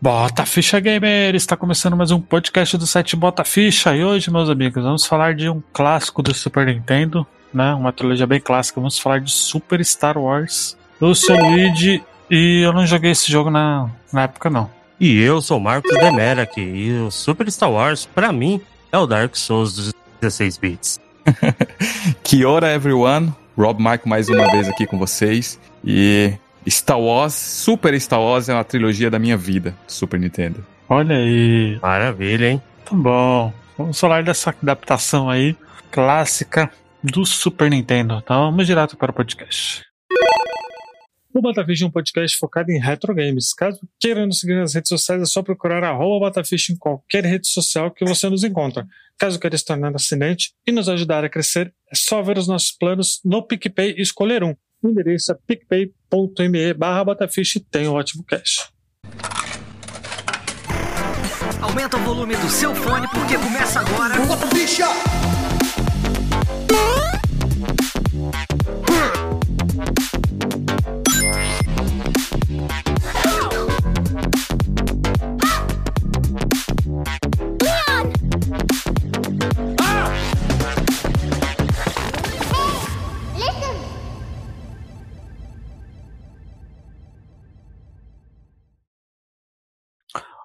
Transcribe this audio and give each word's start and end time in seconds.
Bota 0.00 0.46
Ficha 0.46 0.78
Gamer! 0.78 1.34
Está 1.34 1.56
começando 1.56 1.96
mais 1.96 2.12
um 2.12 2.20
podcast 2.20 2.78
do 2.78 2.86
site 2.86 3.16
Bota 3.16 3.42
Ficha 3.42 3.96
e 3.96 4.04
hoje, 4.04 4.30
meus 4.30 4.48
amigos, 4.48 4.84
vamos 4.84 5.04
falar 5.04 5.34
de 5.34 5.48
um 5.48 5.60
clássico 5.72 6.22
do 6.22 6.32
Super 6.32 6.66
Nintendo, 6.66 7.26
né? 7.52 7.74
Uma 7.74 7.92
trilogia 7.92 8.24
bem 8.24 8.38
clássica. 8.38 8.78
Vamos 8.78 8.96
falar 8.96 9.18
de 9.18 9.32
Super 9.32 9.84
Star 9.84 10.16
Wars. 10.16 10.78
Eu 11.00 11.16
sou 11.16 11.34
o 11.34 11.50
Luigi 11.50 12.00
e 12.30 12.60
eu 12.64 12.72
não 12.72 12.86
joguei 12.86 13.10
esse 13.10 13.30
jogo 13.30 13.50
na, 13.50 13.90
na 14.12 14.22
época, 14.22 14.48
não. 14.48 14.70
E 15.00 15.20
eu 15.20 15.42
sou 15.42 15.58
o 15.58 15.60
Marcos 15.60 15.92
Demera 15.98 16.42
aqui. 16.42 16.60
E 16.60 16.92
o 17.00 17.10
Super 17.10 17.50
Star 17.50 17.72
Wars, 17.72 18.06
pra 18.06 18.30
mim, 18.32 18.60
é 18.92 18.98
o 18.98 19.06
Dark 19.06 19.34
Souls 19.34 19.74
dos 19.74 19.92
16 20.20 20.58
bits. 20.58 21.00
Kia 22.22 22.46
everyone, 22.72 23.34
Rob 23.56 23.82
Mike 23.82 24.08
mais 24.08 24.28
uma 24.28 24.48
vez 24.52 24.68
aqui 24.68 24.86
com 24.86 24.96
vocês. 24.96 25.58
E 25.84 26.34
Star 26.70 27.00
Wars, 27.00 27.34
Super 27.34 27.98
Star 28.00 28.20
Wars 28.20 28.48
é 28.48 28.54
uma 28.54 28.64
trilogia 28.64 29.10
da 29.10 29.18
minha 29.18 29.36
vida, 29.36 29.76
Super 29.86 30.18
Nintendo. 30.18 30.64
Olha 30.88 31.16
aí. 31.16 31.78
Maravilha, 31.80 32.50
hein? 32.50 32.62
Tá 32.84 32.94
bom. 32.94 33.52
Vamos 33.76 34.00
falar 34.00 34.22
dessa 34.22 34.50
adaptação 34.50 35.30
aí, 35.30 35.56
clássica 35.90 36.70
do 37.02 37.24
Super 37.24 37.70
Nintendo. 37.70 38.20
Então 38.22 38.50
vamos 38.50 38.66
direto 38.66 38.96
para 38.96 39.10
o 39.10 39.14
podcast. 39.14 39.82
O 41.32 41.40
Batafish 41.40 41.82
é 41.82 41.86
um 41.86 41.90
podcast 41.90 42.36
focado 42.36 42.72
em 42.72 42.80
retro 42.80 43.14
games. 43.14 43.54
Caso 43.54 43.78
queira 44.00 44.26
nos 44.26 44.40
seguir 44.40 44.54
nas 44.54 44.74
redes 44.74 44.88
sociais, 44.88 45.22
é 45.22 45.26
só 45.26 45.42
procurar 45.42 45.84
arroba 45.84 46.26
Batafish 46.26 46.70
em 46.70 46.76
qualquer 46.76 47.24
rede 47.24 47.46
social 47.46 47.90
que 47.90 48.04
você 48.04 48.28
nos 48.28 48.42
encontra. 48.42 48.86
Caso 49.16 49.38
queira 49.38 49.56
se 49.56 49.64
tornar 49.64 49.94
assinante 49.94 50.52
e 50.66 50.72
nos 50.72 50.88
ajudar 50.88 51.24
a 51.24 51.28
crescer, 51.28 51.72
é 51.92 51.94
só 51.94 52.22
ver 52.22 52.38
os 52.38 52.48
nossos 52.48 52.72
planos 52.72 53.20
no 53.24 53.42
PicPay 53.46 53.94
e 53.96 54.02
escolher 54.02 54.42
um. 54.42 54.56
Endereço 54.82 55.32
é 55.32 55.34
picpay.me 55.46 56.74
barra 56.74 57.04
Batafish 57.04 57.56
e 57.56 57.60
tem 57.60 57.88
o 57.88 57.94
ótimo 57.94 58.24
cash. 58.24 58.70
Aumenta 61.60 61.96
o 61.96 62.00
volume 62.00 62.36
do 62.36 62.48
seu 62.48 62.74
fone 62.74 63.08
porque 63.08 63.36
começa 63.36 63.80
agora. 63.80 64.14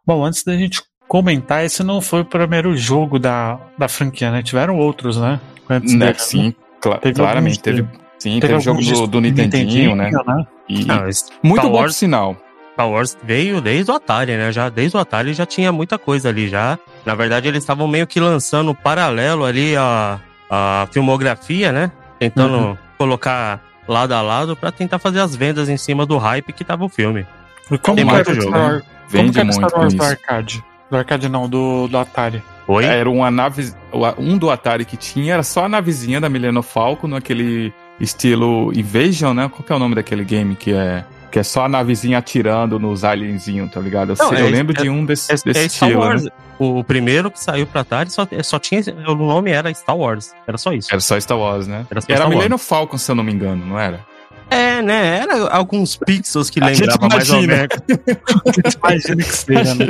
Bom, 0.06 0.24
antes 0.26 0.44
da 0.44 0.56
gente 0.56 0.82
comentar, 1.08 1.64
esse 1.66 1.84
não 1.84 2.02
foi 2.02 2.22
o 2.22 2.26
primeiro 2.26 2.76
jogo 2.76 3.20
da, 3.20 3.60
da 3.78 3.88
franquia, 3.88 4.32
né? 4.32 4.42
Tiveram 4.44 4.78
outros, 4.78 5.18
né? 5.18 5.40
Antes 5.70 5.94
Né, 5.94 6.08
dele, 6.08 6.20
sim, 6.20 6.54
cla- 6.82 6.98
Teve 6.98 7.16
claramente. 7.16 7.60
Teve, 7.60 7.84
sim, 8.20 8.40
Teve 8.40 8.54
teve, 8.54 8.60
jogo 8.60 8.82
do, 8.82 9.08
do 9.08 9.22
Nintendinho, 9.22 9.96
né? 9.96 10.12
né? 10.12 10.46
E, 10.68 10.86
esse 11.10 11.26
muito 11.42 11.62
Star 11.62 11.72
bom 11.72 11.78
Wars, 11.78 11.96
sinal. 11.96 12.36
Star 12.74 12.90
Wars 12.90 13.18
veio 13.24 13.62
desde 13.62 13.92
o 13.92 13.94
Atari, 13.96 14.36
né? 14.36 14.52
Já, 14.52 14.68
desde 14.70 14.98
o 14.98 15.00
Atari 15.00 15.34
já 15.34 15.46
tinha 15.46 15.72
muita 15.72 15.98
coisa 15.98 16.30
ali 16.30 16.48
já. 16.50 16.78
Na 17.06 17.16
verdade, 17.16 17.48
eles 17.48 17.64
estavam 17.64 17.88
meio 17.88 18.08
que 18.08 18.20
lançando 18.20 18.74
paralelo 18.74 19.46
ali 19.46 19.76
a, 19.78 20.20
a 20.50 20.88
filmografia, 20.92 21.72
né? 21.72 21.92
Tentando 22.20 22.58
Uhum. 22.58 22.78
colocar 22.98 23.62
lado 23.88 24.14
a 24.14 24.22
lado 24.22 24.56
pra 24.56 24.72
tentar 24.72 24.98
fazer 25.00 25.20
as 25.20 25.36
vendas 25.36 25.70
em 25.70 25.78
cima 25.78 26.06
do 26.06 26.18
hype 26.18 26.52
que 26.54 26.64
tava 26.64 26.84
o 26.84 26.90
filme. 26.90 27.26
E 27.72 27.78
como 27.78 27.96
Tem 27.98 28.06
que 28.06 28.12
muito 28.12 28.30
era 28.30 28.40
o 28.40 28.42
jogo, 28.42 28.50
Star 28.58 28.84
Wars? 29.04 29.12
Como 29.12 29.24
Vende 29.24 29.32
que 29.34 29.40
era 29.40 29.50
o 29.50 29.54
muito 29.54 29.68
Star 29.70 29.80
Wars 29.82 29.94
do 29.94 30.04
arcade? 30.04 30.64
Do 30.90 30.98
arcade 30.98 31.30
não, 31.30 31.50
do, 31.50 31.88
do 31.88 31.98
Atari. 31.98 32.42
Oi? 32.68 32.86
Era 32.86 33.10
uma 33.10 33.30
nave. 33.30 33.74
Um 34.18 34.38
do 34.38 34.50
Atari 34.50 34.86
que 34.86 34.96
tinha, 34.96 35.34
era 35.34 35.44
só 35.44 35.66
a 35.66 35.70
navezinha 35.70 36.22
da 36.22 36.30
Millennium 36.30 36.62
Falcon, 36.64 37.08
naquele 37.08 37.74
estilo 38.00 38.72
Invasion, 38.78 39.34
né? 39.34 39.50
Qual 39.50 39.64
que 39.64 39.72
é 39.72 39.76
o 39.76 39.80
nome 39.80 39.96
daquele 39.96 40.24
game 40.24 40.56
que 40.56 40.72
é. 40.74 41.04
Que 41.32 41.40
é 41.40 41.44
só 41.44 41.66
a 41.66 41.70
navezinha 41.70 42.20
atirando 42.20 42.78
nos 42.80 43.04
alienzinhos, 43.04 43.72
tá 43.72 43.80
ligado? 43.80 44.12
Eu, 44.12 44.16
Não, 44.20 44.30
sei- 44.30 44.38
é- 44.38 44.42
eu 44.42 44.50
lembro 44.50 44.76
é- 44.78 44.84
de 44.84 44.90
um 44.90 45.04
desse, 45.04 45.32
É, 45.32 45.36
desse 45.36 45.48
é 45.50 45.54
Star 45.68 45.90
estilo. 45.90 46.00
Wars. 46.02 46.24
Né? 46.26 46.30
O, 46.60 46.84
primeiro 46.84 47.32
que 47.32 47.40
saiu 47.40 47.66
pra 47.66 47.82
Atari 47.82 48.12
só, 48.12 48.28
só 48.44 48.60
tinha. 48.60 48.82
O 49.08 49.16
nome 49.16 49.50
era 49.50 49.74
Star 49.74 49.98
Wars. 49.98 50.32
Era 50.48 50.60
só 50.60 50.72
isso. 50.72 50.90
Era 50.92 51.02
só 51.02 51.20
Star 51.20 51.38
Wars, 51.38 51.66
né? 51.68 51.88
Era 51.90 52.02
Era. 52.08 52.30
Millennium 52.30 52.60
Falcon, 52.60 53.00
se 53.00 53.10
eu 53.10 53.16
não 53.16 53.24
me 53.24 53.34
engano, 53.34 53.66
não 53.66 53.80
era? 53.80 54.06
É, 54.50 54.82
né? 54.82 55.20
Era 55.20 55.48
alguns 55.50 55.96
pixels 55.96 56.50
que 56.50 56.64
A 56.64 56.74
gente 56.74 56.82
lembravam 56.82 57.10
mais 57.10 57.30
ou 57.30 57.42
menos. 57.42 57.68
Imagina 58.78 59.24
que 59.24 59.36
seja, 59.36 59.76
né? 59.76 59.86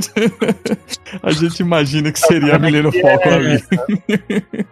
A 1.22 1.32
gente 1.32 1.60
imagina 1.60 2.12
que 2.12 2.20
seria 2.20 2.56
a 2.56 2.60
Millennium 2.60 2.92
Falcon 2.92 3.30
ali. 3.30 3.64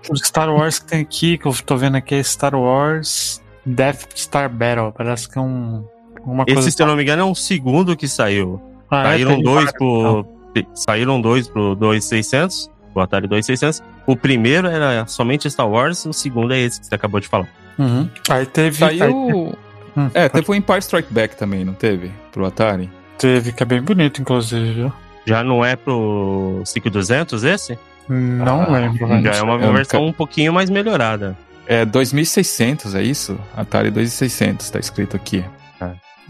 O 0.09 0.15
Star 0.15 0.49
Wars 0.49 0.79
que 0.79 0.85
tem 0.85 1.01
aqui, 1.01 1.37
que 1.37 1.45
eu 1.45 1.53
tô 1.65 1.77
vendo 1.77 1.97
aqui, 1.97 2.15
é 2.15 2.23
Star 2.23 2.55
Wars 2.55 3.41
Death 3.65 4.07
Star 4.15 4.49
Battle. 4.49 4.91
Parece 4.91 5.29
que 5.29 5.37
é 5.37 5.41
um. 5.41 5.85
Uma 6.25 6.45
coisa. 6.45 6.59
Esse, 6.59 6.71
se 6.71 6.81
eu 6.81 6.87
não 6.87 6.95
me 6.95 7.03
engano, 7.03 7.21
é 7.21 7.25
um 7.25 7.35
segundo 7.35 7.95
que 7.95 8.07
saiu. 8.07 8.61
Ah, 8.89 9.01
é, 9.01 9.03
Saíram 9.11 9.35
tem 9.35 9.43
dois 9.43 9.71
pro. 9.71 10.25
Saíram 10.73 11.21
dois 11.21 11.47
pro 11.47 11.75
2600, 11.75 12.69
o 12.93 12.99
Atari 12.99 13.27
2600. 13.27 13.81
O 14.05 14.15
primeiro 14.15 14.67
era 14.67 15.05
somente 15.07 15.49
Star 15.49 15.69
Wars, 15.69 16.05
o 16.05 16.13
segundo 16.13 16.53
é 16.53 16.59
esse 16.59 16.81
que 16.81 16.87
você 16.87 16.95
acabou 16.95 17.19
de 17.19 17.27
falar. 17.27 17.47
Uhum. 17.79 18.09
Aí 18.29 18.45
teve. 18.45 18.83
aí 18.83 18.97
Saiu. 18.97 19.55
Hum, 19.95 20.09
É, 20.13 20.29
teve 20.29 20.49
o 20.51 20.55
Empire 20.55 20.79
Strike 20.79 21.13
Back 21.13 21.35
também, 21.35 21.65
não 21.65 21.73
teve? 21.73 22.11
Pro 22.31 22.45
Atari? 22.45 22.89
teve, 23.17 23.51
que 23.51 23.61
é 23.61 23.65
bem 23.65 23.81
bonito, 23.81 24.19
inclusive? 24.21 24.91
Já 25.25 25.43
não 25.43 25.63
é 25.63 25.75
pro 25.75 26.61
5200 26.65 27.43
esse? 27.43 27.77
Não 28.09 28.61
Ah, 28.63 28.67
lembro. 28.71 29.07
Já 29.21 29.35
é 29.35 29.41
uma 29.43 29.53
eu 29.63 29.71
versão 29.73 29.99
nunca- 30.01 30.09
um 30.09 30.13
pouquinho 30.13 30.51
mais 30.51 30.69
melhorada. 30.71 31.37
É 31.67 31.85
2600, 31.85 32.95
é 32.95 33.03
isso? 33.03 33.37
Atari 33.55 33.91
2600, 33.91 34.69
tá 34.71 34.79
escrito 34.79 35.15
aqui. 35.15 35.43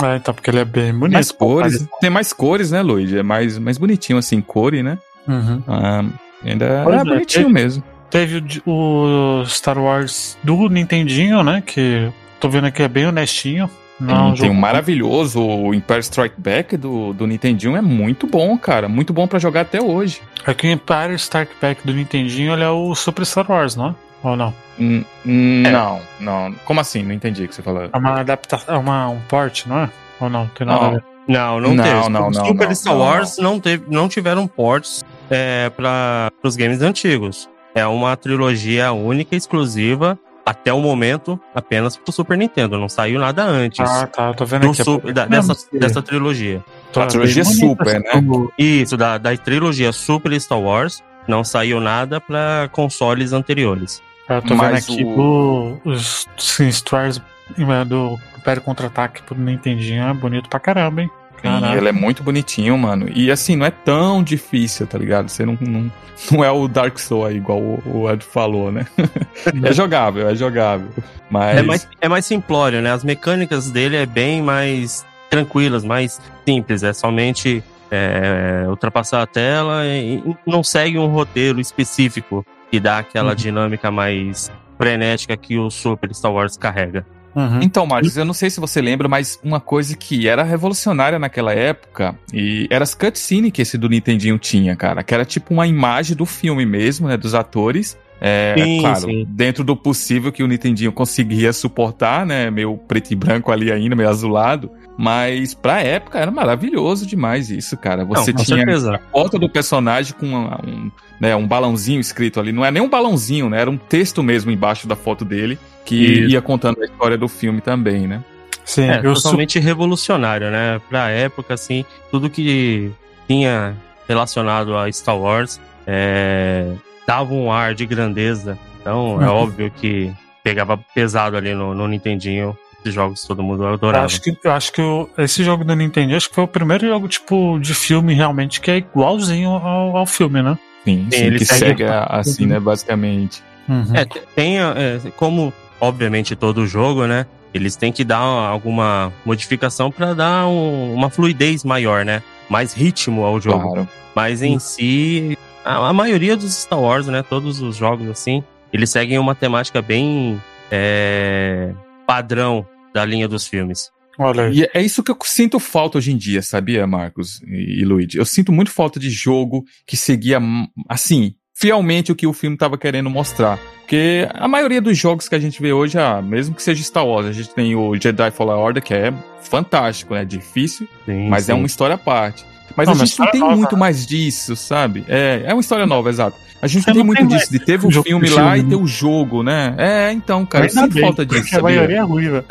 É, 0.03 0.15
então, 0.15 0.33
porque 0.33 0.49
ele 0.49 0.59
é 0.59 0.65
bem 0.65 0.91
bonito. 0.93 1.13
Mais 1.13 1.31
cores. 1.31 1.87
Tem 2.01 2.09
mais 2.09 2.33
cores, 2.33 2.71
né, 2.71 2.81
Luigi? 2.81 3.17
É 3.19 3.23
mais, 3.23 3.57
mais 3.57 3.77
bonitinho, 3.77 4.17
assim, 4.17 4.41
core, 4.41 4.81
né? 4.83 4.97
Uhum. 5.27 5.61
Ah, 5.67 6.03
ainda 6.43 6.81
Pois 6.83 6.97
é 6.97 6.99
é, 7.01 7.03
bonitinho 7.05 7.45
teve- 7.47 7.53
mesmo. 7.53 7.83
Teve 8.09 8.61
o 8.65 9.41
o 9.41 9.45
Star 9.45 9.77
Wars 9.77 10.37
do 10.43 10.67
Nintendinho, 10.69 11.41
né? 11.43 11.63
Que 11.65 12.11
tô 12.41 12.49
vendo 12.49 12.65
aqui 12.67 12.83
é 12.83 12.87
bem 12.87 13.05
honestinho. 13.07 13.69
Não, 13.99 14.15
é 14.15 14.19
um 14.21 14.27
tem, 14.33 14.35
jogo- 14.47 14.51
um 14.51 14.55
maravilhoso, 14.59 15.39
o 15.41 15.73
Empire 15.75 15.99
Strike 15.99 16.35
Back 16.37 16.75
do, 16.75 17.13
do 17.13 17.27
Nintendinho 17.27 17.77
é 17.77 17.81
muito 17.81 18.25
bom, 18.25 18.57
cara. 18.57 18.89
Muito 18.89 19.13
bom 19.13 19.27
pra 19.27 19.37
jogar 19.37 19.61
até 19.61 19.79
hoje. 19.79 20.21
Aqui 20.45 20.67
o 20.67 20.71
Empire 20.71 21.13
Strike 21.15 21.53
Back 21.61 21.85
do 21.85 21.93
Nintendinho 21.93 22.51
ele 22.53 22.63
é 22.63 22.69
o 22.69 22.95
Super 22.95 23.23
Star 23.25 23.45
Wars, 23.49 23.75
não 23.75 23.89
é? 23.89 23.95
Ou 24.23 24.35
não? 24.35 24.53
Hum, 24.79 25.03
hum, 25.25 25.63
Não, 25.71 25.99
não. 26.19 26.53
Como 26.65 26.79
assim? 26.79 27.03
Não 27.03 27.13
entendi 27.13 27.43
o 27.43 27.47
que 27.47 27.53
você 27.55 27.61
falou. 27.61 27.89
É 27.93 27.97
uma 27.97 28.19
adaptação, 28.19 28.73
é 28.75 28.77
uma, 28.77 29.07
um 29.09 29.19
port, 29.29 29.65
não 29.67 29.79
é? 29.81 29.89
Ou 30.19 30.29
não? 30.29 30.47
Tem 30.47 30.65
nada 30.65 30.79
a 30.79 30.83
Não. 30.83 30.91
ver. 30.95 31.03
Não, 31.27 31.59
não, 31.59 31.73
Não, 31.75 31.83
teve. 31.83 32.09
não, 32.09 32.27
Os 32.29 32.37
não, 32.37 32.45
Super 32.45 32.67
não, 32.67 32.75
Star 32.75 32.93
não, 32.93 32.99
Wars 33.01 33.37
não, 33.37 33.59
teve, 33.59 33.83
não 33.87 34.09
tiveram 34.09 34.47
ports 34.47 35.03
é, 35.29 35.69
para 35.69 36.31
os 36.43 36.55
games 36.55 36.81
antigos. 36.81 37.47
É 37.75 37.85
uma 37.85 38.17
trilogia 38.17 38.91
única 38.91 39.35
e 39.35 39.37
exclusiva, 39.37 40.17
até 40.51 40.71
o 40.73 40.79
momento, 40.79 41.39
apenas 41.55 41.95
pro 41.97 42.11
Super 42.11 42.37
Nintendo. 42.37 42.77
Não 42.77 42.89
saiu 42.89 43.19
nada 43.19 43.43
antes 43.43 43.79
Ah, 43.89 44.05
tá. 44.07 44.33
Tô 44.33 44.45
vendo 44.45 44.61
do 44.63 44.71
aqui. 44.71 44.83
Super- 44.83 45.13
da- 45.13 45.25
dessa, 45.25 45.53
dessa 45.71 46.01
trilogia. 46.01 46.63
Tô 46.93 47.01
a 47.01 47.07
trilogia 47.07 47.43
Super, 47.45 47.99
né? 47.99 48.09
como- 48.11 48.51
Isso, 48.57 48.95
da, 48.97 49.17
da 49.17 49.35
trilogia 49.37 49.91
Super 49.91 50.39
Star 50.39 50.59
Wars, 50.59 51.03
não 51.27 51.43
saiu 51.43 51.79
nada 51.79 52.19
para 52.21 52.69
consoles 52.71 53.33
anteriores. 53.33 54.01
Eu 54.29 54.41
tô 54.41 54.49
vendo 54.49 54.57
Mas 54.57 54.83
aqui 54.89 55.03
o- 55.03 55.15
do, 55.15 55.91
os 55.91 56.27
Star 56.71 57.03
Wars 57.05 57.21
é, 57.57 57.85
do 57.85 58.17
Império 58.37 58.61
Contra-Ataque 58.61 59.21
pro 59.23 59.37
Nintendinho 59.37 60.03
é 60.03 60.13
bonito 60.13 60.47
pra 60.49 60.59
caramba, 60.59 61.01
hein? 61.01 61.09
Caraca. 61.41 61.75
ele 61.77 61.89
é 61.89 61.91
muito 61.91 62.23
bonitinho, 62.23 62.77
mano. 62.77 63.07
E 63.13 63.31
assim, 63.31 63.55
não 63.55 63.65
é 63.65 63.71
tão 63.71 64.21
difícil, 64.23 64.85
tá 64.87 64.97
ligado? 64.97 65.29
Você 65.29 65.45
não, 65.45 65.57
não, 65.61 65.91
não 66.31 66.43
é 66.43 66.51
o 66.51 66.67
Dark 66.67 66.97
Souls 66.99 67.29
aí, 67.29 67.37
igual 67.37 67.59
o, 67.59 67.81
o 67.85 68.09
Ed 68.11 68.23
falou, 68.23 68.71
né? 68.71 68.85
é 69.63 69.73
jogável, 69.73 70.29
é 70.29 70.35
jogável. 70.35 70.87
Mas. 71.29 71.57
É 71.57 71.61
mais, 71.61 71.87
é 72.01 72.07
mais 72.09 72.25
simplório, 72.25 72.81
né? 72.81 72.91
As 72.91 73.03
mecânicas 73.03 73.71
dele 73.71 73.95
é 73.95 74.05
bem 74.05 74.41
mais 74.41 75.05
tranquilas, 75.29 75.83
mais 75.83 76.19
simples. 76.47 76.83
É 76.83 76.93
somente 76.93 77.63
é, 77.89 78.65
ultrapassar 78.67 79.21
a 79.21 79.27
tela 79.27 79.85
e 79.85 80.17
e 80.17 80.35
não 80.45 80.63
segue 80.63 80.97
um 80.99 81.07
roteiro 81.07 81.59
específico 81.59 82.45
que 82.69 82.79
dá 82.79 82.99
aquela 82.99 83.29
Uhum. 83.29 83.35
dinâmica 83.35 83.89
mais 83.91 84.51
frenética 84.77 85.35
que 85.37 85.57
o 85.57 85.69
Super 85.69 86.13
Star 86.13 86.31
Wars 86.31 86.57
carrega. 86.57 87.05
Uhum. 87.35 87.61
Então, 87.61 87.85
Marcos, 87.85 88.17
eu 88.17 88.25
não 88.25 88.33
sei 88.33 88.49
se 88.49 88.59
você 88.59 88.81
lembra, 88.81 89.07
mas 89.07 89.39
uma 89.43 89.59
coisa 89.59 89.95
que 89.95 90.27
era 90.27 90.43
revolucionária 90.43 91.17
naquela 91.17 91.53
época, 91.53 92.15
e 92.33 92.67
era 92.69 92.83
as 92.83 92.93
cutscenes 92.93 93.51
que 93.51 93.61
esse 93.61 93.77
do 93.77 93.89
Nintendinho 93.89 94.37
tinha, 94.37 94.75
cara. 94.75 95.03
Que 95.03 95.13
era 95.13 95.25
tipo 95.25 95.53
uma 95.53 95.67
imagem 95.67 96.15
do 96.15 96.25
filme 96.25 96.65
mesmo, 96.65 97.07
né? 97.07 97.17
Dos 97.17 97.33
atores. 97.33 97.97
É, 98.23 98.53
Sim, 98.55 98.77
é 98.77 98.81
claro, 98.81 98.99
sim. 99.01 99.25
dentro 99.29 99.63
do 99.63 99.75
possível 99.75 100.31
que 100.31 100.43
o 100.43 100.47
Nintendinho 100.47 100.91
conseguia 100.91 101.51
suportar, 101.51 102.23
né? 102.23 102.51
Meio 102.51 102.77
preto 102.77 103.09
e 103.11 103.15
branco 103.15 103.51
ali 103.51 103.71
ainda, 103.71 103.95
meio 103.95 104.07
azulado. 104.09 104.69
Mas 104.95 105.55
pra 105.55 105.81
época 105.81 106.19
era 106.19 106.29
maravilhoso 106.29 107.07
demais 107.07 107.49
isso, 107.49 107.75
cara. 107.77 108.05
Você 108.05 108.31
Não, 108.31 108.43
tinha 108.43 108.57
certeza. 108.59 108.95
a 108.95 108.99
foto 109.11 109.39
do 109.39 109.49
personagem 109.49 110.13
com 110.19 110.27
uma- 110.27 110.59
um, 110.63 110.91
né, 111.19 111.35
um 111.35 111.47
balãozinho 111.47 111.99
escrito 111.99 112.39
ali. 112.39 112.51
Não 112.51 112.63
é 112.63 112.69
nem 112.69 112.83
um 112.83 112.89
balãozinho, 112.89 113.49
né? 113.49 113.59
Era 113.59 113.71
um 113.71 113.77
texto 113.77 114.21
mesmo 114.21 114.51
embaixo 114.51 114.87
da 114.87 114.95
foto 114.95 115.25
dele 115.25 115.57
que 115.83 115.95
Isso. 115.95 116.29
ia 116.29 116.41
contando 116.43 116.79
a 116.81 116.85
história 116.85 117.17
do 117.17 117.27
filme 117.27 117.59
também, 117.61 118.05
né? 118.07 118.23
Sim, 118.63 118.83
É, 118.83 118.99
eu 119.03 119.15
sou. 119.15 119.23
totalmente 119.31 119.57
revolucionário, 119.57 120.51
né? 120.51 120.79
Pra 120.87 121.09
época, 121.09 121.55
assim, 121.55 121.83
tudo 122.11 122.29
que 122.29 122.91
tinha 123.27 123.75
relacionado 124.07 124.77
a 124.77 124.91
Star 124.91 125.17
Wars 125.17 125.59
é, 125.87 126.67
dava 127.07 127.33
um 127.33 127.51
ar 127.51 127.73
de 127.73 127.85
grandeza. 127.85 128.57
Então, 128.81 129.21
é 129.21 129.25
Uhum. 129.29 129.35
óbvio 129.35 129.71
que 129.71 130.11
pegava 130.43 130.77
pesado 130.95 131.37
ali 131.37 131.53
no, 131.53 131.73
no 131.75 131.87
Nintendinho. 131.87 132.57
Esses 132.79 132.95
jogos 132.95 133.21
todo 133.23 133.43
mundo 133.43 133.63
Eu 133.63 133.73
adorava. 133.75 134.05
acho 134.05 134.19
que, 134.21 134.35
eu 134.43 134.51
acho 134.51 134.73
que 134.73 134.81
o- 134.81 135.07
esse 135.19 135.43
jogo 135.43 135.63
do 135.63 135.75
Nintendo 135.75 136.15
acho 136.15 136.27
que 136.29 136.33
foi 136.35 136.43
o 136.43 136.47
primeiro 136.47 136.87
jogo 136.87 137.07
tipo 137.07 137.59
de 137.59 137.75
filme 137.75 138.11
realmente 138.15 138.59
que 138.59 138.71
é 138.71 138.77
igualzinho 138.77 139.51
ao, 139.51 139.97
ao 139.97 140.05
filme, 140.07 140.41
né? 140.41 140.57
Sim, 140.83 141.07
Sim, 141.11 141.15
sim, 141.17 141.23
ele 141.25 141.37
que 141.37 141.45
segue- 141.45 141.59
segue 141.59 141.83
a- 141.83 142.05
assim, 142.09 142.47
né? 142.47 142.59
Basicamente. 142.59 143.43
Uhum. 143.69 143.85
É, 143.95 144.03
te- 144.03 144.21
tem, 144.35 144.57
é, 144.59 144.99
como, 145.15 145.53
obviamente, 145.79 146.35
todo 146.35 146.65
jogo, 146.65 147.05
né? 147.05 147.27
Eles 147.53 147.75
têm 147.75 147.91
que 147.91 148.03
dar 148.03 148.17
alguma 148.17 149.13
modificação 149.23 149.91
pra 149.91 150.15
dar 150.15 150.47
um- 150.47 150.91
uma 150.95 151.11
fluidez 151.11 151.63
maior, 151.63 152.03
né? 152.03 152.23
Mais 152.49 152.73
ritmo 152.73 153.23
ao 153.23 153.39
jogo. 153.39 153.61
Claro. 153.61 153.87
Mas 154.15 154.41
em 154.41 154.57
si, 154.57 155.37
a, 155.63 155.89
a 155.89 155.93
maioria 155.93 156.35
dos 156.35 156.53
Star 156.53 156.79
Wars, 156.79 157.07
né? 157.07 157.23
Todos 157.23 157.61
os 157.61 157.75
jogos 157.75 158.09
assim, 158.09 158.43
eles 158.71 158.89
seguem 158.89 159.19
uma 159.19 159.35
temática 159.35 159.81
bem 159.81 160.41
é, 160.71 161.73
padrão 162.05 162.65
da 162.93 163.05
linha 163.05 163.27
dos 163.27 163.47
filmes. 163.47 163.91
Olha. 164.17 164.49
E 164.49 164.67
é 164.73 164.81
isso 164.81 165.03
que 165.03 165.11
eu 165.11 165.17
sinto 165.23 165.59
falta 165.59 165.97
hoje 165.97 166.11
em 166.11 166.17
dia, 166.17 166.41
sabia, 166.41 166.85
Marcos 166.85 167.41
e, 167.43 167.81
e 167.81 167.85
Luigi? 167.85 168.17
Eu 168.17 168.25
sinto 168.25 168.51
muito 168.51 168.71
falta 168.71 168.99
de 168.99 169.09
jogo 169.09 169.63
que 169.85 169.95
seguia, 169.95 170.39
assim, 170.87 171.33
fielmente 171.53 172.11
o 172.11 172.15
que 172.15 172.27
o 172.27 172.33
filme 172.33 172.55
estava 172.55 172.77
querendo 172.77 173.09
mostrar. 173.09 173.57
Porque 173.79 174.27
a 174.33 174.47
maioria 174.47 174.81
dos 174.81 174.97
jogos 174.97 175.27
que 175.27 175.35
a 175.35 175.39
gente 175.39 175.61
vê 175.61 175.73
hoje, 175.73 175.97
ah, 175.97 176.21
mesmo 176.21 176.55
que 176.55 176.63
seja 176.63 176.83
Star 176.83 177.05
Wars, 177.05 177.27
a 177.27 177.31
gente 177.31 177.53
tem 177.53 177.75
o 177.75 177.95
Jedi 177.95 178.31
Fallen 178.31 178.55
Order, 178.55 178.83
que 178.83 178.93
é 178.93 179.13
fantástico, 179.41 180.13
né? 180.13 180.23
Difícil, 180.23 180.87
Sim, 181.05 181.29
mas 181.29 181.49
é 181.49 181.53
sim. 181.53 181.59
uma 181.59 181.67
história 181.67 181.95
à 181.95 181.97
parte. 181.97 182.45
Mas 182.75 182.87
Não, 182.87 182.93
a 182.93 182.97
mas 182.97 183.09
gente 183.09 183.19
não 183.19 183.31
tem 183.31 183.39
nova, 183.41 183.55
muito 183.55 183.75
né? 183.75 183.79
mais 183.79 184.05
disso, 184.05 184.55
sabe? 184.55 185.03
É, 185.07 185.43
é 185.45 185.53
uma 185.53 185.61
história 185.61 185.85
nova, 185.85 186.09
exato. 186.09 186.37
A 186.61 186.67
gente 186.67 186.85
não 186.87 186.93
tem 186.93 186.99
não 187.01 187.05
muito 187.07 187.17
tem 187.19 187.27
disso, 187.27 187.37
mais 187.39 187.49
de 187.49 187.59
teve 187.59 187.87
o 187.87 187.91
jogo 187.91 188.07
filme 188.07 188.29
lá 188.29 188.53
filme, 188.53 188.59
e 188.59 188.63
ter 188.63 188.77
né? 188.77 188.83
o 188.83 188.87
jogo, 188.87 189.43
né? 189.43 189.75
É, 189.77 190.11
então, 190.11 190.45
cara, 190.45 190.65
eu 190.65 190.69
Ainda 190.69 190.81
sinto 190.81 190.93
bem, 190.93 191.03
falta 191.03 191.25
disso, 191.25 191.41
a 191.41 191.59
sabia? 191.59 191.61
maioria 191.61 191.97
é 191.97 192.01
ruiva. 192.01 192.45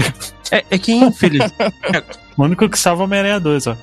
É, 0.51 0.65
é 0.71 0.79
que, 0.79 0.93
infeliz... 0.93 1.43
O 2.37 2.43
único 2.43 2.69
que 2.69 2.79
salva 2.79 3.03
é 3.03 3.05
Homem-Aranha 3.05 3.39
2, 3.39 3.67
ó. 3.67 3.77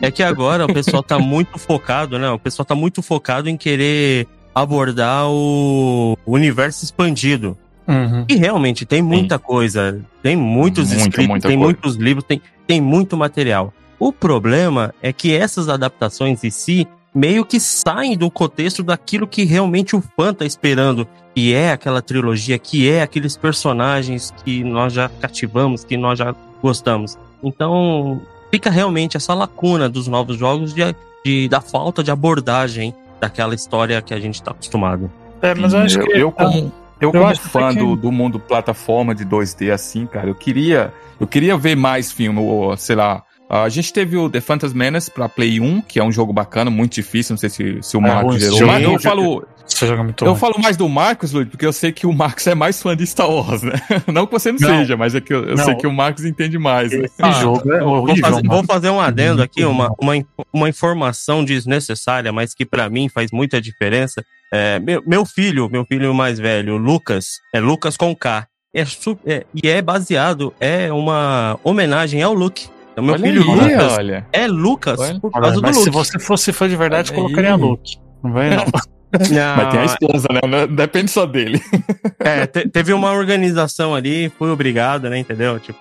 é 0.00 0.10
que 0.10 0.22
agora 0.22 0.64
o 0.64 0.72
pessoal 0.72 1.02
tá 1.02 1.18
muito 1.18 1.58
focado, 1.58 2.18
né? 2.18 2.28
O 2.30 2.38
pessoal 2.38 2.64
tá 2.64 2.74
muito 2.74 3.02
focado 3.02 3.48
em 3.50 3.56
querer 3.56 4.26
abordar 4.54 5.26
o 5.28 6.16
universo 6.26 6.84
expandido. 6.84 7.56
Uhum. 7.86 8.24
E 8.28 8.34
realmente 8.36 8.84
tem 8.84 9.00
muita 9.00 9.38
coisa, 9.38 10.00
tem 10.22 10.36
muitos 10.36 10.88
Muito, 10.88 11.00
escritos, 11.00 11.26
muita 11.28 11.48
tem 11.48 11.56
coisa. 11.56 11.72
muitos 11.72 11.96
livros, 11.96 12.24
tem, 12.24 12.42
tem 12.66 12.80
muito 12.80 13.16
material. 13.16 13.72
O 13.98 14.12
problema 14.12 14.94
é 15.02 15.12
que 15.12 15.34
essas 15.34 15.68
adaptações 15.68 16.42
em 16.44 16.50
si 16.50 16.86
meio 17.14 17.44
que 17.44 17.58
saem 17.58 18.16
do 18.16 18.30
contexto 18.30 18.82
daquilo 18.82 19.26
que 19.26 19.44
realmente 19.44 19.96
o 19.96 20.02
fã 20.16 20.32
tá 20.32 20.44
esperando, 20.44 21.06
que 21.34 21.52
é 21.54 21.72
aquela 21.72 22.00
trilogia, 22.00 22.58
que 22.58 22.88
é 22.88 23.02
aqueles 23.02 23.36
personagens 23.36 24.32
que 24.44 24.62
nós 24.62 24.92
já 24.92 25.08
cativamos, 25.08 25.84
que 25.84 25.96
nós 25.96 26.18
já 26.18 26.34
gostamos. 26.62 27.18
Então, 27.42 28.20
fica 28.50 28.70
realmente 28.70 29.16
essa 29.16 29.34
lacuna 29.34 29.88
dos 29.88 30.06
novos 30.06 30.36
jogos 30.36 30.72
de, 30.74 30.82
de- 31.24 31.48
da 31.48 31.60
falta 31.60 32.02
de 32.04 32.10
abordagem 32.10 32.94
daquela 33.20 33.54
história 33.54 34.00
que 34.00 34.14
a 34.14 34.20
gente 34.20 34.40
tá 34.42 34.52
acostumado. 34.52 35.10
É, 35.42 35.54
mas 35.54 35.72
eu 35.72 35.80
acho 35.80 35.98
eu, 36.00 36.06
que. 36.06 36.12
eu 36.18 36.32
como, 36.32 36.72
eu 37.00 37.12
como 37.12 37.24
acho 37.26 37.40
fã 37.40 37.70
que- 37.72 37.78
do, 37.78 37.96
do 37.96 38.12
mundo 38.12 38.38
plataforma 38.38 39.14
de 39.14 39.24
2D 39.24 39.72
assim, 39.72 40.06
cara, 40.06 40.28
eu 40.28 40.34
queria, 40.34 40.92
eu 41.18 41.26
queria 41.26 41.56
ver 41.56 41.76
mais 41.76 42.12
filme, 42.12 42.38
ou, 42.40 42.76
sei 42.76 42.94
lá. 42.96 43.24
A 43.50 43.68
gente 43.68 43.92
teve 43.92 44.16
o 44.16 44.28
The 44.28 44.40
Phantasm 44.42 44.76
Menace 44.76 45.10
pra 45.10 45.28
Play 45.28 45.58
1, 45.60 45.80
que 45.82 45.98
é 45.98 46.04
um 46.04 46.12
jogo 46.12 46.32
bacana, 46.32 46.70
muito 46.70 46.94
difícil, 46.94 47.32
não 47.32 47.38
sei 47.38 47.48
se, 47.48 47.78
se 47.82 47.96
o 47.96 48.00
É, 48.00 48.02
Marcos 48.02 48.32
ruim, 48.34 48.40
gerou. 48.40 48.66
Mas 48.66 48.82
eu 48.82 48.98
falo, 49.00 49.46
é 49.82 49.96
muito 50.02 50.24
eu 50.24 50.30
ruim. 50.32 50.38
falo 50.40 50.58
mais 50.60 50.76
do 50.76 50.86
Marcos, 50.88 51.32
Luiz, 51.32 51.48
porque 51.48 51.64
eu 51.64 51.72
sei 51.72 51.90
que 51.90 52.06
o 52.06 52.12
Marcos 52.12 52.46
é 52.46 52.54
mais 52.54 52.82
fã 52.82 52.94
de 52.94 53.06
Star 53.06 53.30
Wars, 53.30 53.62
né? 53.62 53.72
Não 54.06 54.26
que 54.26 54.32
você 54.32 54.52
não, 54.52 54.58
Não. 54.60 54.68
seja, 54.78 54.96
mas 54.98 55.14
é 55.14 55.20
que 55.22 55.32
eu, 55.32 55.44
eu 55.44 55.56
sei 55.58 55.74
que 55.76 55.86
o 55.86 55.92
Marcos 55.92 56.24
entende 56.26 56.58
mais. 56.58 56.92
Né? 56.92 57.06
Esse 57.06 57.40
jogo 57.40 57.72
é 57.72 57.80
Vou 57.80 58.02
horrível. 58.02 58.22
fazer, 58.22 58.42
mano. 58.42 58.48
vou 58.50 58.64
fazer 58.64 58.90
um 58.90 59.00
adendo 59.00 59.42
aqui, 59.42 59.64
uma, 59.64 59.86
ruim. 60.02 60.24
uma, 60.36 60.46
uma 60.52 60.68
informação 60.68 61.42
desnecessária, 61.44 62.30
mas 62.32 62.52
que 62.54 62.66
pra 62.66 62.88
mim 62.90 63.08
faz 63.08 63.30
muita 63.32 63.60
diferença. 63.62 64.22
É, 64.52 64.78
meu, 64.78 65.02
meu 65.06 65.24
filho, 65.24 65.68
meu 65.70 65.84
filho 65.86 66.12
mais 66.14 66.38
velho, 66.38 66.76
Lucas, 66.76 67.38
é 67.54 67.60
Lucas 67.60 67.96
com 67.96 68.14
K, 68.14 68.46
é, 68.74 68.84
su- 68.84 69.18
é- 69.26 69.44
e 69.54 69.68
é 69.68 69.80
baseado, 69.82 70.52
é 70.60 70.92
uma 70.92 71.58
homenagem 71.64 72.22
ao 72.22 72.32
Luke. 72.34 72.68
Então, 72.98 73.04
meu 73.04 73.14
olha 73.14 73.22
filho 73.24 73.42
aí, 73.42 73.48
Lucas 73.74 73.92
olha. 73.92 74.26
é 74.32 74.46
Lucas 74.46 75.00
Olha. 75.00 75.20
por 75.20 75.30
Olha, 75.32 75.42
causa 75.42 75.56
do 75.56 75.62
mas 75.62 75.76
se 75.76 75.84
Luke. 75.84 75.92
você 75.92 76.18
fosse 76.18 76.52
fã 76.52 76.68
de 76.68 76.76
verdade, 76.76 77.10
Olha 77.12 77.22
colocaria 77.22 77.54
aí. 77.54 77.60
Luke. 77.60 77.96
Não 78.24 78.32
vem, 78.32 78.50
não. 78.50 78.56
Não, 78.56 78.64
Mas 79.56 79.70
tem 79.70 79.80
a 79.80 79.84
esposa, 79.84 80.28
né? 80.32 80.66
Depende 80.66 81.10
só 81.10 81.24
dele. 81.24 81.60
é, 82.20 82.46
te- 82.46 82.68
teve 82.68 82.92
uma 82.92 83.10
organização 83.12 83.94
ali, 83.94 84.30
fui 84.38 84.50
obrigado, 84.50 85.08
né, 85.08 85.16
entendeu? 85.18 85.58
Tipo, 85.58 85.78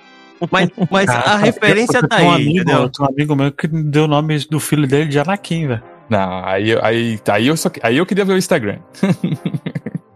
mas, 0.51 0.69
mas 0.91 1.09
a 1.09 1.21
Cara, 1.21 1.37
referência 1.37 2.07
tá 2.07 2.17
um 2.21 2.31
aí, 2.31 2.35
amigo, 2.35 2.49
entendeu? 2.61 2.81
eu 2.83 2.89
tenho 2.89 3.09
um 3.09 3.11
amigo 3.11 3.35
meu 3.35 3.51
que 3.51 3.67
deu 3.67 4.03
o 4.05 4.07
nome 4.07 4.37
do 4.49 4.59
filho 4.59 4.87
dele 4.87 5.09
de 5.09 5.19
Anakin, 5.19 5.67
velho. 5.67 5.83
Não, 6.09 6.45
aí, 6.45 6.77
aí, 6.81 7.19
aí, 7.27 7.47
eu 7.47 7.57
só, 7.57 7.69
aí 7.83 7.97
eu 7.97 8.05
queria 8.05 8.23
ver 8.23 8.33
o 8.33 8.37
Instagram. 8.37 8.77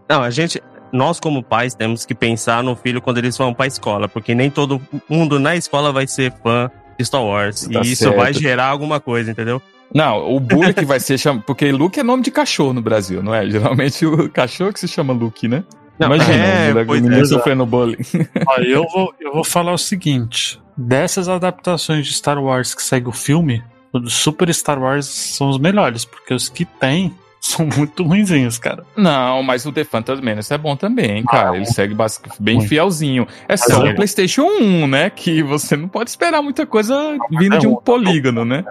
Não, 0.08 0.22
a 0.22 0.30
gente, 0.30 0.62
nós 0.92 1.18
como 1.20 1.42
pais 1.42 1.74
temos 1.74 2.06
que 2.06 2.14
pensar 2.14 2.62
no 2.62 2.74
filho 2.76 3.02
quando 3.02 3.18
eles 3.18 3.36
vão 3.36 3.52
pra 3.52 3.66
escola, 3.66 4.08
porque 4.08 4.34
nem 4.34 4.48
todo 4.50 4.80
mundo 5.08 5.38
na 5.38 5.54
escola 5.56 5.92
vai 5.92 6.06
ser 6.06 6.32
fã 6.42 6.70
Star 7.04 7.22
Wars. 7.24 7.68
Tá 7.72 7.80
e 7.82 7.92
isso 7.92 8.04
certo. 8.04 8.16
vai 8.16 8.32
gerar 8.32 8.66
alguma 8.66 9.00
coisa, 9.00 9.30
entendeu? 9.30 9.60
Não, 9.94 10.34
o 10.34 10.40
bully 10.40 10.72
que 10.74 10.84
vai 10.84 10.98
ser 11.00 11.18
chama. 11.18 11.42
Porque 11.46 11.70
Luke 11.70 11.98
é 12.00 12.02
nome 12.02 12.22
de 12.22 12.30
cachorro 12.30 12.72
no 12.72 12.80
Brasil, 12.82 13.22
não 13.22 13.34
é? 13.34 13.48
Geralmente 13.48 14.04
o 14.06 14.28
cachorro 14.30 14.72
que 14.72 14.80
se 14.80 14.88
chama 14.88 15.12
Luke, 15.12 15.46
né? 15.48 15.64
Não, 15.98 16.06
Imagina, 16.14 16.34
é, 16.44 16.64
o 16.64 16.68
moleque- 16.70 16.82
o 16.82 16.86
pois 16.86 17.02
menino 17.02 17.22
é. 17.22 17.24
sofrendo 17.26 17.66
bullying. 17.66 17.98
Ó, 18.46 18.56
eu, 18.60 18.86
vou, 18.88 19.14
eu 19.20 19.32
vou 19.34 19.44
falar 19.44 19.72
o 19.72 19.78
seguinte: 19.78 20.60
dessas 20.76 21.28
adaptações 21.28 22.06
de 22.06 22.14
Star 22.14 22.42
Wars 22.42 22.74
que 22.74 22.82
segue 22.82 23.08
o 23.08 23.12
filme, 23.12 23.62
o 23.92 23.98
do 23.98 24.08
Super 24.10 24.52
Star 24.54 24.80
Wars 24.80 25.06
são 25.06 25.50
os 25.50 25.58
melhores, 25.58 26.04
porque 26.04 26.32
os 26.32 26.48
que 26.48 26.64
tem 26.64 27.14
são 27.44 27.66
muito 27.66 28.04
ruinzinhos, 28.04 28.56
cara. 28.58 28.84
Não, 28.96 29.42
mas 29.42 29.66
o 29.66 29.72
The 29.72 29.82
Phantasm 29.84 30.22
Menace 30.22 30.54
é 30.54 30.58
bom 30.58 30.76
também, 30.76 31.22
cara. 31.24 31.50
Ah, 31.50 31.56
Ele 31.56 31.66
segue 31.66 31.94
bem 32.38 32.58
Ruim. 32.58 32.68
fielzinho. 32.68 33.26
É 33.48 33.56
só 33.56 33.84
é- 33.86 33.90
o 33.90 33.94
PlayStation 33.96 34.42
1, 34.44 34.86
né? 34.86 35.10
Que 35.10 35.42
você 35.42 35.76
não 35.76 35.88
pode 35.88 36.08
esperar 36.10 36.40
muita 36.40 36.64
coisa 36.64 36.94
vindo 37.30 37.56
é 37.56 37.58
de 37.58 37.66
um 37.66 37.72
um- 37.72 37.76
polígono, 37.76 38.44
né? 38.44 38.64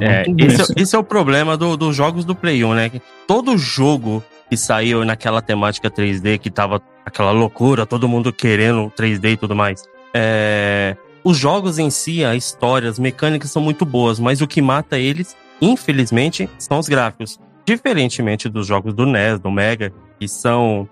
É 0.00 0.22
É, 0.22 0.24
esse, 0.38 0.62
é- 0.62 0.82
esse 0.82 0.96
é 0.96 0.98
o 0.98 1.04
problema 1.04 1.56
do- 1.58 1.76
dos 1.76 1.94
jogos 1.94 2.24
do 2.24 2.34
Play 2.34 2.64
1, 2.64 2.72
né? 2.74 2.88
Que 2.88 3.02
Todo 3.26 3.56
jogo 3.58 4.24
que 4.48 4.56
saiu 4.56 5.04
naquela 5.04 5.42
temática 5.42 5.90
3D, 5.90 6.38
que 6.38 6.50
tava 6.50 6.80
aquela 7.04 7.30
loucura, 7.30 7.84
todo 7.84 8.08
mundo 8.08 8.32
querendo 8.32 8.90
3D 8.96 9.32
e 9.32 9.36
tudo 9.36 9.54
mais. 9.54 9.82
É, 10.14 10.96
os 11.22 11.36
jogos 11.36 11.78
em 11.78 11.90
si, 11.90 12.24
a 12.24 12.34
história, 12.34 12.88
as 12.88 12.98
mecânicas 12.98 13.50
são 13.50 13.60
muito 13.60 13.84
boas, 13.84 14.18
mas 14.18 14.40
o 14.40 14.46
que 14.46 14.62
mata 14.62 14.98
eles, 14.98 15.36
infelizmente, 15.60 16.48
são 16.58 16.78
os 16.78 16.88
gráficos. 16.88 17.38
Diferentemente 17.66 18.48
dos 18.48 18.66
jogos 18.66 18.92
do 18.94 19.06
NES, 19.06 19.40
do 19.40 19.50
Mega, 19.50 19.92
que 20.18 20.28
são. 20.28 20.88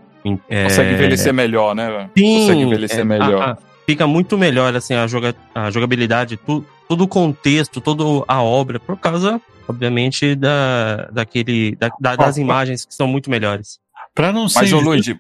é, 0.49 0.65
Consegue 0.65 0.95
envelhecer 0.95 1.33
melhor, 1.35 1.75
né? 1.75 2.09
Sim, 2.17 2.41
Consegue 2.41 2.61
envelhecer 2.63 3.01
é, 3.01 3.05
melhor. 3.05 3.43
a- 3.43 3.51
a- 3.53 3.59
fica 3.87 4.07
muito 4.07 4.39
melhor 4.39 4.75
assim 4.75 4.95
a, 4.95 5.07
joga, 5.07 5.35
a 5.55 5.71
jogabilidade, 5.71 6.37
tu, 6.37 6.65
todo 6.89 7.03
o 7.05 7.09
contexto, 7.09 7.81
toda 7.81 8.03
a 8.27 8.43
obra, 8.43 8.79
por 8.81 8.97
causa, 8.97 9.41
obviamente, 9.69 10.35
da, 10.35 11.09
daquele, 11.13 11.77
da- 11.77 11.91
da- 12.01 12.17
das 12.17 12.39
Ó, 12.39 12.41
imagens 12.41 12.85
que 12.85 12.95
são 12.95 13.07
muito 13.07 13.29
melhores. 13.31 13.79
Pra 14.15 14.31
não 14.33 14.49
ser. 14.49 14.61
Mas, 14.61 14.73
ô 14.75 14.81
Luigi, 14.81 15.19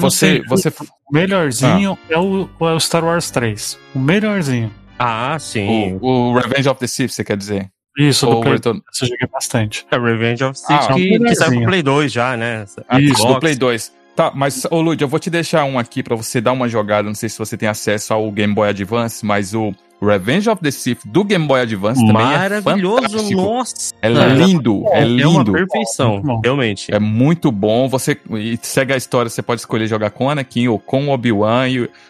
você, 0.00 0.36
ser 0.42 0.46
você, 0.48 0.72
melhorzinho 1.10 1.98
é, 2.10 2.18
o, 2.18 2.48
é 2.60 2.72
o 2.72 2.80
Star 2.80 3.04
Wars 3.04 3.30
3. 3.30 3.78
O 3.94 3.98
melhorzinho. 3.98 4.70
Ah, 4.98 5.36
sim. 5.40 5.98
o, 6.00 6.06
o 6.30 6.38
Revenge 6.38 6.68
of 6.68 6.78
the 6.78 6.86
Sith, 6.86 7.10
você 7.10 7.24
quer 7.24 7.36
dizer? 7.36 7.68
Isso, 7.96 8.26
do 8.26 8.32
Ou 8.36 8.40
Play 8.40 8.54
Return... 8.54 8.80
2 8.80 9.02
eu 9.02 9.08
joguei 9.08 9.28
bastante. 9.32 9.86
É 9.90 9.98
Revenge 9.98 10.44
of 10.44 10.58
Sith 10.58 10.70
Ah, 10.70 10.94
que, 10.94 11.18
que 11.18 11.34
saiu 11.34 11.52
pro 11.60 11.66
Play 11.66 11.82
2 11.82 12.12
já, 12.12 12.36
né? 12.36 12.64
Ah, 12.88 13.00
Isso, 13.00 13.12
do 13.14 13.18
Xbox. 13.18 13.40
Play 13.40 13.54
2. 13.56 13.92
Tá, 14.16 14.30
mas, 14.34 14.64
ô 14.70 14.80
Lud, 14.80 15.00
eu 15.02 15.08
vou 15.08 15.18
te 15.18 15.28
deixar 15.28 15.64
um 15.64 15.76
aqui 15.78 16.00
pra 16.02 16.14
você 16.14 16.40
dar 16.40 16.52
uma 16.52 16.68
jogada. 16.68 17.06
Não 17.08 17.14
sei 17.16 17.28
se 17.28 17.36
você 17.38 17.56
tem 17.56 17.68
acesso 17.68 18.14
ao 18.14 18.30
Game 18.30 18.54
Boy 18.54 18.68
Advance, 18.68 19.26
mas 19.26 19.54
o 19.54 19.74
Revenge 20.00 20.48
of 20.48 20.62
the 20.62 20.70
Sith 20.70 21.00
do 21.04 21.24
Game 21.24 21.44
Boy 21.46 21.60
Advance 21.62 22.00
também 22.06 22.22
é 22.22 22.38
Maravilhoso, 22.38 23.02
fantástico. 23.08 23.40
nossa. 23.40 23.92
É 24.00 24.08
lindo, 24.08 24.84
é 24.92 25.00
É 25.00 25.04
uma 25.26 25.38
lindo. 25.38 25.52
perfeição, 25.52 26.22
realmente. 26.44 26.94
É 26.94 27.00
muito 27.00 27.50
bom. 27.50 27.88
Você 27.88 28.16
segue 28.62 28.92
a 28.92 28.96
história, 28.96 29.28
você 29.28 29.42
pode 29.42 29.62
escolher 29.62 29.88
jogar 29.88 30.10
com 30.10 30.26
o 30.26 30.30
Anakin 30.30 30.68
ou 30.68 30.78
com 30.78 31.08
o 31.08 31.10
Obi-Wan. 31.10 31.66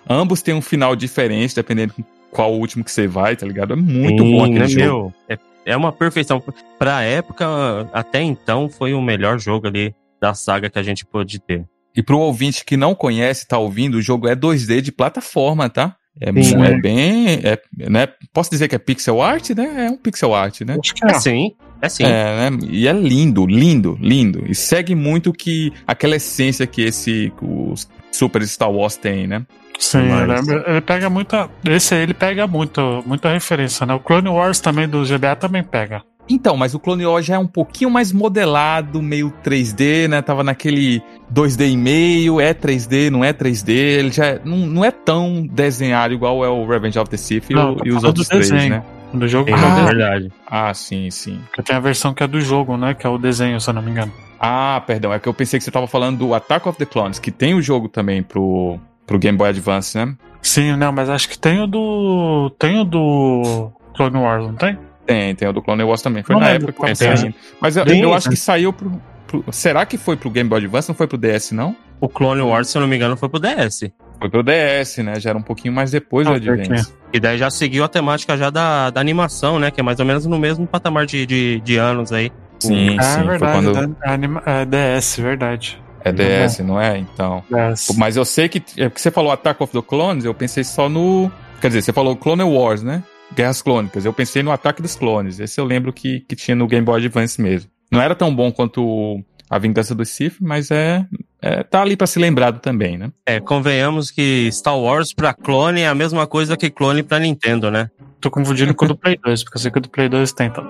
Ambos 0.09 0.43
têm 0.43 0.55
um 0.55 0.61
final 0.61 0.95
diferente, 0.95 1.55
dependendo 1.55 1.95
qual 2.31 2.53
o 2.53 2.59
último 2.59 2.85
que 2.85 2.91
você 2.91 3.07
vai, 3.07 3.35
tá 3.35 3.47
ligado? 3.47 3.73
É 3.73 3.77
muito 3.77 4.23
Sim, 4.23 4.31
bom 4.33 4.45
aquele 4.45 4.59
né, 4.59 4.69
jogo. 4.69 4.83
meu? 4.85 5.15
É, 5.29 5.39
é 5.65 5.77
uma 5.77 5.93
perfeição. 5.93 6.43
Pra 6.79 7.03
época, 7.03 7.47
até 7.93 8.23
então, 8.23 8.69
foi 8.69 8.95
o 8.95 9.03
melhor 9.03 9.39
jogo 9.39 9.67
ali 9.67 9.95
da 10.21 10.35
saga 10.35 10.71
que 10.71 10.79
a 10.79 10.83
gente 10.83 11.05
pôde 11.05 11.39
ter. 11.39 11.65
E 11.97 12.03
pro 12.03 12.19
ouvinte 12.19 12.65
que 12.65 12.77
não 12.77 12.95
conhece, 12.95 13.47
tá 13.47 13.57
ouvindo, 13.59 13.97
o 13.97 14.03
jogo 14.03 14.27
é 14.27 14.35
2D 14.35 14.81
de 14.81 14.91
plataforma, 14.91 15.69
tá? 15.69 15.97
É, 16.21 16.33
Sim. 16.43 16.63
é 16.63 16.81
bem. 16.81 17.27
É, 17.43 17.59
né? 17.89 18.09
Posso 18.33 18.51
dizer 18.51 18.69
que 18.69 18.75
é 18.75 18.79
pixel 18.79 19.21
art, 19.21 19.51
né? 19.51 19.87
É 19.87 19.91
um 19.91 19.97
pixel 19.97 20.35
art, 20.35 20.61
né? 20.61 20.77
Acho 20.81 20.95
que 20.95 21.05
É 21.05 21.11
é. 21.11 21.15
sim, 21.15 21.53
é 21.83 21.89
sim. 21.89 22.05
É, 22.05 22.51
né? 22.51 22.59
E 22.71 22.87
é 22.87 22.93
lindo, 22.93 23.47
lindo, 23.47 23.99
lindo. 24.01 24.45
E 24.49 24.55
segue 24.55 24.95
muito 24.95 25.33
que 25.33 25.73
aquela 25.87 26.17
essência 26.17 26.67
que 26.67 26.83
esse 26.83 27.33
o 27.43 27.75
Super 28.13 28.47
Star 28.47 28.71
Wars 28.71 28.97
tem, 28.97 29.27
né? 29.27 29.45
Sim, 29.79 29.99
ele, 29.99 30.63
ele 30.67 30.81
pega 30.81 31.11
muita. 31.11 31.49
Esse 31.65 31.95
aí 31.95 32.03
ele 32.03 32.15
pega 32.15 32.47
muito, 32.47 33.03
muita 33.07 33.33
referência, 33.33 33.85
né? 33.87 33.95
O 33.95 34.01
Clone 34.01 34.29
Wars 34.29 34.61
também 34.61 34.89
do 34.89 35.05
GBA 35.05 35.37
também 35.37 35.63
pega. 35.63 36.03
Então, 36.27 36.57
mas 36.57 36.75
o 36.75 36.79
Clone 36.81 37.05
Wars 37.05 37.27
já 37.27 37.35
é 37.35 37.39
um 37.39 37.47
pouquinho 37.47 37.91
mais 37.91 38.11
modelado, 38.11 39.03
meio 39.03 39.31
3D, 39.45 40.09
né? 40.09 40.23
Tava 40.23 40.43
naquele 40.43 41.03
2D 41.31 41.69
e 41.69 41.77
meio, 41.77 42.41
é 42.41 42.55
3D, 42.55 43.11
não 43.11 43.23
é 43.23 43.31
3D, 43.33 43.69
ele 43.73 44.11
já 44.11 44.27
é- 44.27 44.41
não, 44.43 44.57
não 44.59 44.85
é 44.85 44.91
tão 44.91 45.47
desenhado 45.47 46.15
igual 46.15 46.43
é 46.43 46.49
o 46.49 46.67
Revenge 46.67 46.99
of 46.99 47.11
the 47.11 47.17
Sith 47.19 47.51
e, 47.51 47.55
Não, 47.55 47.73
o- 47.73 47.77
tô 47.77 47.85
e 47.87 47.91
os 47.93 48.03
outros 48.05 48.27
três, 48.27 48.49
né? 48.51 48.83
Do 49.13 49.29
jogo 49.29 49.51
é 49.51 49.53
é 49.53 49.57
desenho. 49.57 49.87
verdade. 49.87 50.33
Ah, 50.47 50.73
sim, 50.73 51.11
sim. 51.11 51.39
Porque 51.47 51.63
tem 51.63 51.77
a 51.77 51.81
versão 51.81 52.15
que 52.15 52.23
é 52.23 52.27
do 52.27 52.41
jogo, 52.41 52.77
né? 52.79 52.95
Que 52.95 53.07
é 53.07 53.11
o 53.11 53.19
desenho, 53.19 53.61
se 53.61 53.69
eu 53.69 53.75
não 53.75 53.83
me 53.83 53.91
engano. 53.91 54.13
Ah, 54.41 54.83
perdão, 54.87 55.13
é 55.13 55.19
que 55.19 55.29
eu 55.29 55.35
pensei 55.35 55.59
que 55.59 55.65
você 55.65 55.71
tava 55.71 55.87
falando 55.87 56.19
do 56.19 56.35
Attack 56.35 56.67
of 56.69 56.79
the 56.79 56.87
Clones, 56.87 57.19
que 57.19 57.31
tem 57.31 57.55
o 57.55 57.61
jogo 57.63 57.89
também 57.89 58.23
pro, 58.23 58.81
pro 59.07 59.19
Game 59.19 59.37
Boy 59.37 59.49
Advance, 59.51 59.97
né? 59.97 60.15
Sim, 60.43 60.77
não, 60.77 60.93
mas 60.93 61.09
acho 61.09 61.29
que 61.29 61.39
tem 61.39 61.61
o 61.61 61.67
do. 61.67 62.51
Tem 62.59 62.79
o 62.81 62.85
do 62.85 63.71
Clone 63.97 64.17
Wars, 64.19 64.45
não 64.47 64.55
tem? 64.55 64.79
Tem, 65.07 65.35
tem 65.35 65.49
o 65.49 65.53
do 65.53 65.63
Clone 65.63 65.83
Wars 65.83 66.03
também. 66.03 66.23
Foi 66.23 66.35
Não 66.35 66.41
na 66.41 66.49
lembro 66.49 66.69
época 66.71 66.87
que 66.93 66.99
tava 66.99 67.17
saindo. 67.17 67.35
Mas 67.61 67.77
eu, 67.77 67.85
eu 67.85 68.13
acho 68.15 68.29
que 68.31 68.37
saiu 68.37 68.73
pro, 68.73 68.91
pro- 69.27 69.45
Será 69.53 69.85
que 69.87 69.97
foi 69.99 70.17
pro 70.17 70.31
Game 70.31 70.49
Boy 70.49 70.59
Advance? 70.59 70.89
Não 70.89 70.95
foi 70.95 71.07
pro 71.07 71.17
DS, 71.19 71.53
não? 71.53 71.75
O 72.01 72.09
Clone 72.09 72.41
Wars, 72.43 72.69
se 72.69 72.77
eu 72.77 72.81
não 72.83 72.89
me 72.89 72.97
engano, 72.97 73.17
foi 73.17 73.29
pro 73.29 73.39
DS. 73.41 73.91
Foi 74.19 74.29
pro 74.31 74.43
DS, 74.43 74.99
né? 74.99 75.19
Já 75.21 75.31
era 75.31 75.39
um 75.39 75.43
pouquinho 75.43 75.73
mais 75.73 75.91
depois 75.91 76.27
do 76.27 76.33
Ah, 76.35 76.41
que 76.41 76.49
Advance. 76.51 76.93
E 77.13 77.21
daí 77.21 77.39
já 77.39 77.49
seguiu 77.51 77.85
a 77.85 77.89
temática 77.89 78.37
já 78.37 78.51
da, 78.51 78.91
da 78.91 79.01
animação, 79.01 79.59
né? 79.59 79.71
Que 79.71 79.81
é 79.81 79.83
mais 79.83 79.99
ou 80.01 80.05
menos 80.07 80.27
no 80.27 80.39
mesmo 80.39 80.67
patamar 80.67 81.07
de, 81.07 81.25
de, 81.25 81.61
de 81.61 81.77
anos 81.77 82.13
aí. 82.13 82.31
Sim, 82.59 82.97
Ah, 82.99 83.03
sim. 83.03 83.21
é 83.21 83.25
Foi 83.25 83.27
verdade. 83.39 83.73
quando. 83.73 83.97
anima- 84.05 84.43
é 84.47 84.65
DS, 84.65 85.19
verdade. 85.21 85.83
É 86.05 86.13
DS, 86.13 86.59
não 86.61 86.81
é? 86.81 86.99
Então. 86.99 87.43
DS. 87.51 87.97
Mas 87.97 88.17
eu 88.17 88.25
sei 88.25 88.49
que. 88.49 88.63
É 88.77 88.89
porque 88.89 89.01
você 89.01 89.11
falou 89.11 89.33
Attack 89.33 89.63
of 89.63 89.73
the 89.73 89.83
Clones, 89.83 90.25
eu 90.25 90.35
pensei 90.35 90.63
só 90.63 90.89
no. 90.89 91.33
Quer 91.61 91.69
dizer, 91.69 91.83
você 91.83 91.93
falou 91.93 92.15
Clone 92.15 92.43
Wars, 92.43 92.83
né? 92.83 93.03
Guerras 93.35 93.63
Clônicas. 93.63 94.05
Eu 94.05 94.13
pensei 94.13 94.43
no 94.43 94.53
Ataque 94.53 94.83
dos 94.83 94.95
Clones. 94.95 95.41
Esse 95.41 95.61
eu 95.61 95.65
lembro 95.65 95.93
que, 95.93 96.21
que 96.21 96.37
tinha 96.37 96.55
no 96.55 96.67
Game 96.67 96.85
Boy 96.85 96.99
Advance 97.01 97.41
mesmo. 97.41 97.71
Não 97.91 98.01
era 98.01 98.15
tão 98.15 98.35
bom 98.35 98.53
quanto 98.53 99.21
A 99.49 99.59
Vingança 99.59 99.95
do 99.95 100.05
Sith, 100.05 100.37
mas 100.41 100.71
é. 100.71 101.05
é 101.41 101.63
tá 101.63 101.81
ali 101.81 101.97
pra 101.97 102.07
ser 102.07 102.21
lembrado 102.21 102.61
também, 102.61 102.97
né? 102.99 103.11
É, 103.27 103.41
convenhamos 103.41 104.11
que 104.11 104.51
Star 104.53 104.79
Wars 104.79 105.13
pra 105.15 105.33
clone 105.33 105.81
é 105.81 105.89
a 105.89 105.95
mesma 105.95 106.27
coisa 106.27 106.57
que 106.57 106.71
clone 106.71 107.03
pra 107.03 107.19
Nintendo, 107.19 107.71
né? 107.71 107.91
Tô 108.21 108.31
confundindo 108.31 108.75
com 108.75 108.85
o 108.85 108.89
do 108.89 108.97
Play 108.97 109.19
2, 109.23 109.45
porque 109.45 109.59
eu 109.59 109.61
sei 109.61 109.71
que 109.71 109.79
o 109.79 109.81
do 109.81 109.89
Play 109.89 110.09
2 110.09 110.33
tem. 110.33 110.47
Então. 110.49 110.65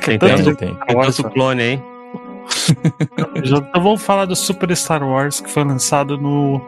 Tem, 0.00 0.18
Tanto 0.18 0.34
tem. 0.34 0.44
de 0.44 0.56
tem. 0.56 0.74
Tem 0.74 1.00
tanto 1.00 1.30
clone 1.30 1.62
aí. 1.62 1.95
Então 3.36 3.82
vamos 3.82 4.02
falar 4.02 4.24
do 4.24 4.34
Super 4.36 4.74
Star 4.76 5.02
Wars, 5.02 5.40
que 5.40 5.50
foi 5.50 5.64
lançado 5.64 6.16
no 6.18 6.60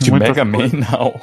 De 0.00 0.10
Mega 0.12 0.44
Man, 0.44 0.58
coisa. 0.58 0.76
não. 0.76 1.14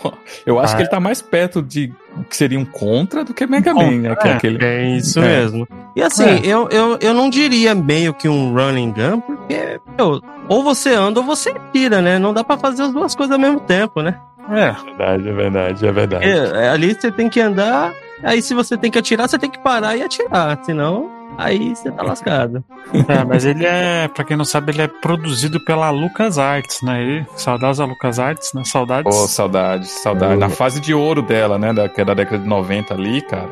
Eu 0.45 0.60
acho 0.60 0.74
Ah. 0.74 0.77
que 0.77 0.84
ele 0.84 0.89
tá 0.89 1.00
mais 1.00 1.22
perto 1.22 1.62
de 1.62 1.91
que 2.24 2.36
seria 2.36 2.60
um 2.60 2.65
Contra 2.65 3.24
do 3.24 3.34
que 3.34 3.45
Mega 3.45 3.74
Man, 3.74 3.91
né? 4.00 4.15
Que 4.15 4.27
é 4.27 4.31
é. 4.31 4.34
aquele. 4.36 4.65
É 4.65 4.98
isso 4.98 5.19
É. 5.19 5.22
mesmo. 5.22 5.67
E 5.95 6.01
assim, 6.01 6.24
É. 6.25 6.39
eu, 6.43 6.67
eu, 6.69 6.98
eu 7.01 7.13
não 7.13 7.29
diria 7.29 7.74
meio 7.75 8.13
que 8.13 8.27
um 8.27 8.53
running 8.53 8.91
gun, 8.91 9.19
porque, 9.22 9.79
meu, 9.98 10.22
ou 10.48 10.63
você 10.63 10.93
anda 10.93 11.19
ou 11.19 11.25
você 11.25 11.53
tira, 11.74 12.01
né? 12.01 12.17
Não 12.19 12.34
dá 12.34 12.43
pra 12.43 12.57
fazer 12.57 12.84
as 12.84 12.93
duas 12.93 13.15
coisas 13.15 13.34
ao 13.34 13.39
mesmo 13.39 13.60
tempo, 13.60 14.01
né? 14.01 14.19
É, 14.50 14.72
verdade, 14.72 15.29
é 15.29 15.34
verdade, 15.34 15.88
é 15.88 15.91
verdade. 15.91 16.25
É, 16.25 16.69
ali 16.69 16.93
você 16.93 17.12
tem 17.12 17.27
que 17.29 17.41
andar, 17.41 17.93
aí 18.24 18.41
se 18.41 18.53
você 18.53 18.77
tem 18.77 18.91
que 18.91 19.00
atirar, 19.00 19.27
você 19.27 19.39
tem 19.39 19.50
que 19.50 19.57
parar 19.60 19.95
e 19.98 20.03
atirar, 20.03 20.60
senão 20.63 21.10
aí 21.38 21.75
você 21.75 21.92
tá 21.92 22.04
lascado. 22.04 22.63
é, 23.08 23.24
mas 23.24 23.46
ele 23.46 23.65
é, 23.65 24.08
pra 24.08 24.24
quem 24.24 24.38
não 24.38 24.46
sabe, 24.46 24.72
ele 24.72 24.82
é 24.82 24.88
produzido 24.88 25.60
pela 25.63 25.89
LucasArts, 25.89 26.82
né? 26.82 27.04
E, 27.04 27.25
saudades 27.36 27.77
da 27.77 27.86
LucasArts, 27.86 28.54
né? 28.54 28.63
Saudades. 28.63 29.15
Pô, 29.15 29.27
saudade, 29.27 29.88
saudade. 29.88 30.38
Na 30.38 30.50
fase 30.50 30.80
de 30.80 30.94
ouro 30.94 31.22
dela, 31.22 31.58
né? 31.58 31.74
Da, 31.74 31.89
que 31.89 32.01
é 32.01 32.06
da 32.06 32.13
década 32.13 32.39
de 32.39 32.48
90 32.48 32.94
ali, 32.94 33.22
cara. 33.22 33.50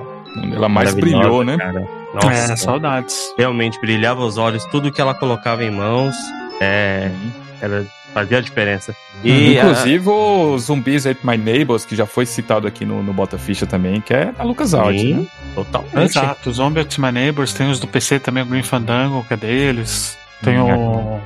Ela 0.51 0.67
mais 0.67 0.93
brilhou, 0.93 1.43
né? 1.43 1.57
cara. 1.57 1.87
Nossa, 2.13 2.53
é, 2.53 2.55
saudades. 2.55 3.33
realmente 3.37 3.79
brilhava 3.79 4.21
os 4.21 4.37
olhos, 4.37 4.65
tudo 4.65 4.91
que 4.91 5.01
ela 5.01 5.15
colocava 5.15 5.63
em 5.63 5.71
mãos, 5.71 6.15
é, 6.61 7.09
era, 7.63 7.85
fazia 8.13 8.37
a 8.37 8.41
diferença. 8.41 8.95
E 9.23 9.57
a- 9.57 9.63
Inclusive 9.63 10.09
o 10.09 10.57
Zumbis 10.57 11.05
Ate 11.05 11.25
My 11.25 11.37
Neighbors, 11.37 11.85
que 11.85 11.95
já 11.95 12.05
foi 12.05 12.25
citado 12.25 12.67
aqui 12.67 12.85
no, 12.85 13.01
no 13.01 13.13
Bota 13.13 13.37
Ficha 13.37 13.65
também, 13.65 14.01
que 14.01 14.13
é 14.13 14.31
a 14.37 14.43
LucasArts, 14.43 15.03
né? 15.03 15.25
totalmente. 15.55 15.95
Exato, 16.17 16.49
o 16.49 16.53
Zombie 16.53 16.81
X 16.81 16.97
My 16.97 17.11
Neighbors, 17.11 17.53
tem 17.53 17.69
os 17.69 17.79
do 17.79 17.87
PC 17.87 18.19
também, 18.19 18.43
o 18.43 18.45
Green 18.45 18.63
Fandango, 18.63 19.23
que 19.27 19.33
é 19.33 19.37
deles. 19.37 20.17
Tem 20.43 20.59
o. 20.59 21.19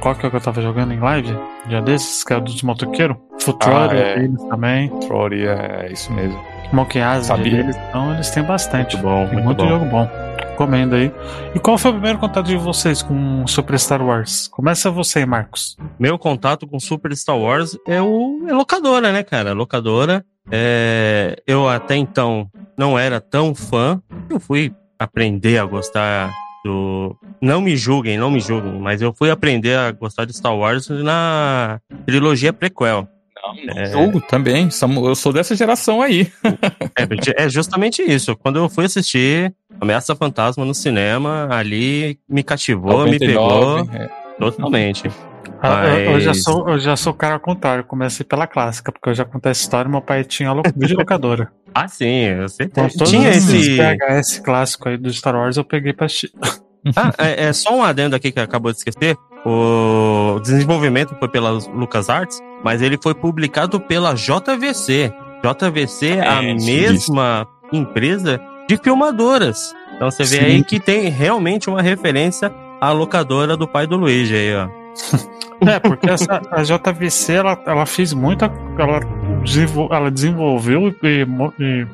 Qual 0.00 0.14
que 0.16 0.24
é 0.24 0.28
o 0.28 0.30
que 0.30 0.36
eu 0.36 0.40
tava 0.40 0.60
jogando 0.60 0.92
em 0.92 0.98
live? 0.98 1.34
Dia 1.66 1.80
desses, 1.80 2.24
que 2.24 2.32
é 2.32 2.36
o 2.36 2.40
dos 2.40 2.60
motoqueiros. 2.62 3.16
Futura 3.40 3.88
Ah, 3.90 3.94
é. 3.96 4.18
deles 4.18 4.42
também. 4.48 4.88
Trory, 5.06 5.46
é 5.46 5.88
isso 5.92 6.12
mesmo. 6.12 6.38
Monkey 6.72 6.98
Island 6.98 7.24
Sabia. 7.26 7.52
deles. 7.62 7.76
Então 7.88 8.12
eles 8.14 8.30
têm 8.30 8.42
bastante. 8.42 8.96
Muito 8.96 9.06
bom, 9.08 9.26
muito, 9.26 9.44
muito 9.44 9.62
bom. 9.62 9.68
jogo 9.68 9.84
bom. 9.86 10.08
Recomendo 10.52 10.94
aí. 10.94 11.10
E 11.54 11.58
qual 11.58 11.78
foi 11.78 11.90
o 11.90 11.94
primeiro 11.94 12.18
contato 12.18 12.46
de 12.46 12.56
vocês 12.56 13.02
com 13.02 13.46
Super 13.46 13.78
Star 13.78 14.02
Wars? 14.04 14.48
Começa 14.48 14.90
você, 14.90 15.24
Marcos. 15.24 15.76
Meu 15.98 16.18
contato 16.18 16.66
com 16.66 16.78
Super 16.78 17.16
Star 17.16 17.38
Wars 17.38 17.76
é 17.86 18.00
o 18.00 18.44
é 18.46 18.52
locadora, 18.52 19.10
né, 19.12 19.22
cara? 19.22 19.52
Locadora. 19.52 20.24
É, 20.50 21.42
eu 21.46 21.68
até 21.68 21.96
então 21.96 22.50
não 22.76 22.98
era 22.98 23.20
tão 23.20 23.54
fã. 23.54 24.00
Eu 24.28 24.38
fui 24.38 24.72
aprender 24.98 25.58
a 25.58 25.64
gostar 25.64 26.30
do. 26.64 27.16
Não 27.40 27.60
me 27.60 27.76
julguem, 27.76 28.18
não 28.18 28.30
me 28.30 28.38
julguem, 28.38 28.78
mas 28.78 29.00
eu 29.00 29.12
fui 29.12 29.30
aprender 29.30 29.76
a 29.76 29.90
gostar 29.90 30.26
de 30.26 30.36
Star 30.36 30.54
Wars 30.54 30.88
na 30.88 31.80
trilogia 32.06 32.52
prequel. 32.52 33.08
É. 33.76 33.86
Jogo 33.86 34.20
também. 34.20 34.68
Eu 35.04 35.14
sou 35.14 35.32
dessa 35.32 35.54
geração 35.54 36.00
aí. 36.02 36.30
É, 37.36 37.44
é 37.44 37.48
justamente 37.48 38.02
isso. 38.02 38.36
Quando 38.36 38.58
eu 38.58 38.68
fui 38.68 38.84
assistir 38.84 39.52
Ameaça 39.80 40.14
Fantasma 40.14 40.64
no 40.64 40.74
cinema, 40.74 41.48
ali 41.50 42.18
me 42.28 42.42
cativou, 42.42 43.04
me 43.06 43.18
pegou 43.18 43.48
99, 43.82 43.96
é. 43.98 44.08
totalmente. 44.38 45.10
Ah, 45.60 45.86
eu, 45.86 46.12
eu 46.12 46.20
já 46.20 46.30
Mas- 46.30 46.42
sou, 46.42 46.68
eu 46.68 46.78
já 46.78 46.96
sou 46.96 47.12
o 47.12 47.16
cara 47.16 47.34
ao 47.34 47.40
contrário. 47.40 47.84
Comecei 47.84 48.24
pela 48.26 48.46
clássica, 48.46 48.92
porque 48.92 49.08
eu 49.08 49.14
já 49.14 49.24
contei 49.24 49.50
essa 49.50 49.62
história. 49.62 49.90
Meu 49.90 50.00
pai 50.02 50.22
tinha 50.24 50.52
lo- 50.52 50.62
videolocadora. 50.76 51.50
Ah, 51.74 51.88
sim, 51.88 52.24
eu 52.26 52.48
sei. 52.50 52.66
Então, 52.66 52.86
todos 52.86 53.08
Tinha 53.10 53.30
esse. 53.30 53.78
VHS 53.78 54.40
clássico 54.40 54.90
aí 54.90 54.98
do 54.98 55.10
Star 55.10 55.34
Wars 55.34 55.56
eu 55.56 55.64
peguei 55.64 55.92
pra 55.94 56.04
assistir. 56.06 56.30
Ah, 56.96 57.12
é, 57.16 57.44
é 57.44 57.52
só 57.52 57.74
um 57.76 57.82
adendo 57.82 58.16
aqui 58.16 58.32
que 58.32 58.40
acabou 58.40 58.72
de 58.72 58.78
esquecer. 58.78 59.16
O 59.46 60.40
desenvolvimento 60.40 61.14
foi 61.18 61.28
pela 61.28 61.50
LucasArts, 61.52 62.40
mas 62.64 62.82
ele 62.82 62.98
foi 63.02 63.14
publicado 63.14 63.80
pela 63.80 64.14
JVC. 64.14 65.12
JVC 65.42 66.06
é 66.18 66.28
a 66.28 66.42
É, 66.42 66.54
mesma 66.54 67.46
empresa 67.72 68.40
de 68.68 68.76
filmadoras. 68.76 69.74
Então 69.96 70.10
você 70.10 70.22
vê 70.24 70.36
Sim. 70.38 70.44
aí 70.44 70.64
que 70.64 70.78
tem 70.80 71.08
realmente 71.08 71.68
uma 71.68 71.82
referência 71.82 72.52
à 72.80 72.90
locadora 72.92 73.56
do 73.56 73.66
pai 73.68 73.86
do 73.86 73.96
Luigi 73.96 74.34
aí, 74.34 74.54
ó. 74.56 74.68
É, 75.64 75.78
porque 75.78 76.10
essa, 76.10 76.42
a 76.50 76.64
JVC 76.64 77.34
ela, 77.34 77.56
ela 77.64 77.86
fez 77.86 78.12
muita. 78.12 78.50
Ela, 78.76 78.98
desenvol- 79.44 79.88
ela 79.92 80.10
desenvolveu 80.10 80.88
e, 81.04 81.24
e 81.60 81.86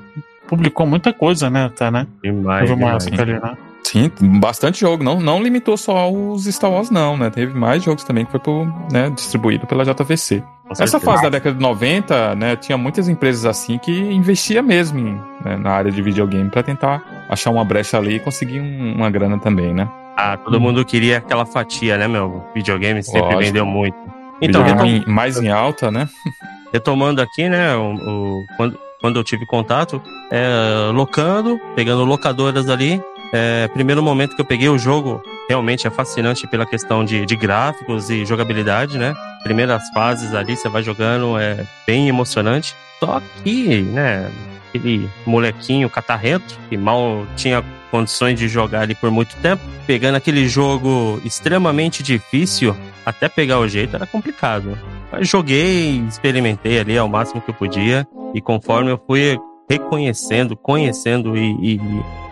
publicou 0.47 0.87
muita 0.87 1.13
coisa, 1.13 1.51
né? 1.51 1.67
Até, 1.67 1.91
né? 1.91 2.07
Demais, 2.25 2.61
Teve 2.63 2.73
uma 2.73 2.99
demais. 2.99 3.07
época 3.07 3.23
ali, 3.23 3.33
né? 3.35 3.59
Sim, 3.91 4.11
bastante 4.39 4.81
jogo. 4.81 5.03
Não, 5.03 5.19
não 5.19 5.43
limitou 5.43 5.77
só 5.77 5.97
aos 5.97 6.45
Star 6.45 6.71
Wars, 6.71 6.91
não, 6.91 7.17
né? 7.17 7.31
Teve 7.31 7.55
mais 7.59 7.83
jogos 7.83 8.05
também 8.05 8.25
que 8.27 8.31
foi 8.31 8.41
pro, 8.41 8.67
né, 8.93 9.09
distribuído 9.11 9.67
pela 9.67 9.85
JVC. 9.85 10.43
Essa 10.79 11.01
fase 11.01 11.23
da 11.23 11.31
década 11.31 11.57
de 11.57 11.63
90, 11.63 12.35
né, 12.35 12.55
tinha 12.55 12.77
muitas 12.77 13.09
empresas 13.09 13.47
assim 13.47 13.79
que 13.79 13.91
investia 13.91 14.63
mesmo 14.63 14.99
em, 14.99 15.15
né, 15.43 15.57
na 15.57 15.71
área 15.71 15.91
de 15.91 16.03
videogame 16.03 16.51
pra 16.51 16.63
tentar 16.63 17.03
achar 17.31 17.51
uma 17.51 17.65
brecha 17.65 17.97
ali 17.97 18.17
e 18.17 18.21
conseguir 18.21 18.61
um- 18.61 18.95
uma 18.97 19.09
grana 19.09 19.39
também, 19.39 19.73
né? 19.73 19.89
Ah, 20.17 20.37
todo 20.37 20.61
mundo 20.61 20.85
queria 20.85 21.17
aquela 21.19 21.47
fatia, 21.47 21.97
né, 21.97 22.07
meu? 22.07 22.45
Videogame 22.55 23.03
sempre 23.03 23.21
Lógico. 23.23 23.41
vendeu 23.43 23.65
muito. 23.65 23.97
Então, 24.43 24.63
retom- 24.63 25.05
mais 25.07 25.41
em 25.41 25.49
alta, 25.49 25.91
né? 25.91 26.07
retomando 26.73 27.23
aqui, 27.23 27.49
né, 27.49 27.75
o, 27.75 27.95
o- 27.95 28.45
quando, 28.59 28.79
quando 29.01 29.17
eu 29.19 29.25
tive 29.25 29.47
contato, 29.47 30.03
é, 30.31 30.91
locando, 30.93 31.59
pegando 31.75 32.05
locadoras 32.05 32.69
ali. 32.69 33.01
É, 33.33 33.69
primeiro 33.69 34.03
momento 34.03 34.35
que 34.35 34.41
eu 34.41 34.45
peguei 34.45 34.69
o 34.69 34.79
jogo, 34.79 35.23
realmente 35.49 35.87
é 35.87 35.91
fascinante 35.91 36.47
pela 36.47 36.65
questão 36.65 37.05
de, 37.05 37.27
de 37.27 37.37
gráficos 37.37 38.09
e 38.11 38.25
jogabilidade, 38.25 38.99
né? 38.99 39.15
Primeiras 39.43 39.83
fases 39.91 40.35
ali, 40.35 40.57
você 40.57 40.69
vai 40.69 40.83
jogando, 40.83 41.39
é 41.39 41.65
bem 41.87 42.09
emocionante. 42.09 42.75
Só 42.99 43.23
que, 43.43 43.83
né, 43.83 44.31
aquele 44.69 45.09
molequinho 45.27 45.89
catarrento, 45.89 46.59
que 46.69 46.77
mal 46.77 47.27
tinha 47.37 47.65
condições 47.91 48.39
de 48.39 48.49
jogar 48.49 48.83
ali 48.83 48.95
por 48.95 49.11
muito 49.11 49.35
tempo, 49.37 49.63
pegando 49.87 50.17
aquele 50.17 50.49
jogo 50.49 51.21
extremamente 51.25 52.03
difícil, 52.03 52.77
até 53.05 53.29
pegar 53.29 53.59
o 53.59 53.69
jeito 53.69 53.97
era 53.97 54.07
complicado. 54.07 54.77
Mas 55.11 55.29
joguei, 55.29 56.05
experimentei 56.07 56.79
ali 56.79 56.99
ao 56.99 57.09
máximo 57.09 57.41
que 57.41 57.51
eu 57.51 57.55
podia, 57.55 58.07
e 58.35 58.41
conforme 58.41 58.91
eu 58.91 59.01
fui 59.07 59.39
reconhecendo, 59.69 60.57
conhecendo 60.57 61.37
e, 61.37 61.77
e- 61.77 61.81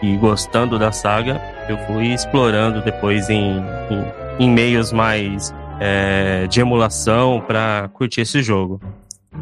e 0.03 0.17
gostando 0.17 0.79
da 0.79 0.93
saga, 0.93 1.41
eu 1.69 1.79
fui 1.87 2.09
explorando 2.13 2.81
depois 2.83 3.29
em, 3.31 3.59
em, 4.39 4.45
em 4.47 4.51
meios 4.51 4.93
mais 4.93 5.55
é, 5.81 6.47
de 6.47 6.61
emulação 6.61 7.43
para 7.47 7.89
curtir 7.95 8.23
esse 8.23 8.43
jogo. 8.43 8.81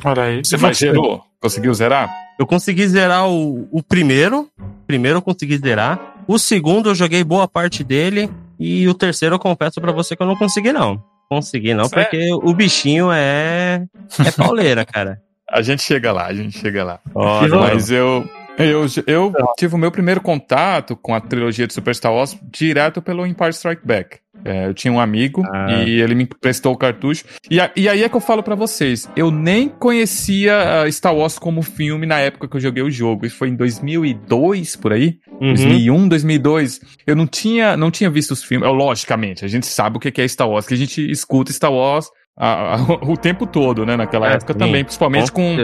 Olha 0.04 0.22
aí. 0.24 0.44
Você 0.44 0.56
mas 0.56 0.78
zerou? 0.78 1.22
Conseguiu 1.40 1.72
zerar? 1.74 2.10
Eu 2.38 2.46
consegui 2.46 2.86
zerar 2.88 3.28
o, 3.28 3.68
o 3.70 3.82
primeiro. 3.82 4.48
Primeiro 4.86 5.18
eu 5.18 5.22
consegui 5.22 5.56
zerar. 5.58 6.14
O 6.26 6.38
segundo 6.38 6.90
eu 6.90 6.94
joguei 6.94 7.22
boa 7.22 7.46
parte 7.46 7.84
dele. 7.84 8.28
E 8.58 8.88
o 8.88 8.94
terceiro 8.94 9.34
eu 9.34 9.38
confesso 9.38 9.80
pra 9.80 9.92
você 9.92 10.16
que 10.16 10.22
eu 10.22 10.26
não 10.26 10.36
consegui, 10.36 10.72
não. 10.72 11.02
Consegui, 11.28 11.74
não, 11.74 11.84
Sério? 11.86 12.04
porque 12.04 12.32
o 12.32 12.54
bichinho 12.54 13.10
é. 13.12 13.84
É 14.24 14.30
pauleira, 14.30 14.84
cara. 14.84 15.20
A 15.54 15.62
gente 15.62 15.82
chega 15.82 16.12
lá, 16.12 16.26
a 16.26 16.34
gente 16.34 16.58
chega 16.58 16.82
lá. 16.84 17.00
Olha, 17.14 17.56
Mas 17.56 17.90
eu, 17.90 18.28
eu, 18.58 18.87
eu 19.06 19.32
tive 19.56 19.75
o 19.75 19.78
meu 19.78 19.90
primeiro 19.92 20.20
contato 20.20 20.96
com 20.96 21.14
a 21.14 21.20
trilogia 21.20 21.66
de 21.66 21.73
Super 21.75 21.94
Star 21.94 22.12
Wars 22.12 22.37
direto 22.50 23.00
pelo 23.00 23.25
Empire 23.26 23.50
Strike 23.52 23.87
Back. 23.87 24.18
É, 24.44 24.66
eu 24.66 24.75
tinha 24.75 24.92
um 24.92 25.00
amigo 25.00 25.42
Ah. 25.50 25.73
e 25.84 26.00
ele 26.02 26.14
me 26.14 26.25
emprestou 26.25 26.73
o 26.75 26.76
cartucho. 26.76 27.25
E, 27.50 27.58
a- 27.58 27.70
e 27.75 27.88
aí 27.88 28.02
é 28.02 28.08
que 28.11 28.16
eu 28.16 28.20
falo 28.20 28.42
pra 28.42 28.54
vocês, 28.54 29.08
eu 29.16 29.30
nem 29.30 29.68
conhecia 29.70 30.82
ah, 30.82 30.90
Star 30.92 31.14
Wars 31.14 31.38
como 31.38 31.62
filme 31.62 32.04
na 32.04 32.18
época 32.18 32.46
que 32.49 32.56
eu 32.56 32.61
joguei 32.61 32.82
o 32.82 32.90
jogo. 32.90 33.25
Isso 33.25 33.37
foi 33.37 33.49
em 33.49 33.56
2002, 33.56 34.76
por 34.76 34.92
aí? 34.92 35.18
Uhum. 35.40 35.54
2001, 35.54 36.08
2002. 36.08 36.80
Eu 37.06 37.16
não 37.16 37.26
tinha, 37.26 37.76
não 37.76 37.90
tinha 37.90 38.11
visto 38.11 38.32
os 38.32 38.42
filmes. 38.44 38.66
Eu, 38.68 38.75
logicamente, 38.75 39.44
a 39.44 39.49
gente 39.49 39.66
sabe 39.66 39.96
o 39.96 40.00
que 40.00 40.20
é 40.20 40.28
Star 40.28 40.49
Wars, 40.49 40.66
que 40.66 40.75
a 40.75 40.76
gente 40.76 41.00
escuta 41.11 41.52
Star 41.52 41.73
Wars 41.73 42.08
ah, 42.37 42.76
ah, 42.76 42.93
o 43.07 43.17
tempo 43.17 43.47
todo, 43.47 43.85
né? 43.87 43.97
Naquela 43.97 44.31
É, 44.31 44.35
época 44.35 44.53
sim. 44.53 44.59
também, 44.59 44.85
principalmente 44.85 45.31
com, 45.33 45.57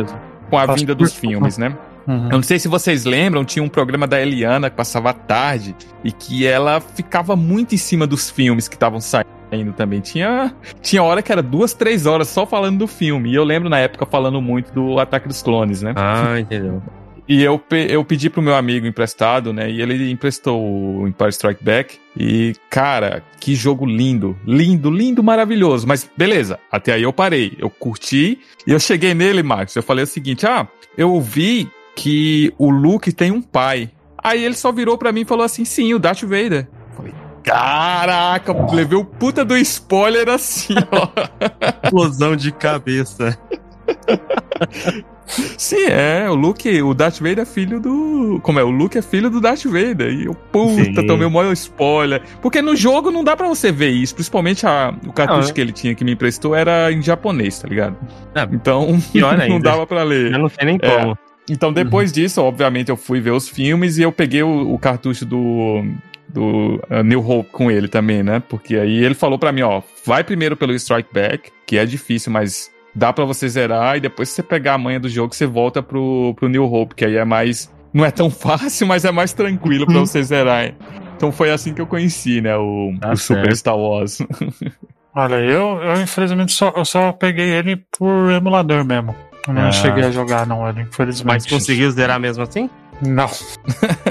com 0.49 0.59
a 0.59 0.67
vinda 0.75 0.95
dos 0.95 1.15
filmes, 1.15 1.59
né? 1.59 1.77
Uhum. 2.07 2.25
Eu 2.25 2.37
não 2.39 2.43
sei 2.43 2.59
se 2.59 2.67
vocês 2.67 3.05
lembram, 3.05 3.45
tinha 3.45 3.63
um 3.63 3.69
programa 3.69 4.07
da 4.07 4.21
Eliana 4.21 4.71
que 4.71 4.77
passava 4.77 5.11
à 5.11 5.13
tarde 5.13 5.77
e 6.03 6.11
que 6.11 6.47
ela 6.47 6.81
ficava 6.81 7.37
muito 7.37 7.75
em 7.75 7.79
cima 7.79 8.07
dos 8.07 8.31
filmes 8.31 8.67
que 8.69 8.75
estavam 8.75 9.01
saindo 9.01 9.73
também. 9.77 10.01
Tinha, 10.01 10.55
tinha 10.81 11.03
hora 11.03 11.23
que 11.23 11.31
era 11.31 11.43
duas, 11.43 11.75
três 11.75 12.07
horas 12.07 12.29
só 12.29 12.47
falando 12.47 12.79
do 12.79 12.87
filme. 12.87 13.31
E 13.31 13.35
eu 13.35 13.45
lembro 13.45 13.69
na 13.69 13.79
época 13.79 14.07
falando 14.07 14.41
muito 14.41 14.73
do 14.73 14.99
Ataque 14.99 15.29
dos 15.29 15.43
Clones, 15.43 15.83
né? 15.83 15.93
Ah, 15.97 16.41
entendeu. 16.41 16.83
E 17.29 17.43
eu, 17.43 17.59
pe- 17.59 17.87
eu 17.89 18.05
pedi 18.05 18.29
pro 18.29 18.43
meu 18.43 18.55
amigo 18.55 18.87
emprestado, 18.87 19.53
né? 19.53 19.71
E 19.71 19.81
ele 19.81 20.11
emprestou 20.11 20.61
o 20.61 21.07
Empire 21.09 21.31
Strike 21.31 21.63
Back. 21.63 21.99
E, 22.17 22.55
cara, 22.69 23.23
que 23.39 23.55
jogo 23.55 23.87
lindo. 23.87 24.37
Lindo, 24.47 24.91
lindo, 24.91 25.23
maravilhoso. 25.23 25.87
Mas 25.87 26.09
beleza, 26.17 26.59
até 26.71 26.93
aí 26.93 27.03
eu 27.03 27.13
parei. 27.13 27.57
Eu 27.59 27.71
curti. 27.71 28.39
E 28.67 28.73
eu 28.73 28.81
cheguei 28.81 29.15
nele, 29.15 29.43
Marcos. 29.43 29.77
Eu 29.77 29.83
falei 29.83 30.05
o 30.05 30.07
seguinte: 30.07 30.47
ah, 30.47 30.67
eu 30.97 31.21
vi 31.21 31.69
que 31.95 32.53
o 32.59 32.71
Luke 32.71 33.13
tem 33.13 33.31
um 33.31 33.43
pai. 33.43 33.91
Aí 34.23 34.45
ele 34.45 34.55
só 34.55 34.71
virou 34.73 34.99
pra 34.99 35.13
mim 35.13 35.21
e 35.23 35.25
falou 35.27 35.45
assim: 35.45 35.65
sim, 35.65 35.95
o 35.95 35.99
Darth 35.99 36.23
Vader. 36.23 36.69
Eu 36.91 36.97
Falei, 36.97 37.15
caraca, 37.45 38.53
levei 38.75 38.99
o 38.99 39.05
puta 39.05 39.45
do 39.45 39.57
spoiler 39.57 40.29
assim, 40.29 40.75
ó. 40.93 41.09
Explosão 41.85 42.35
de 42.37 42.51
cabeça. 42.53 43.39
Sim, 45.57 45.85
é, 45.87 46.29
o 46.29 46.35
Luke, 46.35 46.83
o 46.83 46.93
Darth 46.95 47.19
Vader 47.19 47.41
é 47.41 47.45
filho 47.45 47.81
do. 47.81 48.41
Como 48.43 48.59
é? 48.59 48.65
O 48.65 48.71
Luke 48.71 48.97
é 48.99 49.03
filho 49.03 49.31
do 49.31 49.41
Darth 49.41 49.65
Vader. 49.65 50.13
E 50.13 50.25
eu, 50.27 50.35
puta, 50.35 50.85
Sim. 50.85 51.07
tomei 51.07 51.27
o 51.27 51.31
maior 51.31 51.53
spoiler. 51.53 52.23
Porque 52.43 52.61
no 52.61 52.75
jogo 52.75 53.11
não 53.11 53.23
dá 53.23 53.37
pra 53.37 53.49
você 53.49 53.71
ver 53.71 53.91
isso. 53.91 54.15
Principalmente 54.15 54.67
a, 54.67 54.95
o 55.07 55.13
cartucho 55.13 55.51
é. 55.51 55.53
que 55.53 55.61
ele 55.61 55.73
tinha 55.73 55.95
que 55.95 56.05
me 56.05 56.13
emprestou 56.13 56.55
era 56.55 56.91
em 56.93 57.03
japonês, 57.03 57.59
tá 57.59 57.69
ligado? 57.69 57.97
Ah, 58.35 58.49
então, 58.51 58.99
pior 59.13 59.37
não 59.49 59.61
dava 59.61 59.87
pra 59.87 60.03
ler. 60.03 60.33
Eu 60.33 60.39
não 60.39 60.49
sei 60.49 60.65
nem 60.67 60.79
É. 60.83 60.99
como. 60.99 61.19
Então, 61.49 61.73
depois 61.73 62.13
disso, 62.13 62.41
obviamente, 62.43 62.91
eu 62.91 62.97
fui 62.97 63.21
ver 63.21 63.33
os 63.33 63.49
filmes 63.49 63.99
e 63.99 64.03
eu 64.03 64.13
peguei 64.13 64.43
o, 64.43 64.73
o 64.73 64.79
cartucho 64.79 65.25
do. 65.25 65.85
Do 66.33 66.81
uh, 66.89 67.03
New 67.05 67.29
Hope 67.29 67.51
com 67.51 67.73
ele 67.73 67.89
também, 67.89 68.23
né? 68.23 68.41
Porque 68.49 68.77
aí 68.77 69.05
ele 69.05 69.17
falou 69.17 69.37
pra 69.37 69.51
mim, 69.51 69.63
ó, 69.63 69.83
vai 70.07 70.23
primeiro 70.23 70.57
pelo 70.57 70.73
Strike 70.73 71.09
Back, 71.13 71.51
que 71.67 71.77
é 71.77 71.85
difícil, 71.85 72.31
mas 72.31 72.71
dá 72.95 73.13
pra 73.13 73.25
você 73.25 73.49
zerar, 73.49 73.97
e 73.97 74.01
depois 74.01 74.29
você 74.29 74.43
pegar 74.43 74.75
a 74.75 74.79
manha 74.79 75.01
do 75.01 75.09
jogo, 75.09 75.35
você 75.35 75.47
volta 75.47 75.83
pro, 75.83 76.35
pro 76.37 76.49
New 76.49 76.65
Hope, 76.65 76.95
que 76.95 77.05
aí 77.05 77.17
é 77.17 77.25
mais. 77.25 77.73
Não 77.93 78.05
é 78.05 78.11
tão 78.11 78.29
fácil, 78.31 78.87
mas 78.87 79.05
é 79.05 79.11
mais 79.11 79.33
tranquilo 79.33 79.87
pra 79.87 79.99
você 80.01 80.23
zerar. 80.23 80.73
Então 81.17 81.31
foi 81.33 81.51
assim 81.51 81.75
que 81.75 81.81
eu 81.81 81.87
conheci, 81.87 82.41
né? 82.41 82.57
O, 82.57 82.95
Tá 83.01 83.13
o 83.13 83.17
Super. 83.17 83.55
Star 83.57 83.77
Wars. 83.77 84.19
Olha, 85.15 85.35
eu, 85.37 85.81
eu 85.83 86.01
infelizmente 86.01 86.53
só, 86.53 86.73
eu 86.77 86.85
só 86.85 87.11
peguei 87.13 87.51
ele 87.51 87.77
por 87.99 88.31
emulador 88.31 88.85
mesmo. 88.85 89.15
Eu 89.47 89.55
não 89.55 89.63
Ah. 89.69 89.73
cheguei 89.73 90.05
a 90.05 90.11
jogar, 90.11 90.47
não, 90.47 90.69
ele, 90.69 90.83
infelizmente. 90.83 91.27
Mas 91.27 91.47
conseguiu 91.47 91.91
zerar 91.91 92.21
mesmo 92.21 92.43
assim? 92.45 92.71
Não. 93.03 93.29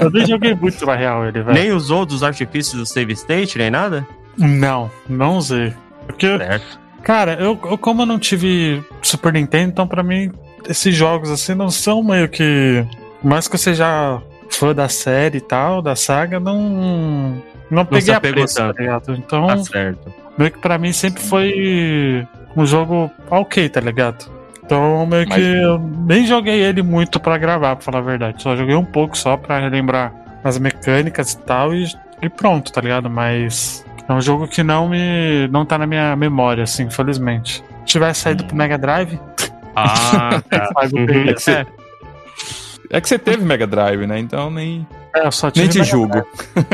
Eu 0.00 0.10
nem 0.10 0.26
joguei 0.26 0.54
muito 0.54 0.84
na 0.84 0.94
real 0.96 1.24
ele, 1.24 1.42
velho. 1.42 1.54
Nem 1.54 1.72
usou 1.72 2.04
dos 2.04 2.22
artifícios 2.22 2.78
do 2.78 2.84
save 2.84 3.12
state, 3.14 3.56
nem 3.56 3.70
nada? 3.70 4.06
Não, 4.36 4.90
não 5.08 5.36
usei. 5.36 5.72
Porque, 6.06 6.36
Certo. 6.36 6.78
Cara, 7.02 7.34
eu, 7.34 7.58
eu 7.70 7.78
como 7.78 8.02
eu 8.02 8.06
não 8.06 8.18
tive 8.18 8.82
Super 9.02 9.32
Nintendo, 9.32 9.70
então 9.70 9.86
pra 9.86 10.02
mim 10.02 10.30
esses 10.68 10.94
jogos 10.94 11.30
assim 11.30 11.54
não 11.54 11.70
são 11.70 12.02
meio 12.02 12.28
que. 12.28 12.84
Por 13.20 13.28
mais 13.28 13.48
que 13.48 13.54
eu 13.54 13.58
seja 13.58 14.20
fã 14.50 14.74
da 14.74 14.88
série 14.88 15.38
e 15.38 15.40
tal, 15.40 15.80
da 15.82 15.94
saga, 15.96 16.38
não. 16.40 17.42
Não 17.70 17.84
peguei 17.84 18.12
a 18.14 18.20
tanto. 18.20 18.54
tá 18.54 18.72
ligado? 18.78 19.14
Então, 19.14 19.46
Tá 19.46 19.56
certo. 19.58 20.12
meio 20.36 20.50
que 20.50 20.58
pra 20.58 20.76
mim 20.76 20.92
sempre 20.92 21.22
foi 21.22 22.26
um 22.56 22.66
jogo 22.66 23.10
ok, 23.30 23.68
tá 23.68 23.80
ligado? 23.80 24.28
Então, 24.64 25.06
meio 25.06 25.26
Mas- 25.28 25.38
que 25.38 25.44
eu 25.44 25.78
nem 25.78 26.26
joguei 26.26 26.60
ele 26.62 26.82
muito 26.82 27.20
pra 27.20 27.38
gravar, 27.38 27.76
pra 27.76 27.84
falar 27.84 27.98
a 27.98 28.02
verdade. 28.02 28.42
Só 28.42 28.56
joguei 28.56 28.74
um 28.74 28.84
pouco 28.84 29.16
só 29.16 29.36
pra 29.36 29.58
relembrar 29.60 30.12
as 30.42 30.58
mecânicas 30.58 31.32
e 31.32 31.38
tal 31.38 31.72
e, 31.74 31.86
e 32.22 32.28
pronto, 32.28 32.72
tá 32.72 32.80
ligado? 32.80 33.08
Mas 33.10 33.84
é 34.10 34.14
um 34.14 34.20
jogo 34.20 34.48
que 34.48 34.62
não 34.62 34.88
me 34.88 35.48
não 35.48 35.64
tá 35.64 35.78
na 35.78 35.86
minha 35.86 36.16
memória, 36.16 36.64
assim, 36.64 36.84
infelizmente. 36.84 37.62
Se 37.80 37.86
tivesse 37.86 38.20
saído 38.20 38.44
pro 38.44 38.56
Mega 38.56 38.76
Drive, 38.78 39.18
Ah, 39.74 40.42
tá. 40.48 40.68
Uhum. 40.92 41.28
É 41.28 41.34
que 41.34 41.42
você, 41.42 41.66
é 42.90 43.00
que 43.00 43.08
você 43.08 43.18
teve 43.18 43.44
Mega 43.44 43.66
Drive, 43.66 44.06
né? 44.06 44.18
Então 44.18 44.50
nem, 44.50 44.86
é, 45.14 45.26
eu 45.26 45.32
só 45.32 45.50
tive 45.50 45.66
nem 45.66 45.70
te 45.70 45.78
Mega 45.78 45.90
julgo. 45.90 46.26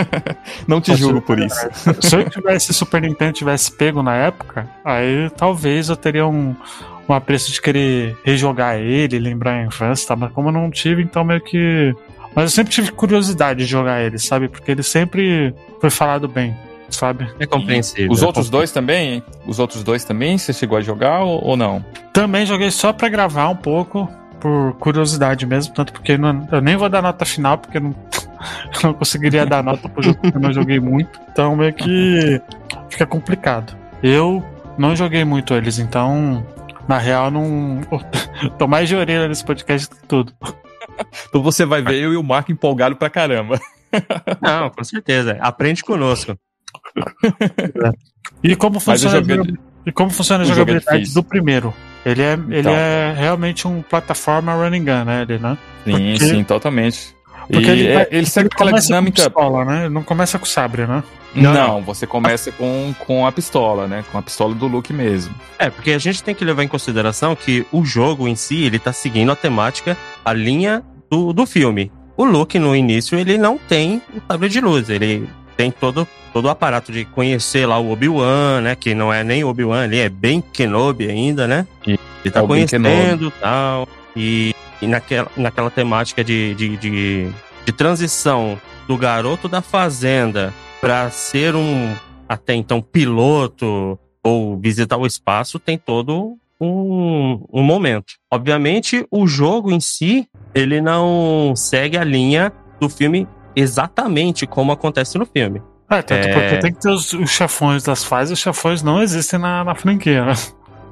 não 0.66 0.80
te 0.80 0.92
Só 0.92 0.96
julgo 0.96 1.20
por 1.20 1.38
isso. 1.38 1.68
Se 2.00 2.16
eu 2.16 2.28
tivesse 2.28 2.72
Super 2.72 3.02
Nintendo 3.02 3.32
tivesse 3.32 3.70
pego 3.70 4.02
na 4.02 4.14
época, 4.14 4.68
aí 4.84 5.30
talvez 5.36 5.88
eu 5.88 5.96
teria 5.96 6.26
um, 6.26 6.54
um 7.08 7.12
apreço 7.12 7.52
de 7.52 7.60
querer 7.60 8.16
rejogar 8.24 8.76
ele, 8.76 9.18
lembrar 9.18 9.52
a 9.52 9.64
infância, 9.64 10.08
tá? 10.08 10.16
Mas 10.16 10.32
como 10.32 10.48
eu 10.48 10.52
não 10.52 10.70
tive, 10.70 11.02
então 11.02 11.24
meio 11.24 11.40
que. 11.40 11.94
Mas 12.34 12.44
eu 12.44 12.50
sempre 12.50 12.72
tive 12.72 12.92
curiosidade 12.92 13.60
de 13.60 13.66
jogar 13.66 14.02
ele, 14.02 14.18
sabe? 14.18 14.48
Porque 14.48 14.70
ele 14.70 14.82
sempre 14.82 15.54
foi 15.80 15.90
falado 15.90 16.28
bem, 16.28 16.56
sabe? 16.90 17.28
É 17.38 17.46
compreensível. 17.46 18.10
Os 18.12 18.22
outros 18.22 18.48
dois 18.50 18.72
também? 18.72 19.22
Os 19.46 19.58
outros 19.58 19.82
dois 19.82 20.04
também? 20.04 20.36
Você 20.38 20.52
chegou 20.52 20.76
a 20.78 20.80
jogar 20.80 21.20
ou, 21.22 21.42
ou 21.44 21.56
não? 21.56 21.84
Também 22.12 22.46
joguei 22.46 22.70
só 22.70 22.92
pra 22.92 23.08
gravar 23.08 23.48
um 23.48 23.56
pouco, 23.56 24.08
por 24.40 24.74
curiosidade 24.78 25.44
mesmo, 25.46 25.74
tanto 25.74 25.92
porque 25.92 26.16
não- 26.16 26.46
eu 26.52 26.60
nem 26.60 26.76
vou 26.76 26.88
dar 26.88 27.02
nota 27.02 27.24
final, 27.24 27.58
porque 27.58 27.78
eu 27.78 27.82
não, 27.82 27.90
eu 28.74 28.80
não 28.84 28.94
conseguiria 28.94 29.44
dar 29.46 29.62
nota 29.62 29.88
pro 29.88 30.02
jogo 30.02 30.18
porque 30.20 30.36
eu 30.36 30.40
não 30.40 30.52
joguei 30.52 30.80
muito. 30.80 31.18
Então 31.30 31.54
meio 31.56 31.72
que 31.74 32.40
fica 32.88 33.06
complicado. 33.06 33.76
Eu 34.02 34.44
não 34.78 34.94
joguei 34.94 35.24
muito 35.24 35.54
eles, 35.54 35.78
então 35.78 36.46
na 36.88 36.98
real 36.98 37.30
não. 37.30 37.80
Tô 38.58 38.66
mais 38.66 38.88
de 38.88 38.94
orelha 38.96 39.26
nesse 39.28 39.44
podcast 39.44 39.88
do 39.90 39.96
que 39.96 40.06
tudo. 40.06 40.32
Então 41.28 41.42
você 41.42 41.64
vai 41.66 41.82
ver 41.82 41.96
eu 42.00 42.12
e 42.12 42.16
o 42.16 42.22
Marco 42.22 42.52
empolgado 42.52 42.96
pra 42.96 43.10
caramba. 43.10 43.60
Não, 44.40 44.70
com 44.70 44.84
certeza. 44.84 45.36
Aprende 45.40 45.82
conosco. 45.82 46.36
E 48.42 48.56
como 48.56 48.80
funciona, 48.80 49.16
jogabil- 49.22 49.56
e 49.84 49.92
como 49.92 50.10
funciona 50.10 50.42
a 50.42 50.44
o 50.44 50.48
jogo 50.48 50.60
é 50.60 50.64
jogabilidade 50.64 50.98
difícil. 50.98 51.22
do 51.22 51.28
primeiro? 51.28 51.74
Ele 52.04 52.22
é, 52.22 52.32
ele 52.34 52.60
Então. 52.60 52.72
é 52.72 53.14
realmente 53.16 53.66
um 53.66 53.82
plataforma 53.82 54.52
running 54.54 54.84
gun, 54.84 55.04
né? 55.04 55.22
Ele, 55.22 55.38
né? 55.38 55.58
Sim, 55.84 55.92
Porque- 55.92 56.18
sim, 56.18 56.44
totalmente. 56.44 57.16
Porque 57.48 57.66
e 57.68 57.70
ele, 57.70 57.80
ele, 57.84 57.94
vai- 57.94 58.06
ele 58.10 58.26
segue 58.26 58.48
aquela 58.52 58.70
começa 58.70 58.86
dinâmica. 58.88 59.22
Com 59.22 59.30
pistola, 59.30 59.64
né? 59.64 59.84
Ele 59.84 59.94
não 59.94 60.02
começa 60.02 60.38
com 60.38 60.44
sabre, 60.46 60.86
né? 60.86 61.02
Não, 61.34 61.52
Não, 61.52 61.82
você 61.82 62.06
começa 62.06 62.50
com, 62.50 62.94
com 62.98 63.26
a 63.26 63.30
pistola, 63.30 63.86
né? 63.86 64.02
Com 64.10 64.18
a 64.18 64.22
pistola 64.22 64.54
do 64.54 64.66
Luke 64.66 64.92
mesmo. 64.92 65.34
É, 65.58 65.68
porque 65.70 65.92
a 65.92 65.98
gente 65.98 66.22
tem 66.22 66.34
que 66.34 66.44
levar 66.44 66.62
em 66.64 66.68
consideração 66.68 67.36
que 67.36 67.64
o 67.70 67.84
jogo 67.84 68.26
em 68.26 68.34
si, 68.34 68.64
ele 68.64 68.78
tá 68.78 68.92
seguindo 68.92 69.30
a 69.30 69.36
temática, 69.36 69.96
a 70.24 70.32
linha 70.32 70.82
do, 71.10 71.32
do 71.32 71.44
filme. 71.46 71.92
O 72.16 72.24
Luke, 72.24 72.58
no 72.58 72.74
início, 72.74 73.18
ele 73.18 73.36
não 73.36 73.58
tem 73.58 74.00
o 74.14 74.20
sabre 74.32 74.48
de 74.48 74.60
luz, 74.60 74.88
ele 74.88 75.28
tem 75.56 75.70
todo, 75.70 76.06
todo 76.32 76.44
o 76.44 76.48
aparato 76.48 76.92
de 76.92 77.04
conhecer 77.04 77.66
lá 77.66 77.78
o 77.78 77.90
Obi-Wan, 77.90 78.60
né, 78.60 78.76
que 78.76 78.94
não 78.94 79.12
é 79.12 79.24
nem 79.24 79.42
Obi-Wan, 79.42 79.84
ele 79.84 79.98
é 79.98 80.08
bem 80.08 80.40
Kenobi 80.40 81.08
ainda, 81.08 81.46
né? 81.46 81.66
E- 81.86 81.98
Ele 82.24 82.32
tá 82.32 82.40
é 82.42 82.46
conhecendo 82.46 83.28
e 83.28 83.40
tal, 83.40 83.88
e, 84.14 84.54
e 84.82 84.86
naquela, 84.86 85.30
naquela 85.36 85.70
temática 85.70 86.22
de, 86.24 86.54
de, 86.54 86.76
de, 86.76 87.30
de 87.64 87.72
transição 87.72 88.60
do 88.86 88.96
garoto 88.96 89.48
da 89.48 89.62
fazenda 89.62 90.52
pra 90.80 91.08
ser 91.10 91.54
um, 91.54 91.94
até 92.28 92.54
então, 92.54 92.82
piloto 92.82 93.98
ou 94.22 94.58
visitar 94.58 94.96
o 94.96 95.06
espaço, 95.06 95.58
tem 95.58 95.78
todo 95.78 96.36
um, 96.60 97.44
um 97.52 97.62
momento. 97.62 98.14
Obviamente, 98.30 99.06
o 99.10 99.26
jogo 99.26 99.70
em 99.70 99.80
si, 99.80 100.26
ele 100.54 100.80
não 100.80 101.54
segue 101.54 101.96
a 101.96 102.04
linha 102.04 102.52
do 102.80 102.88
filme 102.88 103.26
exatamente 103.56 104.46
como 104.46 104.70
acontece 104.70 105.16
no 105.18 105.26
filme. 105.26 105.60
É, 105.90 106.02
tanto 106.02 106.28
É. 106.28 106.32
porque 106.32 106.56
tem 106.58 106.72
que 106.72 106.80
ter 106.80 106.90
os, 106.90 107.12
os 107.12 107.30
chefões 107.30 107.82
das 107.84 108.04
fases, 108.04 108.32
os 108.32 108.38
chefões 108.38 108.82
não 108.82 109.00
existem 109.02 109.38
na, 109.38 109.64
na 109.64 109.74
franquia, 109.74 110.24
né? 110.24 110.34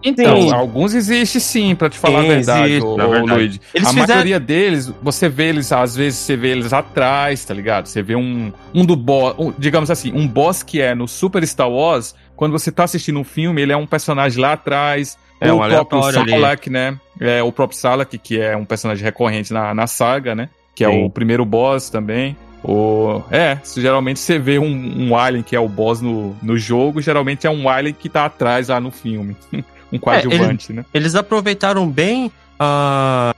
Então, 0.07 0.43
Sim. 0.43 0.53
alguns 0.53 0.93
existem 0.95 1.41
sim, 1.41 1.75
pra 1.75 1.89
te 1.89 1.99
falar 1.99 2.21
Sim, 2.21 2.27
a 2.27 2.29
verdade, 2.35 2.69
existe, 2.73 2.87
ô, 2.87 2.97
verdade. 2.97 3.23
Luigi. 3.33 3.61
Eles 3.73 3.89
a 3.89 3.91
fizeram- 3.91 4.07
maioria 4.15 4.39
deles, 4.39 4.93
você 5.03 5.29
vê 5.31 5.45
eles, 5.49 5.73
às 5.73 5.97
vezes 5.97 6.19
você 6.19 6.37
vê 6.37 6.49
eles 6.49 6.75
atrás, 6.75 7.43
tá 7.45 7.55
ligado? 7.55 7.87
Você 7.87 8.03
vê 8.03 8.15
um, 8.15 8.53
um 8.75 8.85
do 8.85 8.95
boss, 8.97 9.35
um- 9.39 9.53
digamos 9.59 9.91
assim, 9.91 10.13
um 10.13 10.29
boss 10.29 10.63
que 10.63 10.81
é 10.81 10.95
no 10.95 11.09
Super 11.09 11.45
Star 11.47 11.71
Wars, 11.71 12.15
quando 12.37 12.53
você 12.53 12.71
tá 12.71 12.85
assistindo 12.85 13.19
um 13.19 13.25
filme, 13.25 13.63
ele 13.63 13.73
é 13.73 13.77
um 13.77 13.87
personagem 13.87 14.39
lá 14.41 14.53
atrás, 14.53 15.17
É, 15.41 15.51
ou 15.51 15.59
um 15.61 15.65
o 15.65 15.69
próprio 15.71 16.05
ali. 16.05 16.31
Salak, 16.33 16.69
né? 16.71 16.99
É, 17.19 17.43
o 17.43 17.51
próprio 17.51 17.79
Salak, 17.79 18.19
que 18.19 18.39
é 18.39 18.55
um 18.55 18.65
personagem 18.67 19.03
recorrente 19.03 19.55
na, 19.55 19.73
na 19.75 19.87
saga, 19.87 20.35
né? 20.35 20.51
Que 20.75 20.85
é 20.85 20.91
Sim. 20.91 21.05
o 21.05 21.09
primeiro 21.09 21.47
boss 21.47 21.89
também. 21.89 22.37
O... 22.67 23.23
É, 23.31 23.59
se 23.63 23.81
geralmente 23.83 24.19
você 24.19 24.39
vê 24.39 24.59
um, 24.59 25.09
um 25.09 25.17
alien 25.17 25.43
que 25.43 25.55
é 25.55 25.61
o 25.61 25.69
boss 25.69 26.01
no, 26.01 26.35
no 26.43 26.57
jogo, 26.57 27.03
geralmente 27.03 27.47
é 27.47 27.51
um 27.51 27.69
alien 27.69 27.95
que 27.95 28.09
tá 28.09 28.25
atrás 28.25 28.69
lá 28.69 28.81
no 28.81 28.91
filme. 28.91 29.37
um 29.93 29.99
coadjuvante, 29.99 30.73
né? 30.73 30.85
Eles 30.95 31.15
aproveitaram 31.15 31.87
bem 31.87 32.33
ah, 32.59 33.35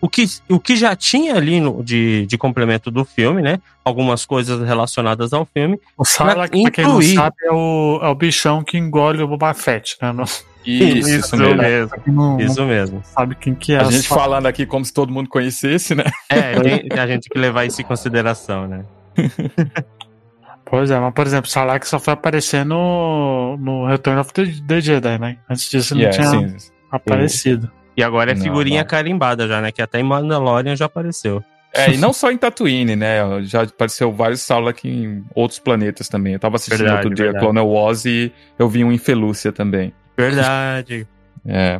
o, 0.00 0.08
que, 0.08 0.24
o 0.48 0.60
que 0.60 0.76
já 0.76 0.94
tinha 0.94 1.34
ali 1.34 1.60
no- 1.60 1.82
de, 1.82 2.24
de 2.26 2.38
complemento 2.38 2.88
do 2.90 3.04
filme, 3.04 3.42
né? 3.42 3.58
Algumas 3.84 4.24
coisas 4.24 4.64
relacionadas 4.66 5.32
ao 5.32 5.44
filme. 5.44 5.80
O 5.98 6.04
Sarlacc, 6.04 6.50
pra 6.62 6.70
quem 6.70 6.84
não 6.84 6.92
incluir- 6.92 7.14
sabe, 7.14 7.36
é 7.42 7.52
o, 7.52 7.98
é 8.00 8.08
o 8.08 8.14
bichão 8.14 8.62
que 8.62 8.78
engole 8.78 9.22
o 9.22 9.28
Boba 9.28 9.52
Fett, 9.54 9.96
né? 10.00 10.12
Não, 10.12 10.24
Isso, 10.66 11.08
isso 11.10 11.36
mesmo. 11.36 11.56
mesmo. 11.56 11.90
não, 12.06 12.12
não 12.36 12.40
Isso 12.40 12.64
mesmo. 12.64 13.00
sabe 13.04 13.34
quem 13.36 13.54
que 13.54 13.72
é. 13.72 13.76
A 13.78 13.84
gente 13.84 14.02
Sarlacc. 14.06 14.08
falando 14.28 14.46
aqui 14.46 14.66
como 14.66 14.84
se 14.84 14.92
todo 14.92 15.12
mundo 15.12 15.28
conhecesse, 15.28 15.94
né? 15.94 16.04
É, 16.28 16.58
tem, 16.60 16.98
a 16.98 17.06
gente 17.06 17.22
tem 17.22 17.30
que 17.32 17.38
levar 17.38 17.64
isso 17.64 17.80
em 17.80 17.84
consideração, 17.84 18.66
né? 18.66 18.84
Pois 20.68 20.90
é, 20.90 20.98
mas 20.98 21.14
por 21.14 21.24
exemplo, 21.24 21.46
o 21.46 21.50
Sarlacc 21.50 21.84
só 21.86 22.00
foi 22.00 22.12
aparecer 22.14 22.64
no, 22.64 23.56
no 23.56 23.86
Return 23.86 24.18
of 24.20 24.32
the, 24.32 24.46
the 24.66 24.80
Jedi, 24.80 25.16
né? 25.16 25.36
Antes 25.48 25.70
disso 25.70 25.94
ele 25.94 26.02
Yeah, 26.04 26.24
não 26.24 26.44
tinha 26.44 26.58
sim. 26.58 26.70
aparecido. 26.90 27.70
E 27.96 28.02
agora 28.02 28.32
é 28.32 28.34
Não, 28.34 28.42
figurinha 28.42 28.80
não. 28.80 28.88
carimbada 28.88 29.46
já, 29.46 29.60
né? 29.60 29.70
Que 29.70 29.80
até 29.80 30.00
em 30.00 30.02
Mandalorian 30.02 30.74
já 30.74 30.86
apareceu. 30.86 31.42
É, 31.72 31.92
e 31.92 31.96
não 31.96 32.12
só 32.12 32.32
em 32.32 32.36
Tatooine, 32.36 32.96
né? 32.96 33.18
Já 33.44 33.62
apareceu 33.62 34.12
vários 34.12 34.40
Sarlacc 34.40 34.84
em 34.84 35.24
outros 35.34 35.60
planetas 35.60 36.08
também. 36.08 36.32
Eu 36.32 36.38
tava 36.40 36.56
assistindo 36.56 36.78
Verdade, 36.78 36.98
outro 36.98 37.14
dia 37.14 37.24
verdade. 37.26 37.44
Clone 37.44 37.60
Wars 37.60 38.04
e 38.04 38.32
eu 38.58 38.68
vi 38.68 38.82
um 38.82 38.90
em 38.90 38.98
Felúcia 38.98 39.52
também. 39.52 39.92
Verdade. 40.16 41.06
É, 41.44 41.78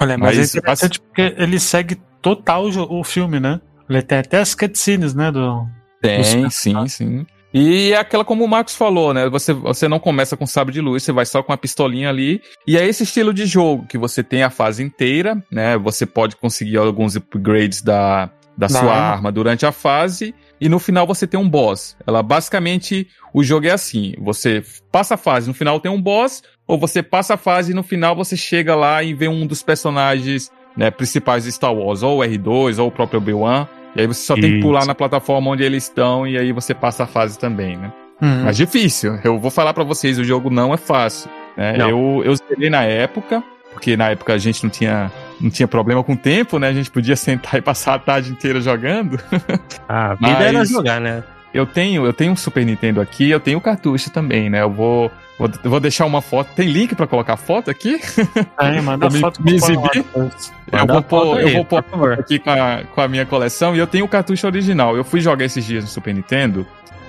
Olha, 0.00 0.18
mas, 0.18 0.36
Mas- 0.36 0.54
é 0.54 0.58
interessante 0.58 1.00
porque 1.00 1.34
ele 1.38 1.58
segue 1.58 1.96
total 2.20 2.66
o, 2.66 3.00
o 3.00 3.04
filme, 3.04 3.40
né? 3.40 3.60
Ele 3.88 4.02
tem 4.02 4.18
até 4.18 4.38
as 4.40 4.54
cutscenes, 4.54 5.14
né? 5.14 5.30
Do... 5.32 5.66
tem, 6.02 6.20
Os- 6.20 6.54
sim, 6.54 6.88
sim. 6.88 7.26
E 7.54 7.92
é 7.92 7.96
aquela 7.96 8.22
como 8.24 8.44
o 8.44 8.48
Marcos 8.48 8.74
falou, 8.76 9.14
né? 9.14 9.28
Você, 9.30 9.54
você 9.54 9.88
não 9.88 9.98
começa 9.98 10.36
com 10.36 10.44
sabre 10.46 10.74
de 10.74 10.80
luz, 10.82 11.02
você 11.02 11.12
vai 11.12 11.24
só 11.24 11.42
com 11.42 11.52
a 11.52 11.56
pistolinha 11.56 12.10
ali. 12.10 12.42
E 12.66 12.76
é 12.76 12.86
esse 12.86 13.04
estilo 13.04 13.32
de 13.32 13.46
jogo 13.46 13.86
que 13.86 13.96
você 13.96 14.22
tem 14.22 14.42
a 14.42 14.50
fase 14.50 14.82
inteira, 14.82 15.42
né? 15.50 15.78
Você 15.78 16.04
pode 16.04 16.36
conseguir 16.36 16.76
alguns 16.76 17.16
upgrades 17.16 17.80
da, 17.80 18.26
da 18.58 18.66
Da 18.66 18.68
sua 18.68 18.80
arma. 18.92 18.92
arma 19.14 19.32
durante 19.32 19.64
a 19.64 19.72
fase. 19.72 20.34
E 20.60 20.68
no 20.68 20.78
final 20.78 21.06
você 21.06 21.26
tem 21.26 21.40
um 21.40 21.48
boss. 21.48 21.96
Ela 22.06 22.22
basicamente, 22.22 23.08
o 23.32 23.42
jogo 23.42 23.66
é 23.66 23.70
assim: 23.70 24.14
você 24.18 24.62
passa 24.92 25.14
a 25.14 25.18
fase, 25.18 25.48
no 25.48 25.54
final 25.54 25.80
tem 25.80 25.90
um 25.90 26.00
boss, 26.02 26.42
ou 26.66 26.78
você 26.78 27.02
passa 27.02 27.34
a 27.34 27.36
fase 27.36 27.72
e 27.72 27.74
no 27.74 27.82
final 27.82 28.16
você 28.16 28.36
chega 28.36 28.74
lá 28.74 29.02
e 29.02 29.14
vê 29.14 29.28
um 29.28 29.46
dos 29.46 29.62
personagens 29.62 30.50
né, 30.76 30.90
principais 30.90 31.44
de 31.44 31.52
Star 31.52 31.72
Wars, 31.74 32.02
ou 32.02 32.20
o 32.20 32.22
R2, 32.22 32.78
ou 32.78 32.88
o 32.88 32.90
próprio 32.90 33.18
Obi-Wan. 33.18 33.66
E 33.94 34.00
aí 34.00 34.06
você 34.06 34.20
só 34.20 34.34
tem 34.34 34.42
que 34.42 34.58
Isso. 34.58 34.60
pular 34.60 34.84
na 34.84 34.94
plataforma 34.94 35.50
onde 35.50 35.62
eles 35.62 35.84
estão 35.84 36.26
e 36.26 36.36
aí 36.36 36.52
você 36.52 36.74
passa 36.74 37.04
a 37.04 37.06
fase 37.06 37.38
também, 37.38 37.76
né? 37.76 37.92
Uhum. 38.20 38.44
Mas 38.44 38.56
difícil. 38.56 39.18
Eu 39.24 39.38
vou 39.38 39.50
falar 39.50 39.72
pra 39.72 39.84
vocês, 39.84 40.18
o 40.18 40.24
jogo 40.24 40.50
não 40.50 40.74
é 40.74 40.76
fácil. 40.76 41.30
Né? 41.56 41.78
Não. 41.78 41.88
Eu, 41.88 42.22
eu 42.24 42.36
zerei 42.36 42.68
na 42.68 42.82
época, 42.82 43.42
porque 43.72 43.96
na 43.96 44.10
época 44.10 44.34
a 44.34 44.38
gente 44.38 44.62
não 44.62 44.70
tinha, 44.70 45.10
não 45.40 45.50
tinha 45.50 45.66
problema 45.66 46.02
com 46.02 46.12
o 46.12 46.16
tempo, 46.16 46.58
né? 46.58 46.68
A 46.68 46.72
gente 46.72 46.90
podia 46.90 47.16
sentar 47.16 47.54
e 47.54 47.62
passar 47.62 47.94
a 47.94 47.98
tarde 47.98 48.30
inteira 48.30 48.60
jogando. 48.60 49.18
A 49.88 50.14
vida 50.14 50.42
era 50.42 50.64
jogar, 50.64 51.00
né? 51.00 51.22
Eu 51.54 51.64
tenho, 51.64 52.04
eu 52.04 52.12
tenho 52.12 52.32
um 52.32 52.36
Super 52.36 52.66
Nintendo 52.66 53.00
aqui, 53.00 53.30
eu 53.30 53.40
tenho 53.40 53.56
o 53.56 53.60
cartucho 53.62 54.10
também, 54.10 54.50
né? 54.50 54.60
Eu 54.60 54.70
vou, 54.70 55.10
vou, 55.38 55.50
vou 55.64 55.80
deixar 55.80 56.06
uma 56.06 56.20
foto. 56.22 56.50
Tem 56.54 56.68
link 56.68 56.94
pra 56.94 57.06
colocar 57.06 57.36
foto 57.36 57.70
aqui? 57.70 58.00
Aí, 58.56 58.80
manda 58.80 59.08
me- 59.10 59.20
foto 59.20 59.42
me 59.42 59.54
exibir? 59.54 60.04
Eu 60.14 60.86
vou 60.86 61.02
pôr, 61.02 61.40
eu 61.40 61.64
vou 61.64 61.82
pôr 61.82 62.12
aqui 62.14 62.38
com 62.38 62.50
a, 62.50 62.82
com 62.94 63.00
a 63.00 63.08
minha 63.08 63.24
coleção 63.26 63.74
e 63.74 63.78
eu 63.78 63.86
tenho 63.86 64.04
o 64.04 64.08
cartucho 64.08 64.46
original. 64.46 64.96
Eu 64.96 65.04
fui 65.04 65.20
jogar 65.20 65.44
esses 65.44 65.64
dias 65.64 65.84
no 65.84 65.90
Super 65.90 66.14
Nintendo. 66.14 66.66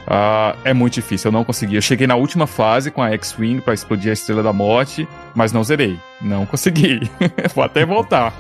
ah, 0.08 0.56
é 0.64 0.74
muito 0.74 0.94
difícil, 0.94 1.30
eu 1.30 1.32
não 1.34 1.44
consegui. 1.44 1.76
Eu 1.76 1.82
cheguei 1.82 2.08
na 2.08 2.16
última 2.16 2.48
fase 2.48 2.92
com 2.92 3.02
a 3.02 3.12
X-Wing 3.12 3.62
pra 3.62 3.74
explodir 3.74 4.10
a 4.10 4.14
Estrela 4.14 4.42
da 4.44 4.54
Morte, 4.54 5.08
mas 5.36 5.52
não 5.52 5.64
zerei. 5.64 5.98
Não 6.22 6.46
consegui. 6.48 7.10
Vou 7.56 7.64
até 7.64 7.86
voltar. 7.86 8.34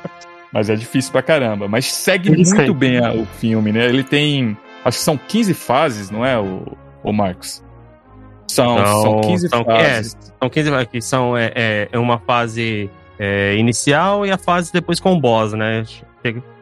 mas 0.52 0.68
é 0.70 0.74
difícil 0.76 1.12
pra 1.12 1.22
caramba. 1.22 1.68
Mas 1.68 1.86
segue 1.92 2.30
muito 2.30 2.74
bem 2.74 2.98
a- 2.98 3.12
o 3.12 3.24
filme, 3.38 3.72
né? 3.72 3.86
Ele 3.86 4.02
tem. 4.04 4.56
Acho 4.84 4.98
que 4.98 5.04
são 5.04 5.16
15 5.18 5.52
fases, 5.52 6.10
não 6.10 6.24
é, 6.24 6.38
o, 6.38 6.76
o 7.02 7.12
Marcos? 7.12 7.62
São, 8.50 8.78
Então, 8.78 9.02
são 9.02 9.20
15 9.20 9.48
são- 9.48 9.64
fases. 9.64 10.16
São 10.40 10.48
15 10.50 10.70
va- 10.70 10.84
que 10.84 11.00
são 11.00 11.36
é, 11.36 11.52
é, 11.54 11.88
é 11.92 11.98
uma 11.98 12.18
fase 12.18 12.90
é, 13.18 13.54
inicial 13.56 14.24
e 14.24 14.30
a 14.30 14.38
fase 14.38 14.72
depois 14.72 14.98
com 14.98 15.12
o 15.12 15.20
boss, 15.20 15.52
né? 15.52 15.84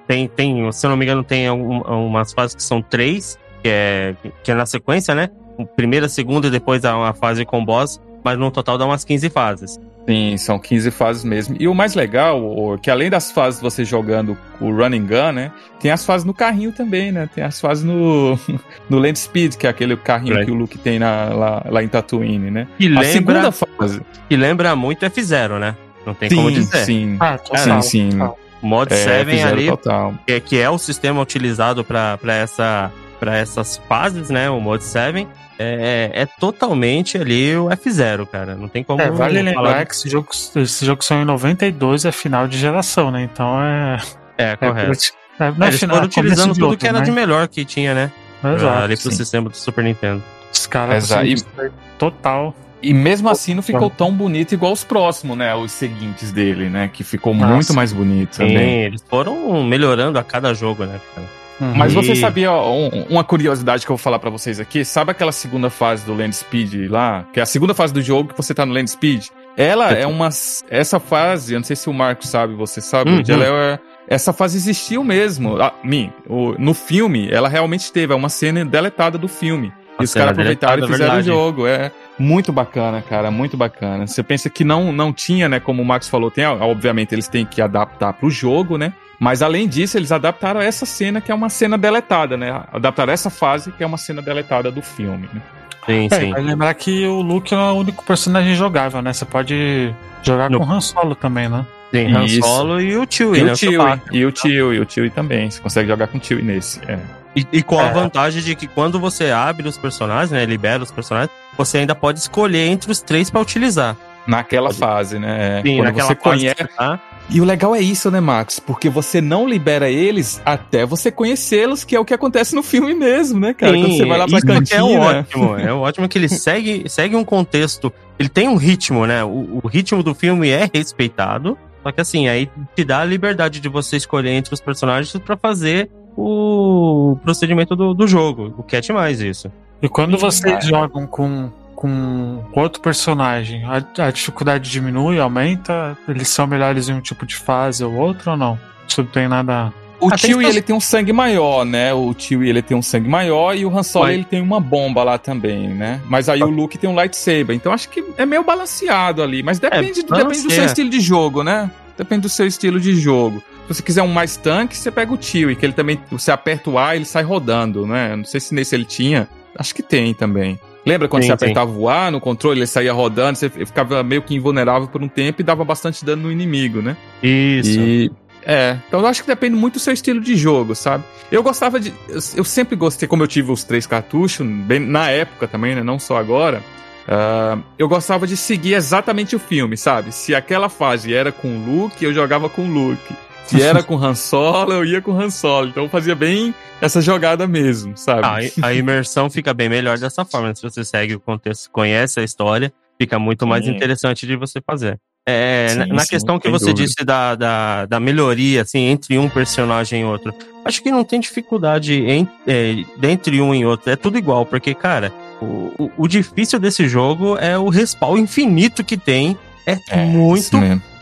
Tem, 0.07 0.27
tem, 0.29 0.73
se 0.73 0.87
eu 0.87 0.91
não 0.91 0.97
me 0.97 1.05
engano, 1.05 1.23
tem 1.23 1.47
algum- 1.47 1.83
umas 1.83 2.33
fases 2.33 2.55
que 2.57 2.63
são 2.63 2.81
três, 2.83 3.39
que 3.63 3.69
é, 3.69 4.15
que 4.43 4.51
é 4.51 4.55
na 4.55 4.65
sequência, 4.67 5.15
né? 5.15 5.29
Primeira, 5.77 6.09
segunda 6.09 6.47
e 6.47 6.51
depois 6.51 6.85
a 6.85 6.97
uma 6.97 7.13
fase 7.13 7.45
com 7.45 7.61
o 7.61 7.65
boss, 7.65 8.01
mas 8.25 8.39
no 8.39 8.51
total 8.51 8.79
dá 8.79 8.87
umas 8.87 9.05
15 9.05 9.29
fases. 9.29 9.79
Sim, 10.09 10.37
são 10.39 10.59
15 10.59 10.91
fases 10.91 11.23
mesmo. 11.23 11.55
E 11.61 11.69
o 11.69 11.75
mais 11.75 11.95
legal, 11.95 12.43
o, 12.43 12.79
que 12.79 12.91
além 12.91 13.11
das 13.11 13.31
fases 13.31 13.61
você 13.61 13.85
jogando 13.85 14.39
o 14.59 14.71
Running 14.75 15.07
Gun, 15.07 15.33
né? 15.33 15.53
Tem 15.79 15.91
as 15.91 16.07
fases 16.07 16.25
no 16.25 16.33
carrinho 16.33 16.73
também, 16.73 17.13
né? 17.13 17.29
Tem 17.35 17.45
as 17.45 17.61
fases 17.61 17.85
no, 17.85 18.39
no 18.89 18.99
Land 18.99 19.19
Speed, 19.19 19.57
que 19.57 19.67
é 19.67 19.71
aquele 19.71 19.97
carrinho 19.99 20.33
Right. 20.35 20.47
que 20.47 20.51
o 20.51 20.55
Luke 20.55 20.79
tem 20.79 20.99
na- 20.99 21.27
lá, 21.35 21.63
lá 21.69 21.83
em 21.83 21.89
Tatooine, 21.89 22.51
né? 22.51 22.67
E 22.81 22.87
A 22.87 22.89
lembra, 22.89 23.05
segunda 23.05 23.53
fase. 23.53 24.01
que 24.29 24.35
lembra 24.37 24.75
muito 24.75 25.05
F0, 25.05 25.59
né? 25.59 25.77
Não 26.07 26.15
tem 26.15 26.31
como 26.31 26.49
Sim, 26.49 26.55
dizer. 26.55 26.85
sim. 26.87 27.17
Ah, 27.21 27.37
total, 27.37 27.83
Sim, 27.83 27.89
sim. 28.11 28.11
total. 28.19 28.39
O 28.63 28.67
Mod 28.67 28.93
É, 28.93 28.97
7 28.97 29.31
fizeram 29.31 29.53
ali, 29.53 29.67
total. 29.69 30.15
que 30.27 30.33
é, 30.33 30.41
que 30.41 30.59
é 30.59 30.71
o 30.71 30.79
sistema 30.79 31.21
utilizado 31.21 31.85
para 31.85 32.19
essa 32.35 32.91
para 33.19 33.37
essas 33.37 33.77
fases, 33.89 34.31
né? 34.31 34.49
O 34.51 34.61
Mod 34.61 34.83
7 34.83 35.27
é, 35.59 36.11
é 36.13 36.27
totalmente 36.27 37.19
ali 37.19 37.57
o 37.57 37.67
F0, 37.69 38.27
cara. 38.27 38.55
Não 38.55 38.69
tem 38.69 38.83
como 38.85 39.01
É, 39.01 39.11
vale 39.11 39.39
falar 39.39 39.69
lembrar 39.69 39.87
que 39.87 39.95
esse 39.95 40.09
jogo, 40.09 40.29
esse 40.57 40.87
jogo 40.87 41.05
saiu 41.05 41.23
em 41.23 41.25
92, 41.25 42.05
é 42.05 42.13
final 42.13 42.47
de 42.47 42.57
geração, 42.57 43.11
né? 43.11 43.23
Então 43.23 43.61
é. 43.63 43.99
É, 44.39 44.51
é 44.53 44.57
correto. 44.57 45.13
É, 45.41 45.45
é 45.45 45.67
Eles 45.67 45.81
final, 45.81 45.97
foram 45.97 46.05
é 46.05 46.09
utilizando 46.09 46.55
tudo 46.55 46.65
outro, 46.67 46.79
que 46.79 46.87
era 46.87 46.99
né? 47.01 47.05
de 47.05 47.11
melhor 47.11 47.49
que 47.49 47.65
tinha, 47.65 47.95
né? 47.95 48.13
Exato. 48.43 48.85
ali 48.85 48.97
pro 48.97 49.11
sim. 49.11 49.17
sistema 49.17 49.49
do 49.51 49.57
Super 49.57 49.83
Nintendo. 49.83 50.23
Os 50.53 50.67
caras 50.67 51.05
Exato. 51.05 51.23
assim, 51.23 51.35
E- 51.35 51.71
total. 51.99 52.55
E 52.81 52.95
mesmo 52.95 53.29
assim 53.29 53.55
não 53.55 53.63
ficou 53.63 53.91
tão 53.91 54.13
bonito 54.13 54.53
igual 54.53 54.73
os 54.73 54.85
próximos, 54.85 55.37
né? 55.37 55.53
Os 55.55 55.73
seguintes 55.73 56.31
dele, 56.31 56.69
né? 56.71 56.89
Que 56.93 57.03
ficou 57.03 57.35
Nossa. 57.35 57.53
muito 57.53 57.75
mais 57.75 57.93
bonito 57.93 58.37
Sim, 58.37 58.47
também. 58.47 58.83
eles 58.85 59.05
foram 59.09 59.65
melhorando 59.65 60.17
a 60.17 60.23
cada 60.23 60.55
jogo, 60.55 60.85
né? 60.85 61.01
cara? 61.15 61.27
Uhum. 61.61 61.75
Mas 61.75 61.93
você 61.93 62.15
sabia 62.15 62.53
ó, 62.53 62.73
um- 62.73 63.07
uma 63.11 63.25
curiosidade 63.25 63.85
que 63.85 63.91
eu 63.91 63.97
vou 63.97 64.03
falar 64.03 64.19
pra 64.19 64.31
vocês 64.31 64.61
aqui? 64.61 64.85
Sabe 64.85 65.11
aquela 65.11 65.33
segunda 65.33 65.69
fase 65.71 66.05
do 66.05 66.15
Land 66.15 66.35
Speed 66.37 66.89
lá? 66.91 67.27
Que 67.33 67.41
é 67.41 67.43
a 67.43 67.47
segunda 67.47 67.75
fase 67.75 67.93
do 67.93 68.01
jogo 68.01 68.31
que 68.31 68.37
você 68.37 68.55
tá 68.55 68.65
no 68.65 68.73
Land 68.73 68.91
Speed? 68.91 69.27
Ela 69.57 69.91
é 69.93 70.07
uma. 70.07 70.29
Essa 70.71 71.01
fase, 71.01 71.55
eu 71.55 71.59
não 71.59 71.65
sei 71.65 71.75
se 71.75 71.89
o 71.91 71.93
Marcos 71.93 72.29
sabe, 72.29 72.55
você 72.55 72.81
sabe, 72.81 73.11
Uhum. 73.11 73.23
ela 73.29 73.45
é, 73.45 73.79
essa 74.07 74.33
fase 74.33 74.57
existiu 74.57 75.03
mesmo. 75.03 75.61
Ah, 75.61 75.73
mim, 75.83 76.13
no 76.59 76.73
filme, 76.75 77.29
ela 77.31 77.49
realmente 77.49 77.91
teve, 77.93 78.13
é 78.13 78.17
uma 78.17 78.29
cena 78.29 78.65
deletada 78.65 79.19
do 79.19 79.27
filme. 79.27 79.73
E 80.01 80.05
os 80.05 80.15
caras 80.15 80.33
aproveitaram 80.33 80.85
e 80.85 80.87
fizeram 80.91 81.19
o 81.19 81.23
jogo. 81.23 81.67
É 81.67 81.91
muito 82.19 82.53
bacana, 82.53 83.03
cara, 83.03 83.31
muito 83.31 83.57
bacana. 83.57 84.07
Você 84.07 84.23
pensa 84.23 84.49
que 84.49 84.65
não, 84.65 84.93
não 84.93 85.13
tinha, 85.13 85.49
né? 85.49 85.59
Como 85.61 85.83
o 85.83 85.85
Max 85.85 86.09
falou, 86.09 86.31
tem, 86.31 86.45
obviamente 86.47 87.15
eles 87.15 87.29
têm 87.29 87.45
que 87.45 87.61
adaptar 87.61 88.13
pro 88.13 88.31
jogo, 88.31 88.77
né? 88.79 88.93
Mas 89.21 89.43
além 89.43 89.67
disso, 89.67 89.97
eles 89.99 90.13
adaptaram 90.13 90.61
essa 90.61 90.87
cena 90.87 91.21
que 91.21 91.33
é 91.33 91.35
uma 91.35 91.49
cena 91.49 91.77
deletada, 91.77 92.37
né? 92.37 92.63
Adaptaram 92.73 93.13
essa 93.13 93.31
fase 93.31 93.73
que 93.73 93.83
é 93.83 93.87
uma 93.87 93.99
cena 93.99 94.23
deletada 94.23 94.71
do 94.71 94.81
filme. 94.81 95.29
Né? 95.33 95.41
Sim, 95.87 96.09
É, 96.11 96.21
sim. 96.21 96.31
vai 96.31 96.43
lembrar 96.43 96.73
que 96.75 97.07
o 97.07 97.21
Luke 97.21 97.53
é 97.53 97.57
o 97.57 97.73
único 97.73 98.05
personagem 98.05 98.55
jogável, 98.55 99.01
né? 99.03 99.13
Você 99.13 99.25
pode 99.25 99.93
jogar 100.23 100.49
No- 100.51 100.59
com 100.61 100.71
Han 100.71 100.81
Solo 100.81 101.15
também, 101.17 101.49
né? 101.49 101.65
Tem 101.91 102.15
Han. 102.15 102.29
Solo 102.29 102.81
e 102.81 102.97
o 102.97 103.07
Chewie, 103.09 103.41
E 103.41 103.45
né? 103.45 103.53
o 103.53 103.57
Chewie, 103.57 103.77
e 104.13 104.25
o 104.27 104.37
Chewie, 104.37 104.77
e 104.77 104.81
o 104.81 104.87
Chewie 104.89 105.11
também. 105.11 105.51
Você 105.51 105.61
consegue 105.61 105.89
jogar 105.89 106.07
com 106.09 106.19
o 106.19 106.23
Chewie 106.23 106.45
nesse. 106.45 106.79
É. 106.87 106.99
E, 107.39 107.47
e 107.59 107.63
com 107.63 107.79
a 107.79 107.87
É. 107.87 107.93
vantagem 107.93 108.43
de 108.43 108.55
que 108.55 108.67
quando 108.67 108.99
você 108.99 109.31
abre 109.31 109.69
os 109.69 109.77
personagens, 109.79 110.31
né? 110.31 110.45
Libera 110.45 110.83
os 110.83 110.91
personagens, 110.91 111.31
você 111.57 111.79
ainda 111.79 111.95
pode 111.95 112.19
escolher 112.19 112.67
entre 112.67 112.91
os 112.91 113.01
três 113.01 113.31
pra 113.31 113.41
utilizar. 113.41 113.97
Naquela 114.27 114.73
fase, 114.73 115.19
né? 115.19 115.59
É. 115.59 115.63
Sim, 115.63 115.77
Quando 115.77 115.85
naquela 115.87 116.09
você 116.09 116.15
fase 116.15 116.23
conhece. 116.41 116.69
tá. 116.77 117.01
E 117.31 117.41
o 117.41 117.45
legal 117.45 117.75
é 117.75 117.81
isso, 117.81 118.11
né, 118.11 118.21
Max? 118.21 118.59
Porque 118.59 118.89
você 118.89 119.21
não 119.21 119.47
libera 119.47 119.91
eles 119.91 120.41
até 120.47 120.85
você 120.87 121.11
conhecê-los, 121.11 121.85
que 121.85 121.95
é 121.95 122.01
o 122.01 122.05
que 122.05 122.15
acontece 122.15 122.55
no 122.55 122.63
filme 122.63 122.95
mesmo, 122.95 123.39
né, 123.39 123.53
cara? 123.55 123.73
Quando 123.75 123.87
Sim, 123.87 123.99
você 123.99 124.05
vai 124.07 124.19
lá 124.19 124.27
pra 124.27 124.37
isso 124.39 124.47
que 124.47 124.53
cantina. 124.53 124.79
É 124.81 124.83
o 124.83 124.99
ótimo, 125.01 125.57
é 125.59 125.73
o 125.75 125.79
ótimo 125.81 126.09
que 126.09 126.19
ele 126.19 126.29
segue, 126.29 126.85
segue 126.89 127.15
um 127.17 127.25
contexto. 127.25 127.93
Ele 128.19 128.29
tem 128.31 128.49
um 128.49 128.57
ritmo, 128.57 129.07
né? 129.07 129.23
O, 129.25 129.61
o 129.63 129.69
ritmo 129.69 130.03
do 130.03 130.15
filme 130.15 130.49
é 130.49 130.69
respeitado. 130.75 131.57
Só 131.83 131.93
que 131.93 132.01
assim, 132.01 132.29
aí 132.29 132.51
te 132.75 132.85
dá 132.85 133.01
a 133.01 133.05
liberdade 133.05 133.61
de 133.61 133.69
você 133.69 133.97
escolher 133.97 134.31
entre 134.31 134.53
os 134.53 134.61
personagens 134.61 135.15
pra 135.25 135.37
fazer 135.37 135.91
o 136.17 137.17
procedimento 137.23 137.75
do, 137.77 137.95
do 137.95 138.07
jogo. 138.07 138.55
O 138.59 138.63
que 138.63 138.77
é 138.77 138.81
demais 138.81 139.21
isso. 139.21 139.51
E 139.81 139.89
quando 139.89 140.13
Sim, 140.17 140.21
vocês 140.21 140.53
cara. 140.55 140.61
jogam 140.67 141.07
com, 141.07 141.51
com 141.77 142.43
outro 142.55 142.81
personagem, 142.81 143.65
a, 143.65 144.07
a 144.07 144.11
dificuldade 144.11 144.71
diminui, 144.71 145.19
aumenta? 145.21 145.97
Eles 146.09 146.29
são 146.29 146.47
melhores 146.47 146.89
em 146.89 146.95
um 146.95 147.01
tipo 147.01 147.25
de 147.25 147.37
fase 147.37 147.85
ou 147.85 147.95
outro 147.95 148.33
ou 148.33 148.37
não? 148.37 148.59
Isso 148.87 149.03
não 149.03 149.09
tem 149.11 149.29
nada. 149.29 149.73
O 150.01 150.09
Ah, 150.13 150.17
que- 150.17 150.31
ele 150.31 150.63
tem 150.63 150.75
um 150.75 150.81
sangue 150.81 151.13
maior, 151.13 151.65
né? 151.65 151.93
O 151.93 152.15
Chewie, 152.17 152.49
ele 152.49 152.63
tem 152.63 152.77
um 152.77 152.83
sangue 152.83 153.09
maior 153.09 153.57
e 153.57 153.65
o 153.67 153.77
Han 153.77 153.83
Solo, 153.83 154.05
Vai. 154.07 154.15
ele 154.15 154.25
tem 154.25 154.41
uma 154.41 154.61
bomba 154.61 155.03
lá 155.03 155.19
também, 155.19 155.69
né? 155.69 156.01
Mas 156.09 156.29
aí 156.29 156.41
o 156.43 156.49
Luke 156.49 156.79
tem 156.79 156.89
um 156.89 156.95
lightsaber. 156.95 157.55
Então 157.55 157.73
acho 157.73 157.89
que 157.89 158.05
é 158.17 158.25
meio 158.25 158.45
balanceado 158.45 159.23
ali. 159.23 159.43
Mas 159.43 159.59
depende, 159.59 160.03
depende 160.05 160.43
do 160.43 160.51
seu 160.51 160.65
estilo 160.65 160.89
de 160.91 161.01
jogo, 161.01 161.43
né? 161.43 161.69
Depende 161.97 162.23
do 162.23 162.29
seu 162.29 162.47
estilo 162.47 162.79
de 162.79 162.95
jogo. 162.95 163.43
Se 163.69 163.75
você 163.75 163.83
quiser 163.83 164.03
um 164.03 164.09
mais 164.09 164.37
tanque, 164.39 164.75
você 164.75 164.91
pega 164.91 165.13
o 165.13 165.21
Chewie, 165.21 165.55
que 165.55 165.67
ele 165.67 165.75
também, 165.75 166.01
você 166.11 166.31
aperta 166.31 166.71
o 166.71 166.79
A 166.79 166.95
e 166.95 166.99
ele 166.99 167.05
sai 167.05 167.23
rodando, 167.23 167.87
né? 167.87 168.17
Não 168.17 168.25
sei 168.25 168.41
se 168.41 168.55
nesse 168.55 168.75
ele 168.75 168.87
tinha. 168.87 169.29
Acho 169.55 169.75
que 169.75 169.83
tem 169.83 170.15
também. 170.15 170.59
Lembra 170.87 171.07
quando 171.07 171.25
Sim, 171.25 171.29
você 171.29 171.35
apertava 171.35 171.71
o 171.71 171.87
A 171.87 172.11
no 172.11 172.19
controle, 172.19 172.61
ele 172.61 172.67
saía 172.67 172.95
rodando, 172.95 173.37
você 173.37 173.51
ficava 173.51 174.03
meio 174.03 174.23
que 174.23 174.35
invulnerável 174.35 174.89
por 174.89 175.03
um 175.03 175.09
tempo 175.09 175.43
e 175.43 175.45
dava 175.45 175.65
bastante 175.65 176.03
dano 176.03 176.23
no 176.23 176.33
inimigo, 176.33 176.81
né? 176.81 176.97
Isso. 177.23 177.79
E. 177.79 178.11
É, 178.43 178.79
então 178.87 179.01
eu 179.01 179.07
acho 179.07 179.21
que 179.21 179.27
depende 179.29 179.55
muito 179.55 179.75
do 179.75 179.81
seu 179.81 179.93
estilo 179.93 180.21
de 180.21 180.35
jogo, 180.35 180.75
sabe? 180.75 181.05
Eu 181.31 181.43
gostava 181.43 181.79
de. 181.79 181.93
Eu, 182.09 182.21
eu 182.37 182.45
sempre 182.45 182.75
gostei, 182.75 183.07
como 183.07 183.23
eu 183.23 183.29
tive 183.29 183.53
os 183.53 183.65
três 183.65 183.87
cartuchos, 183.87 184.47
bem, 184.47 184.81
na 184.81 185.11
época 185.11 185.47
também, 185.47 185.75
né? 185.75 185.83
Não 185.83 185.99
só 185.99 186.17
agora. 186.17 186.63
ah, 187.07 187.59
eu 187.79 187.87
gostava 187.87 188.27
de 188.27 188.35
seguir 188.35 188.73
exatamente 188.73 189.37
o 189.37 189.39
filme, 189.39 189.77
sabe? 189.77 190.11
Se 190.11 190.35
aquela 190.35 190.71
fase 190.71 191.13
era 191.13 191.31
com 191.31 191.49
o 191.49 191.65
Luke, 191.67 192.03
eu 192.03 192.15
jogava 192.15 192.49
com 192.49 192.63
o 192.63 192.73
Luke. 192.73 193.15
Se 193.49 193.63
era 193.63 193.83
com 193.83 193.97
Han 193.97 194.15
Solo, 194.15 194.73
eu 194.73 194.85
ia 194.85 195.01
com 195.01 195.13
Han 195.13 195.31
Solo. 195.31 195.69
Então 195.69 195.85
eu 195.85 195.89
fazia 195.89 196.15
bem 196.15 196.55
essa 196.81 197.01
jogada 197.01 197.47
mesmo, 197.47 197.97
sabe? 197.97 198.53
A, 198.63 198.67
a 198.67 198.75
imersão 198.75 199.29
fica 199.31 199.53
bem 199.55 199.69
melhor 199.69 199.99
dessa 199.99 200.25
forma. 200.25 200.55
Se 200.55 200.63
você 200.63 200.85
segue 200.85 201.15
o 201.15 201.21
contexto, 201.21 201.71
conhece 201.71 202.21
a 202.21 202.25
história, 202.25 202.73
fica 203.01 203.19
muito 203.19 203.47
mais 203.47 203.65
Sim. 203.65 203.73
interessante 203.73 204.27
de 204.27 204.37
você 204.37 204.61
fazer. 204.61 204.99
É, 205.27 205.69
Sim, 205.69 205.93
na, 205.93 206.01
sim, 206.01 206.09
questão 206.09 206.39
que 206.39 206.49
você 206.49 206.67
dúvida. 206.73 206.87
disse 206.87 207.05
da, 207.05 207.35
da, 207.35 207.85
da 207.85 208.01
melhoria, 208.01 208.63
assim, 208.63 208.87
entre 208.87 209.19
um 209.19 209.29
personagem 209.29 210.01
e 210.01 210.05
outro, 210.05 210.33
acho 210.65 210.83
que 210.83 210.91
não 210.91 211.05
tem 211.05 211.21
dificuldade 211.21 212.01
em, 212.03 212.27
é, 212.47 212.77
dentre 212.97 213.39
um 213.39 213.55
e 213.55 213.67
outro. 213.67 213.91
É 213.91 213.97
tudo 213.97 214.17
igual, 214.17 214.47
porque, 214.47 214.73
cara, 214.75 215.13
o, 215.43 215.71
o, 215.79 215.91
o 215.99 216.09
difícil 216.09 216.59
desse 216.59 216.89
jogo 216.89 217.37
é 217.37 217.59
o 217.59 217.69
respawn 217.69 218.17
infinito 218.17 218.83
que 218.83 218.97
tem. 218.97 219.37
É, 219.67 219.79
É, 219.91 220.05
muito. 220.07 220.57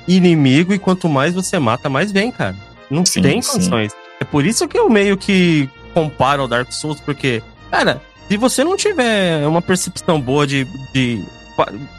Inimigo 0.09 0.73
e 0.73 0.79
quanto 0.79 1.09
mais 1.09 1.35
você 1.35 1.59
mata, 1.59 1.89
mais 1.89 2.13
vem, 2.13 2.31
cara. 2.31 2.57
Não 2.91 3.05
Sim, 3.05 3.23
tem 3.23 3.43
sim. 3.43 3.53
condições. 3.53 3.93
É 4.21 4.25
por 4.25 4.45
isso 4.47 4.67
que 4.69 4.79
eu 4.79 4.89
meio 4.89 5.17
que 5.17 5.69
comparo 5.93 6.43
ao 6.43 6.49
Dark 6.49 6.71
Souls, 6.73 7.01
porque, 7.01 7.43
cara, 7.71 8.01
se 8.29 8.37
você 8.37 8.63
não 8.65 8.77
tiver 8.77 9.47
uma 9.47 9.61
percepção 9.63 10.21
boa 10.21 10.47
de, 10.47 10.65
de, 10.93 11.23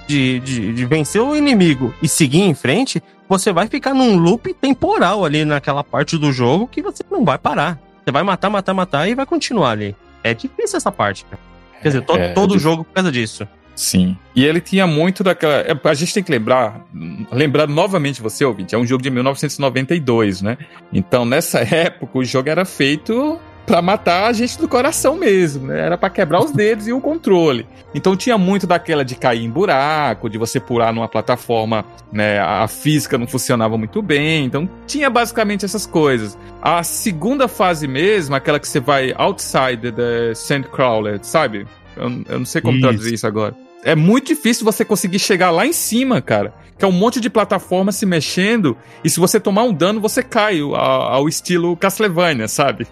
de, 0.08 0.40
de, 0.40 0.74
de 0.74 0.86
vencer 0.86 1.22
o 1.22 1.36
inimigo 1.36 1.94
e 2.02 2.08
seguir 2.08 2.42
em 2.42 2.54
frente, 2.54 3.02
você 3.28 3.52
vai 3.52 3.68
ficar 3.68 3.94
num 3.94 4.16
loop 4.18 4.54
temporal 4.54 5.26
ali 5.26 5.44
naquela 5.46 5.84
parte 5.84 6.18
do 6.18 6.32
jogo 6.32 6.68
que 6.68 6.82
você 6.82 7.04
não 7.12 7.26
vai 7.26 7.38
parar. 7.38 7.78
Você 8.04 8.12
vai 8.12 8.24
matar, 8.24 8.50
matar, 8.50 8.74
matar 8.74 9.10
e 9.10 9.16
vai 9.16 9.26
continuar 9.26 9.72
ali. 9.72 9.96
É 10.24 10.34
difícil 10.34 10.78
essa 10.78 10.92
parte, 10.92 11.26
cara. 11.26 11.40
Quer 11.82 11.90
dizer, 11.90 12.02
to, 12.02 12.14
É, 12.16 12.30
todo 12.34 12.52
dif- 12.54 12.64
jogo 12.64 12.84
por 12.84 12.94
causa 12.94 13.12
disso. 13.12 13.48
Sim. 13.78 14.18
E 14.36 14.44
ele 14.44 14.60
tinha 14.60 14.88
muito 14.88 15.24
daquela. 15.24 15.54
é, 15.60 15.80
A 15.84 15.94
gente 15.94 16.12
tem 16.12 16.24
que 16.24 16.32
lembrar, 16.32 16.84
lembrar 17.32 17.68
novamente 17.68 18.24
você, 18.24 18.44
ouvinte, 18.44 18.74
é 18.74 18.78
um 18.78 18.86
jogo 18.86 19.04
de 19.04 19.12
1992, 19.12 20.42
né? 20.42 20.58
Então, 20.92 21.24
nessa 21.24 21.60
época, 21.74 22.18
o 22.18 22.26
jogo 22.26 22.50
era 22.50 22.66
feito 22.66 23.40
pra 23.68 23.82
matar 23.82 24.28
a 24.28 24.34
gente 24.34 24.58
do 24.58 24.68
coração 24.68 25.16
mesmo, 25.16 25.68
né? 25.68 25.82
Era 25.82 25.98
pra 25.98 26.10
quebrar 26.10 26.42
os 26.42 26.52
dedos 26.52 26.88
e 26.88 26.94
o 26.94 27.00
controle. 27.00 27.68
Então 27.94 28.16
tinha 28.16 28.38
muito 28.38 28.66
daquela 28.66 29.04
de 29.04 29.14
cair 29.14 29.44
em 29.44 29.50
buraco, 29.50 30.30
de 30.30 30.38
você 30.38 30.58
pular 30.60 30.94
numa 30.94 31.08
plataforma, 31.08 31.86
né? 32.12 32.40
A 32.40 32.64
a 32.64 32.68
física 32.68 33.18
não 33.18 33.28
funcionava 33.28 33.78
muito 33.78 34.02
bem. 34.02 34.46
Então 34.46 34.68
tinha 34.88 35.10
basicamente 35.10 35.66
essas 35.66 35.86
coisas. 35.86 36.38
A 36.62 36.82
segunda 36.82 37.48
fase 37.48 37.88
mesmo, 37.88 38.34
aquela 38.36 38.60
que 38.60 38.68
você 38.68 38.80
vai 38.80 39.14
outside 39.18 39.92
the 39.92 40.34
Sandcrawler, 40.34 41.20
sabe? 41.22 41.68
Eu, 41.98 42.24
eu 42.30 42.40
não 42.40 42.46
sei 42.46 42.62
como 42.62 42.78
Isso. 42.78 42.88
traduzir 42.88 43.14
isso 43.16 43.28
agora. 43.28 43.67
É 43.88 43.96
muito 43.96 44.28
difícil 44.28 44.66
você 44.66 44.84
conseguir 44.84 45.18
chegar 45.20 45.50
lá 45.50 45.66
em 45.66 45.72
cima, 45.72 46.22
cara. 46.22 46.54
Que 46.78 46.84
é 46.84 46.88
um 46.88 46.92
monte 46.92 47.20
de 47.22 47.30
plataforma 47.30 47.92
se 47.92 48.06
mexendo. 48.06 48.76
E 49.04 49.10
se 49.10 49.20
você 49.20 49.40
tomar 49.40 49.64
um 49.64 49.74
dano, 49.74 50.02
você 50.02 50.22
cai 50.22 50.60
ao, 50.60 50.76
ao 50.76 51.30
estilo 51.30 51.76
Castlevania, 51.78 52.48
sabe? 52.50 52.86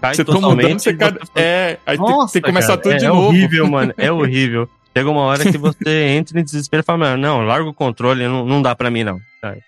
Cai 0.00 0.14
você 0.14 0.22
toma 0.24 0.48
um 0.48 0.56
dano, 0.56 0.78
você 0.78 0.94
cai. 0.94 1.10
você- 1.12 1.30
É, 1.34 1.78
aí 1.86 1.96
tem, 1.96 2.06
Nossa, 2.06 2.32
tem 2.34 2.42
que 2.42 2.48
começar 2.48 2.68
cara, 2.76 2.80
tudo 2.82 2.92
é, 2.92 2.96
de 2.98 3.04
é 3.06 3.08
novo. 3.08 3.28
horrível, 3.28 3.66
mano. 3.66 3.94
É 3.96 4.12
horrível. 4.12 4.68
Chega 4.96 5.08
uma 5.10 5.22
hora 5.22 5.50
que 5.50 5.56
você 5.56 6.08
entra 6.08 6.38
em 6.38 6.44
desespero 6.44 6.82
e 6.82 6.84
fala, 6.84 6.98
"Mano, 6.98 7.16
não, 7.22 7.40
larga 7.46 7.68
o 7.68 7.72
controle, 7.74 8.24
não, 8.28 8.44
não 8.44 8.60
dá 8.60 8.74
pra 8.74 8.90
mim, 8.90 9.02
não. 9.04 9.18
Vai. 9.42 9.58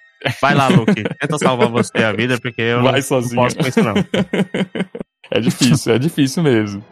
Vai 0.41 0.55
lá, 0.55 0.69
Luke. 0.69 1.03
Tenta 1.21 1.39
salvar 1.39 1.69
você 1.69 1.99
a 1.99 2.13
vida, 2.13 2.39
porque 2.41 2.61
eu 2.61 2.83
Vai 2.83 2.93
não, 2.95 3.03
sozinho. 3.03 3.37
não 3.37 3.43
posso 3.45 3.57
com 3.57 3.67
isso, 3.67 3.83
não. 3.83 3.95
é 5.33 5.41
difícil, 5.41 5.95
é 5.95 5.99
difícil 5.99 6.43
mesmo. 6.43 6.85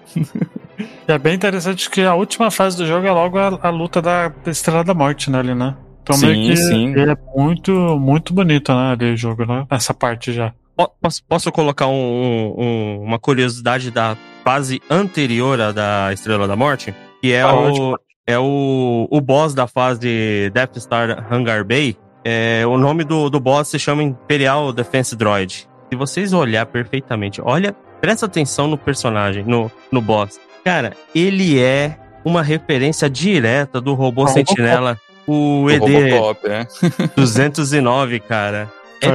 E 1.09 1.13
é 1.13 1.19
bem 1.19 1.35
interessante 1.35 1.89
que 1.91 2.03
a 2.03 2.15
última 2.15 2.51
fase 2.51 2.77
do 2.77 2.87
jogo 2.87 3.07
é 3.07 3.13
logo 3.13 3.39
a, 3.39 3.59
a 3.63 3.71
luta 3.71 4.01
da, 4.03 4.33
Estrela 4.47 4.85
da 4.85 4.95
Morte, 4.95 5.31
né, 5.31 5.39
ali, 5.39 5.55
né? 5.55 5.77
Então 6.03 6.17
Sim, 6.17 6.27
meio 6.27 6.51
que 6.51 6.57
sim. 6.57 6.93
ele 6.93 7.11
é 7.13 7.17
muito, 7.37 7.73
muito 7.99 8.33
bonito, 8.35 8.73
né, 8.75 8.93
ali 8.93 9.13
o 9.13 9.17
jogo, 9.17 9.45
né? 9.45 9.67
Essa 9.71 9.93
parte 9.95 10.33
já. 10.33 10.53
Po- 10.77 10.91
Posso, 11.01 11.23
posso 11.29 11.53
colocar 11.53 11.87
um- 11.89 12.55
um- 12.59 13.03
uma 13.03 13.19
curiosidade 13.19 13.91
da 13.91 14.17
fase 14.43 14.81
anterior 14.91 15.61
à 15.61 15.73
da 15.73 16.13
Estrela 16.13 16.49
da 16.49 16.57
Morte? 16.57 16.95
Que 17.21 17.33
é, 17.33 17.43
Pode, 17.45 17.81
o, 17.81 17.99
é 18.27 18.39
o, 18.39 19.07
o 19.11 19.21
boss 19.21 19.53
da 19.55 19.67
fase 19.67 20.51
Death 20.55 20.77
Star 20.79 21.27
Hangar 21.33 21.65
Bay. 21.65 21.97
É, 22.25 22.65
o 22.67 22.77
nome 22.79 23.05
do, 23.05 23.29
do 23.31 23.39
boss 23.41 23.69
se 23.69 23.79
chama 23.79 24.03
Imperial 24.03 24.73
Defense 24.73 25.15
Droid. 25.17 25.69
Se 25.91 25.97
vocês 25.97 26.33
olhar 26.33 26.65
perfeitamente, 26.67 27.41
olha, 27.45 27.75
presta 28.01 28.25
atenção 28.27 28.67
no 28.69 28.79
personagem, 28.79 29.45
no, 29.45 29.71
no 29.93 30.01
boss. 30.01 30.41
Cara, 30.65 30.93
ele 31.15 31.59
é 31.59 31.97
uma 32.25 32.43
referência 32.43 33.09
direta 33.09 33.81
do 33.81 33.95
robô 33.95 34.27
Sentinela, 34.29 34.99
o 35.27 35.63
O 35.65 35.71
ED 35.71 35.81
Robocop, 35.81 36.47
é. 36.49 36.67
209, 37.17 38.21
cara. 38.21 38.71
É- 39.03 39.09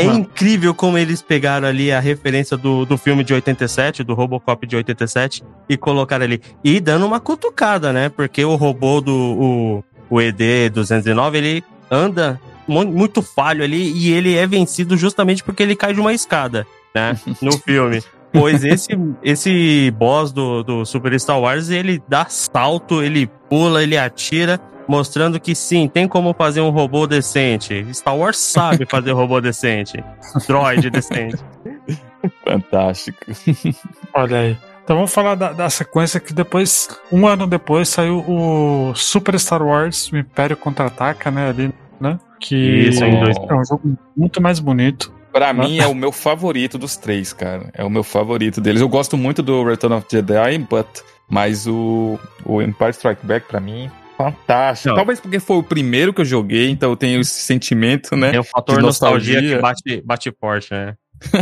É 0.00 0.04
incrível 0.04 0.72
como 0.74 0.96
eles 0.96 1.20
pegaram 1.20 1.68
ali 1.68 1.92
a 1.92 2.00
referência 2.00 2.56
do, 2.56 2.86
do 2.86 2.96
filme 2.96 3.22
de 3.22 3.34
87, 3.34 4.02
do 4.02 4.14
Robocop 4.14 4.66
de 4.66 4.74
87, 4.76 5.42
e 5.68 5.76
colocaram 5.76 6.24
ali. 6.24 6.40
E 6.64 6.80
dando 6.80 7.04
uma 7.04 7.20
cutucada, 7.20 7.92
né? 7.92 8.08
Porque 8.08 8.42
o 8.44 8.54
robô 8.54 9.02
do 9.02 9.12
o, 9.14 9.84
o 10.16 10.20
ED-209, 10.22 11.34
ele 11.34 11.64
anda 11.90 12.40
mu- 12.66 12.86
muito 12.86 13.20
falho 13.20 13.62
ali 13.62 13.92
e 13.92 14.10
ele 14.12 14.34
é 14.36 14.46
vencido 14.46 14.96
justamente 14.96 15.44
porque 15.44 15.62
ele 15.62 15.76
cai 15.76 15.92
de 15.92 16.00
uma 16.00 16.14
escada, 16.14 16.66
né? 16.94 17.14
No 17.42 17.52
filme. 17.58 18.02
Pois 18.38 18.64
esse, 18.64 18.88
esse 19.22 19.90
boss 19.98 20.32
do, 20.32 20.62
do 20.62 20.84
Super 20.84 21.18
Star 21.18 21.40
Wars, 21.40 21.70
ele 21.70 22.02
dá 22.08 22.26
salto, 22.28 23.02
ele 23.02 23.26
pula, 23.48 23.82
ele 23.82 23.96
atira. 23.96 24.60
mostrando 24.88 25.40
que 25.40 25.54
sim, 25.54 25.88
tem 25.88 26.06
como 26.06 26.32
fazer 26.32 26.60
um 26.60 26.70
robô 26.70 27.06
decente. 27.06 27.84
Star 27.92 28.16
Wars 28.16 28.38
sabe 28.38 28.86
fazer 28.88 29.12
robô 29.12 29.40
decente. 29.40 30.02
Droid 30.46 30.88
decente. 30.90 31.36
Fantástico. 32.44 33.18
Olha 34.14 34.38
aí. 34.38 34.56
Então 34.84 34.94
vamos 34.96 35.12
falar 35.12 35.34
da, 35.34 35.52
da, 35.52 35.68
sequência 35.68 36.20
que 36.20 36.32
depois, 36.32 36.88
um 37.10 37.26
ano 37.26 37.46
depois, 37.46 37.88
saiu 37.88 38.24
o 38.28 38.94
Super 38.94 39.38
Star 39.40 39.60
Wars, 39.60 40.10
o 40.12 40.16
Império 40.16 40.56
Contra-Ataca, 40.56 41.28
né? 41.30 41.48
Ali, 41.48 41.74
né? 42.00 42.18
Que 42.38 42.54
Isso, 42.88 43.04
em 43.04 43.18
dois- 43.18 43.36
é 43.36 43.54
um 43.54 43.64
jogo 43.64 43.98
muito 44.16 44.40
mais 44.40 44.60
bonito. 44.60 45.12
Pra 45.38 45.52
mim 45.52 45.78
é 45.78 45.86
o 45.86 45.94
meu 45.94 46.10
favorito 46.12 46.78
dos 46.78 46.96
três, 46.96 47.32
cara. 47.32 47.70
É 47.74 47.84
o 47.84 47.90
meu 47.90 48.02
favorito 48.02 48.60
deles. 48.60 48.80
Eu 48.80 48.88
gosto 48.88 49.16
muito 49.16 49.42
do 49.42 49.62
Return 49.64 49.96
of 49.96 50.06
the 50.08 50.16
Jedi, 50.18 50.58
but, 50.58 50.86
mas 51.28 51.66
o, 51.66 52.18
o 52.44 52.62
Empire 52.62 52.90
Strike 52.92 53.24
Back, 53.26 53.46
pra 53.48 53.60
mim, 53.60 53.90
fantástico. 54.16 54.88
Não. 54.88 54.96
Talvez 54.96 55.20
porque 55.20 55.38
foi 55.38 55.56
o 55.58 55.62
primeiro 55.62 56.12
que 56.12 56.20
eu 56.20 56.24
joguei, 56.24 56.70
então 56.70 56.90
eu 56.90 56.96
tenho 56.96 57.20
esse 57.20 57.40
sentimento, 57.42 58.16
né? 58.16 58.30
Tem 58.30 58.40
o 58.40 58.44
fator 58.44 58.80
nostalgia, 58.80 59.34
nostalgia. 59.40 59.56
que 59.56 59.62
bate, 59.62 60.02
bate 60.06 60.32
forte, 60.40 60.72
né? 60.72 60.94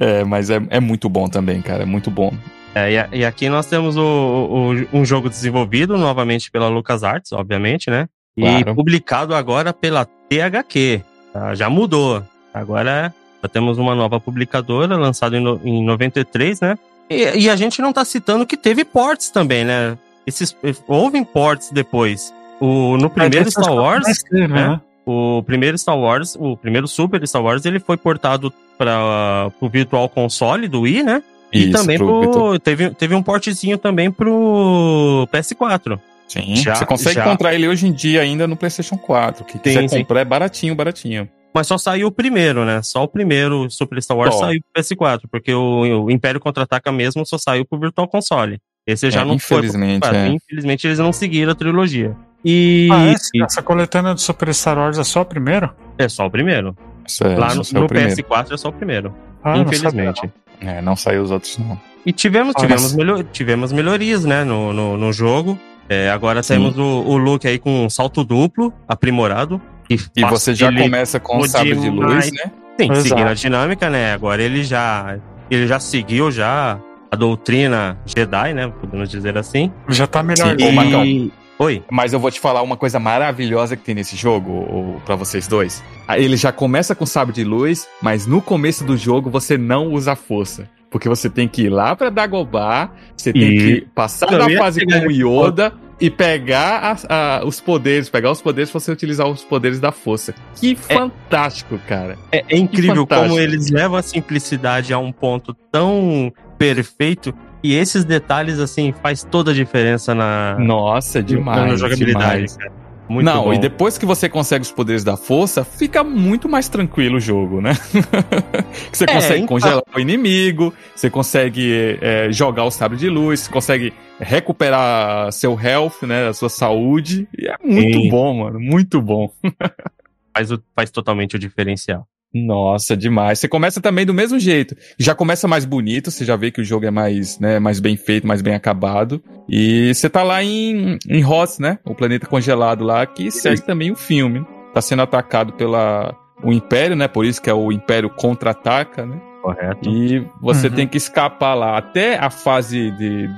É, 0.00 0.24
mas 0.24 0.50
é, 0.50 0.60
é 0.70 0.80
muito 0.80 1.08
bom 1.08 1.28
também, 1.28 1.60
cara. 1.62 1.82
É 1.82 1.86
muito 1.86 2.10
bom. 2.10 2.32
É, 2.74 2.90
e, 3.12 3.18
e 3.20 3.24
aqui 3.24 3.48
nós 3.48 3.66
temos 3.66 3.96
o, 3.96 4.02
o- 4.02 4.98
um 4.98 5.04
jogo 5.04 5.28
desenvolvido 5.28 5.96
novamente 5.98 6.50
pela 6.50 6.68
LucasArts, 6.68 7.32
obviamente, 7.32 7.90
né? 7.90 8.06
E 8.36 8.40
Claro. 8.42 8.74
publicado 8.74 9.34
agora 9.34 9.72
pela 9.74 10.06
THQ. 10.06 11.02
tá? 11.32 11.54
Já 11.54 11.68
mudou. 11.68 12.22
Agora 12.54 13.14
já 13.42 13.48
temos 13.48 13.78
uma 13.78 13.94
nova 13.94 14.20
publicadora, 14.20 14.96
lançado 14.96 15.36
em, 15.36 15.40
no- 15.40 15.60
em 15.64 15.84
93, 15.84 16.60
né? 16.60 16.78
E, 17.10 17.40
e 17.40 17.50
a 17.50 17.56
gente 17.56 17.82
não 17.82 17.92
tá 17.92 18.04
citando 18.04 18.46
que 18.46 18.56
teve 18.56 18.84
ports 18.84 19.30
também, 19.30 19.64
né? 19.64 19.98
Esses, 20.26 20.56
houve 20.86 21.24
ports 21.24 21.70
depois. 21.72 22.32
O, 22.60 22.96
no 22.96 23.10
primeiro 23.10 23.50
Star 23.50 23.74
Wars, 23.74 24.22
teve, 24.22 24.46
né? 24.46 24.68
né? 24.68 24.80
o 25.04 25.42
primeiro 25.44 25.76
Star 25.76 25.98
Wars, 25.98 26.36
o 26.38 26.56
primeiro 26.56 26.86
Super 26.86 27.26
Star 27.26 27.42
Wars, 27.42 27.64
ele 27.64 27.80
foi 27.80 27.96
portado 27.96 28.52
para 28.78 29.50
o 29.60 29.68
Virtual 29.68 30.08
Console 30.08 30.68
do 30.68 30.82
Wii, 30.82 31.02
né? 31.02 31.22
E 31.52 31.64
Isso, 31.64 31.72
também 31.72 31.98
pro 31.98 32.30
pro, 32.30 32.58
teve, 32.58 32.90
teve 32.90 33.14
um 33.14 33.22
portezinho 33.22 33.76
também 33.76 34.10
pro 34.10 35.28
PS4. 35.32 35.98
Sim. 36.32 36.56
Já- 36.56 36.74
Você 36.74 36.86
consegue 36.86 37.14
já. 37.16 37.24
encontrar 37.26 37.54
ele 37.54 37.68
hoje 37.68 37.86
em 37.86 37.92
dia 37.92 38.20
ainda 38.22 38.46
no 38.46 38.56
PlayStation 38.56 38.96
4. 38.96 39.44
Que 39.44 39.58
quiser 39.58 39.88
sim. 39.88 39.98
comprar 40.00 40.20
é 40.20 40.24
baratinho, 40.24 40.74
baratinho. 40.74 41.28
Mas 41.54 41.66
só 41.66 41.76
saiu 41.76 42.06
o 42.08 42.10
primeiro, 42.12 42.64
né? 42.64 42.80
Só 42.82 43.02
o 43.04 43.08
primeiro 43.08 43.68
Super 43.70 44.00
Star 44.02 44.16
Wars 44.16 44.34
Só. 44.34 44.40
saiu 44.46 44.60
pro 44.72 44.82
PS4, 44.82 45.20
porque 45.30 45.52
o, 45.52 46.04
o 46.06 46.10
Império 46.10 46.40
Contra-Ataca 46.40 46.90
mesmo 46.90 47.26
só 47.26 47.36
saiu 47.36 47.66
pro 47.66 47.78
Virtual 47.78 48.08
Console. 48.08 48.58
Esse 48.86 49.10
já 49.10 49.20
É, 49.20 49.24
não 49.24 49.38
foi 49.38 49.58
infelizmente, 49.58 50.02
PS4. 50.02 50.14
é. 50.14 50.28
Infelizmente 50.28 50.86
eles 50.86 50.98
não 50.98 51.12
seguiram 51.12 51.52
a 51.52 51.54
trilogia. 51.54 52.16
E 52.44 52.88
Ah, 52.90 53.04
essa, 53.08 53.30
essa 53.44 53.62
coletânea 53.62 54.14
do 54.14 54.20
Super 54.20 54.52
Star 54.54 54.78
Wars 54.78 54.98
é 54.98 55.04
só 55.04 55.20
o 55.20 55.24
primeiro? 55.26 55.70
é 55.98 56.08
só 56.08 56.26
o 56.26 56.30
primeiro. 56.30 56.74
Isso 57.06 57.22
é, 57.24 57.36
Lá 57.36 57.54
no, 57.54 57.60
é 57.62 57.78
o 57.78 57.80
no 57.82 57.86
primeiro. 57.86 58.16
PS4 58.16 58.52
é 58.52 58.56
só 58.56 58.68
o 58.70 58.72
primeiro. 58.72 59.14
Ah, 59.44 59.54
não 59.56 59.62
infelizmente. 59.64 60.20
sabia, 60.20 60.32
É, 60.60 60.80
não 60.80 60.96
saiu 60.96 61.22
os 61.22 61.30
outros, 61.30 61.58
não. 61.58 61.78
E 62.06 62.12
tivemos, 62.12 62.54
Ah, 62.56 62.60
tivemos, 62.60 62.82
mas- 62.84 62.94
melhor, 62.94 63.22
tivemos 63.24 63.72
melhorias, 63.72 64.24
né, 64.24 64.42
no, 64.42 64.72
no, 64.72 64.96
no 64.96 65.12
jogo. 65.12 65.58
É, 65.88 66.10
agora 66.10 66.42
Sim. 66.42 66.54
temos 66.54 66.78
o, 66.78 66.82
o 66.82 67.16
look 67.16 67.46
aí 67.46 67.58
com 67.58 67.84
um 67.86 67.90
salto 67.90 68.24
duplo, 68.24 68.72
aprimorado. 68.88 69.60
E, 69.90 69.98
E 70.16 70.24
você 70.24 70.54
já 70.54 70.72
começa 70.72 71.20
com 71.20 71.38
o 71.38 71.48
sabre 71.48 71.74
de 71.76 71.90
luz, 71.90 72.26
demais. 72.26 72.32
né? 72.32 72.50
Sim, 72.80 72.90
Exato. 72.90 73.08
seguindo 73.08 73.28
a 73.28 73.34
dinâmica, 73.34 73.90
né? 73.90 74.14
Agora 74.14 74.42
ele 74.42 74.64
já, 74.64 75.18
ele 75.50 75.66
já 75.66 75.78
seguiu 75.78 76.30
já 76.30 76.78
a 77.10 77.16
doutrina 77.16 77.98
Jedi, 78.06 78.54
né? 78.54 78.72
Podemos 78.80 79.10
dizer 79.10 79.36
assim. 79.36 79.70
Já 79.88 80.06
tá 80.06 80.22
melhor. 80.22 80.56
Sim. 80.58 80.68
Ô, 80.68 80.72
Marcão. 80.72 81.30
Oi. 81.58 81.84
Mas 81.90 82.12
eu 82.12 82.18
vou 82.18 82.30
te 82.30 82.40
falar 82.40 82.62
uma 82.62 82.76
coisa 82.76 82.98
maravilhosa 82.98 83.76
que 83.76 83.84
tem 83.84 83.94
nesse 83.94 84.16
jogo, 84.16 85.00
para 85.04 85.14
vocês 85.14 85.46
dois. 85.46 85.84
Ah, 86.08 86.18
Ele 86.18 86.36
já 86.36 86.50
começa 86.50 86.94
com 86.94 87.04
sabre 87.06 87.34
de 87.34 87.44
luz, 87.44 87.86
mas 88.00 88.26
no 88.26 88.40
começo 88.40 88.82
do 88.84 88.96
jogo 88.96 89.30
você 89.30 89.56
não 89.58 89.88
usa 89.88 90.12
a 90.12 90.16
força. 90.16 90.68
Porque 90.92 91.08
você 91.08 91.28
tem 91.28 91.48
que 91.48 91.62
ir 91.62 91.68
lá 91.70 91.96
pra 91.96 92.10
Dagobah, 92.10 92.90
você 93.16 93.32
tem 93.32 93.42
E- 93.42 93.58
que 93.80 93.86
passar 93.94 94.26
da 94.26 94.48
fase 94.58 94.80
chegar 94.80 95.00
com 95.00 95.06
o 95.06 95.08
nesse 95.08 95.22
Yoda 95.24 95.72
e 95.98 96.10
pegar 96.10 96.96
a- 97.08 97.38
a- 97.38 97.44
os 97.46 97.60
poderes, 97.60 98.10
pegar 98.10 98.30
os 98.30 98.42
poderes 98.42 98.70
pra 98.70 98.78
você 98.78 98.92
utilizar 98.92 99.26
os 99.26 99.42
poderes 99.42 99.80
da 99.80 99.90
força. 99.90 100.34
Que 100.54 100.76
fantástico, 100.76 101.78
cara. 101.88 102.18
É, 102.30 102.44
é 102.48 102.56
incrível 102.58 103.06
como 103.06 103.38
eles 103.38 103.70
levam 103.70 103.96
a 103.96 104.02
simplicidade 104.02 104.92
a 104.92 104.98
um 104.98 105.10
ponto 105.10 105.54
tão 105.72 106.30
perfeito. 106.58 107.34
E 107.64 107.74
esses 107.76 108.04
detalhes, 108.04 108.58
assim, 108.58 108.92
faz 109.02 109.22
toda 109.24 109.52
a 109.52 109.54
diferença 109.54 110.14
na, 110.14 110.56
Nossa, 110.58 111.22
demais. 111.22 111.70
na 111.70 111.76
jogabilidade, 111.76 112.34
demais. 112.46 112.56
cara. 112.56 112.81
Muito 113.08 113.26
não, 113.26 113.44
bom. 113.44 113.52
e 113.54 113.58
depois 113.58 113.98
que 113.98 114.06
você 114.06 114.28
consegue 114.28 114.62
os 114.62 114.72
poderes 114.72 115.04
da 115.04 115.16
força, 115.16 115.64
fica 115.64 116.02
muito 116.04 116.48
mais 116.48 116.68
tranquilo 116.68 117.16
o 117.16 117.20
jogo, 117.20 117.60
né? 117.60 117.72
Você 118.92 119.04
É, 119.04 119.14
consegue 119.14 119.34
então- 119.42 119.46
congelar 119.48 119.82
o 119.94 120.00
inimigo, 120.00 120.72
você 120.94 121.10
consegue 121.10 121.98
é, 122.00 122.30
jogar 122.32 122.64
o 122.64 122.70
sabre 122.70 122.96
de 122.96 123.08
luz, 123.10 123.40
você 123.40 123.50
consegue 123.52 123.92
recuperar 124.18 125.30
seu 125.32 125.58
health, 125.60 126.02
né? 126.06 126.28
A 126.28 126.32
sua 126.32 126.48
saúde. 126.48 127.28
E 127.38 127.48
é 127.48 127.56
muito 127.62 127.98
Sim. 127.98 128.08
bom, 128.08 128.34
mano. 128.34 128.58
Muito 128.60 129.00
bom. 129.02 129.28
Faz, 130.34 130.50
o- 130.50 130.62
faz 130.74 130.90
totalmente 130.90 131.36
o 131.36 131.38
diferencial. 131.38 132.06
Nossa, 132.34 132.96
demais. 132.96 133.38
Você 133.38 133.48
começa 133.48 133.80
também 133.80 134.06
do 134.06 134.14
mesmo 134.14 134.38
jeito. 134.38 134.74
Já 134.98 135.14
começa 135.14 135.46
mais 135.46 135.64
bonito, 135.64 136.10
você 136.10 136.24
já 136.24 136.34
vê 136.36 136.50
que 136.50 136.60
o 136.60 136.64
jogo 136.64 136.86
é 136.86 136.90
mais, 136.90 137.38
né, 137.38 137.58
mais 137.58 137.78
bem 137.78 137.96
feito, 137.96 138.26
mais 138.26 138.40
bem 138.40 138.54
acabado. 138.54 139.22
E 139.48 139.92
você 139.94 140.08
tá 140.08 140.22
lá 140.22 140.42
em, 140.42 140.98
em 141.08 141.20
Ross, 141.20 141.58
né? 141.58 141.78
O 141.84 141.94
planeta 141.94 142.26
congelado 142.26 142.84
lá, 142.84 143.04
que 143.06 143.30
segue 143.30 143.60
também 143.62 143.90
o 143.90 143.96
filme. 143.96 144.44
Tá 144.72 144.80
sendo 144.80 145.02
atacado 145.02 145.52
pela 145.52 146.14
o 146.42 146.52
Império, 146.52 146.96
né? 146.96 147.06
Por 147.06 147.24
isso 147.26 147.40
que 147.42 147.50
é 147.50 147.54
o 147.54 147.70
Império 147.70 148.08
contra-ataca, 148.08 149.04
né? 149.04 149.20
Correto. 149.42 149.88
E 149.90 150.24
você 150.40 150.68
Uhum. 150.68 150.74
tem 150.74 150.88
que 150.88 150.96
escapar 150.96 151.54
lá 151.54 151.76
até 151.76 152.16
a 152.18 152.30
fase 152.30 152.90
de 152.92 153.28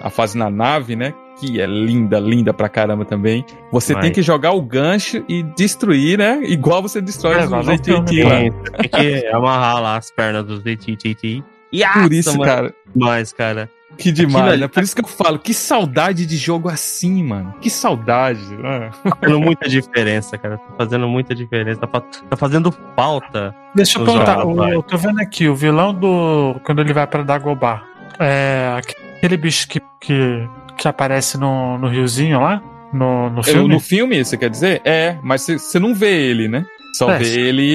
a 0.00 0.10
fase 0.10 0.38
na 0.38 0.48
nave, 0.48 0.94
né? 0.94 1.12
Que 1.40 1.60
é 1.60 1.66
linda, 1.66 2.18
linda 2.18 2.52
pra 2.52 2.68
caramba 2.68 3.04
também. 3.04 3.44
Você 3.72 3.92
Vai. 3.92 4.02
tem 4.02 4.12
que 4.12 4.22
jogar 4.22 4.52
o 4.52 4.60
gancho 4.62 5.24
e 5.28 5.42
destruir, 5.42 6.18
né? 6.18 6.40
Igual 6.44 6.82
você 6.82 7.00
destrói 7.00 7.34
É, 7.34 7.44
os 7.44 7.50
filme, 7.50 8.22
lá. 8.24 8.30
Tem, 8.30 8.52
tem 8.52 8.88
que 8.90 9.26
amarrar 9.32 9.80
lá 9.80 9.96
as 9.96 10.10
pernas 10.10 10.44
dos 10.44 10.60
AT&T. 10.60 11.42
E 11.72 11.82
Por 11.86 12.12
isso, 12.12 12.38
cara, 12.40 12.74
Demais, 12.96 13.32
cara. 13.32 13.68
que 13.98 14.10
demais, 14.10 14.34
Aquilo 14.36 14.52
ali- 14.52 14.60
né? 14.62 14.68
Por 14.68 14.82
isso 14.82 14.96
que 14.96 15.02
eu 15.04 15.06
falo, 15.08 15.38
que 15.38 15.52
saudade 15.52 16.24
de 16.24 16.36
jogo 16.36 16.68
assim, 16.70 17.22
mano. 17.22 17.54
Que 17.60 17.68
saudade. 17.68 18.40
né? 18.56 18.90
Tá 19.04 19.16
fazendo 19.20 19.38
muita 19.40 19.68
diferença, 19.68 20.38
cara. 20.38 20.56
Tá 20.56 20.74
fazendo 20.78 21.06
muita 21.08 21.34
diferença. 21.34 21.80
Tá, 21.86 22.00
tá 22.00 22.36
fazendo 22.38 22.74
falta. 22.96 23.54
Deixa 23.74 23.98
eu 23.98 24.04
perguntar, 24.04 24.36
jogos, 24.40 24.72
eu 24.72 24.82
tô 24.82 24.96
vendo 24.96 25.20
aqui, 25.20 25.46
o 25.46 25.54
vilão 25.54 25.92
do. 25.92 26.56
Quando 26.64 26.80
ele 26.80 26.92
vai 26.94 27.06
pra 27.06 27.22
Dagobah. 27.22 27.82
É 28.18 28.80
aquele 29.18 29.36
bicho 29.36 29.68
que, 29.68 29.80
que, 30.00 30.48
que 30.78 30.88
aparece 30.88 31.36
no, 31.36 31.76
no 31.76 31.88
riozinho 31.88 32.40
lá? 32.40 32.62
No, 32.92 33.28
no 33.28 33.40
Eu- 33.40 33.42
filme? 33.44 33.68
no 33.74 33.80
filme, 33.80 34.24
você 34.24 34.36
quer 34.38 34.48
dizer? 34.48 34.80
É, 34.84 35.18
mas 35.22 35.42
você- 35.42 35.78
não 35.78 35.94
vê 35.94 36.10
ele, 36.30 36.48
né? 36.48 36.64
Só 36.96 37.10
É, 37.10 37.18
vê 37.18 37.40
ele. 37.40 37.74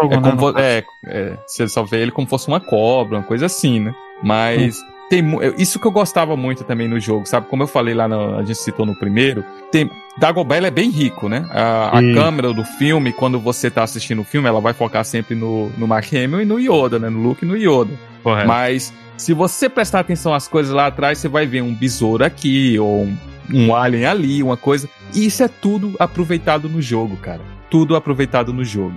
Jogo, 0.00 0.14
É, 0.14 0.20
né, 0.20 0.30
como 0.30 0.58
é, 0.58 0.84
é, 1.06 1.36
você 1.46 1.66
só 1.68 1.82
vê 1.82 1.98
ele 2.02 2.10
como 2.12 2.26
fosse 2.26 2.46
uma 2.48 2.60
cobra, 2.60 3.18
uma 3.18 3.24
coisa 3.24 3.46
assim, 3.46 3.80
né? 3.80 3.94
Mas 4.22 4.80
tem 5.10 5.22
mu- 5.22 5.42
é, 5.42 5.52
isso 5.58 5.78
que 5.78 5.86
eu 5.86 5.90
gostava 5.92 6.36
muito 6.36 6.64
também 6.64 6.88
no 6.88 6.98
jogo, 7.00 7.26
sabe? 7.26 7.46
Como 7.48 7.62
eu 7.62 7.66
falei 7.66 7.94
lá, 7.94 8.06
no, 8.08 8.38
a 8.38 8.42
gente 8.44 8.58
citou 8.58 8.84
no 8.86 8.94
primeiro, 8.96 9.44
tem 9.72 9.90
Dagobah 10.16 10.56
é 10.56 10.70
bem 10.70 10.90
rico, 10.90 11.28
né? 11.28 11.44
A, 11.50 11.98
a 11.98 12.00
câmera 12.14 12.52
do 12.52 12.64
filme, 12.64 13.12
quando 13.12 13.38
você 13.40 13.68
tá 13.70 13.82
assistindo 13.82 14.20
o 14.20 14.24
filme, 14.24 14.48
ela 14.48 14.60
vai 14.60 14.72
focar 14.72 15.04
sempre 15.04 15.34
no, 15.34 15.68
no 15.76 15.86
Mark 15.88 16.06
Hamill 16.12 16.40
e 16.40 16.44
no 16.44 16.58
Yoda, 16.60 16.98
né? 17.00 17.08
No 17.10 17.20
Luke 17.20 17.44
e 17.44 17.48
no 17.48 17.56
Yoda. 17.56 17.90
Correto. 18.22 18.46
Mas 18.48 18.92
se 19.16 19.32
você 19.32 19.68
prestar 19.68 20.00
atenção 20.00 20.34
às 20.34 20.48
coisas 20.48 20.72
lá 20.72 20.86
atrás, 20.86 21.18
você 21.18 21.28
vai 21.28 21.46
ver 21.46 21.62
um 21.62 21.74
besouro 21.74 22.24
aqui, 22.24 22.78
ou 22.78 23.04
um, 23.04 23.16
um 23.52 23.74
alien 23.74 24.06
ali, 24.06 24.42
uma 24.42 24.56
coisa. 24.56 24.88
E 25.14 25.26
isso 25.26 25.42
é 25.42 25.48
tudo 25.48 25.94
aproveitado 25.98 26.68
no 26.68 26.80
jogo, 26.82 27.16
cara. 27.16 27.40
Tudo 27.70 27.96
aproveitado 27.96 28.52
no 28.52 28.64
jogo. 28.64 28.94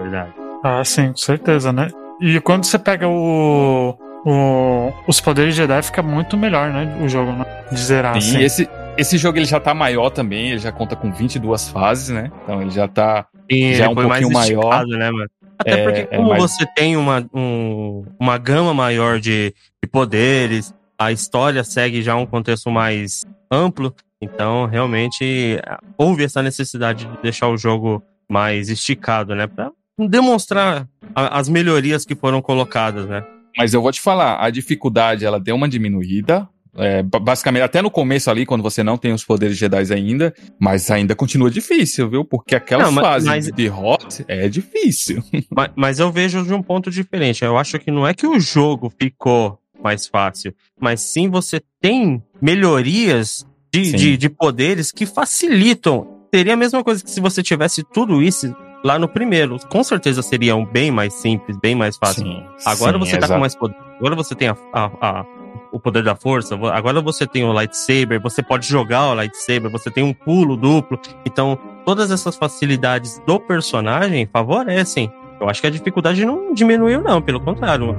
Verdade. 0.00 0.32
Ah, 0.62 0.84
sim, 0.84 1.08
com 1.08 1.16
certeza, 1.16 1.72
né? 1.72 1.88
E 2.20 2.38
quando 2.40 2.64
você 2.64 2.78
pega 2.78 3.08
o, 3.08 3.96
o- 4.24 4.92
os 5.08 5.20
poderes 5.20 5.54
Jedi, 5.54 5.82
fica 5.82 6.02
muito 6.02 6.36
melhor, 6.36 6.70
né? 6.72 6.98
O 7.02 7.08
jogo, 7.08 7.32
né? 7.32 7.44
De 7.70 7.80
zerar, 7.80 8.20
Sim, 8.20 8.36
assim. 8.36 8.42
esse, 8.44 8.68
esse 8.96 9.18
jogo 9.18 9.38
ele 9.38 9.44
já 9.46 9.58
tá 9.58 9.74
maior 9.74 10.10
também, 10.10 10.50
ele 10.50 10.58
já 10.58 10.70
conta 10.70 10.94
com 10.94 11.10
22 11.10 11.68
fases, 11.68 12.10
né? 12.10 12.30
Então 12.44 12.60
ele 12.62 12.70
já 12.70 12.86
tá. 12.86 13.26
E 13.48 13.74
Já 13.74 13.84
é 13.84 13.86
ele 13.86 13.92
um 13.92 13.94
foi 13.94 14.06
mais 14.06 14.20
pouquinho 14.24 14.38
maior. 14.40 14.60
esticado, 14.62 14.90
né, 14.98 15.10
mano? 15.10 15.30
Até 15.58 15.72
É, 15.74 15.84
porque, 15.84 16.00
é 16.10 16.16
como 16.16 16.28
mais- 16.30 16.42
você 16.42 16.66
tem 16.74 16.96
uma, 16.96 17.24
um- 17.32 18.04
uma 18.18 18.36
gama 18.38 18.72
maior 18.74 19.20
de, 19.20 19.54
de 19.82 19.88
poderes, 19.90 20.74
a 20.98 21.12
história 21.12 21.62
segue 21.64 22.02
já 22.02 22.16
um 22.16 22.26
contexto 22.26 22.70
mais 22.70 23.24
amplo, 23.50 23.94
então 24.20 24.66
realmente 24.66 25.60
houve 25.96 26.24
essa 26.24 26.42
necessidade 26.42 27.04
de 27.06 27.22
deixar 27.22 27.48
o 27.48 27.56
jogo 27.56 28.02
mais 28.28 28.68
esticado, 28.68 29.34
né? 29.34 29.46
Pra 29.46 29.70
demonstrar 29.98 30.88
a- 31.14 31.38
as 31.38 31.48
melhorias 31.48 32.04
que 32.04 32.14
foram 32.14 32.40
colocadas, 32.42 33.06
né? 33.06 33.22
Mas 33.56 33.74
eu 33.74 33.82
vou 33.82 33.92
te 33.92 34.00
falar, 34.00 34.42
a 34.42 34.48
dificuldade 34.50 35.24
ela 35.24 35.38
deu 35.38 35.54
uma 35.54 35.68
diminuída, 35.68 36.48
É, 36.76 37.02
ba- 37.02 37.18
basicamente, 37.18 37.62
até 37.62 37.82
no 37.82 37.90
começo 37.90 38.30
ali, 38.30 38.46
quando 38.46 38.62
você 38.62 38.82
não 38.82 38.96
tem 38.96 39.12
os 39.12 39.24
poderes 39.24 39.58
Jedi 39.58 39.92
ainda, 39.92 40.32
mas 40.58 40.90
ainda 40.90 41.14
continua 41.14 41.50
difícil, 41.50 42.08
viu? 42.08 42.24
Porque 42.24 42.54
aquela 42.54 42.84
Não, 42.90 42.94
fase 42.94 43.26
mas- 43.26 43.46
de 43.52 43.68
Hot 43.68 44.24
é 44.26 44.48
difícil. 44.48 45.22
Mas, 45.50 45.70
mas 45.76 45.98
eu 45.98 46.10
vejo 46.10 46.42
de 46.44 46.54
um 46.54 46.62
ponto 46.62 46.90
diferente. 46.90 47.44
Eu 47.44 47.58
acho 47.58 47.78
que 47.78 47.90
não 47.90 48.06
é 48.06 48.14
que 48.14 48.26
o 48.26 48.40
jogo 48.40 48.90
ficou 48.98 49.58
mais 49.82 50.06
fácil, 50.06 50.54
mas 50.80 51.00
sim 51.00 51.28
você 51.28 51.60
tem 51.80 52.22
melhorias 52.40 53.44
de, 53.72 53.84
Sim. 53.86 53.96
de, 53.96 54.16
de 54.16 54.28
poderes 54.28 54.90
que 54.92 55.04
facilitam. 55.06 56.06
Seria 56.34 56.54
a 56.54 56.56
mesma 56.56 56.82
coisa 56.84 57.02
que 57.02 57.10
se 57.10 57.20
você 57.20 57.42
tivesse 57.42 57.82
tudo 57.82 58.22
isso 58.22 58.54
lá 58.84 58.98
no 58.98 59.08
primeiro. 59.08 59.58
Com 59.68 59.82
certeza 59.84 60.22
seria 60.22 60.56
um 60.56 60.64
bem 60.64 60.90
mais 60.90 61.12
simples, 61.14 61.56
bem 61.60 61.74
mais 61.74 61.96
fácil. 61.96 62.24
Agora 62.64 62.92
sim, 62.94 62.98
você 63.00 63.12
tá 63.12 63.18
exato. 63.26 63.32
com 63.34 63.40
mais 63.40 63.54
poder. 63.56 63.76
Agora 63.98 64.14
você 64.16 64.34
tem 64.34 64.48
a, 64.48 64.56
a- 64.72 64.90
a- 65.00 65.26
o 65.72 65.80
poder 65.80 66.04
da 66.04 66.14
força. 66.14 66.54
Agora 66.72 67.00
você 67.00 67.26
tem 67.26 67.44
o 67.44 67.52
lightsaber. 67.52 68.20
Você 68.20 68.42
pode 68.42 68.68
jogar 68.68 69.08
o 69.08 69.14
lightsaber. 69.14 69.70
Você 69.70 69.90
tem 69.90 70.04
um 70.04 70.12
pulo 70.12 70.56
duplo. 70.56 71.00
Então, 71.24 71.58
todas 71.84 72.10
essas 72.10 72.36
facilidades 72.36 73.20
do 73.26 73.40
personagem 73.40 74.28
favorecem. 74.30 75.10
Eu 75.40 75.48
acho 75.48 75.60
que 75.60 75.66
a 75.66 75.70
dificuldade 75.70 76.24
não 76.24 76.54
diminuiu, 76.54 77.00
não. 77.00 77.20
Pelo 77.20 77.40
contrário. 77.40 77.96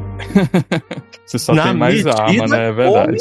Você 1.26 1.38
só 1.38 1.54
Na 1.54 1.64
tem 1.64 1.74
mais 1.74 2.06
arma, 2.06 2.48
né? 2.48 2.70
É 2.70 2.72
verdade. 2.72 3.20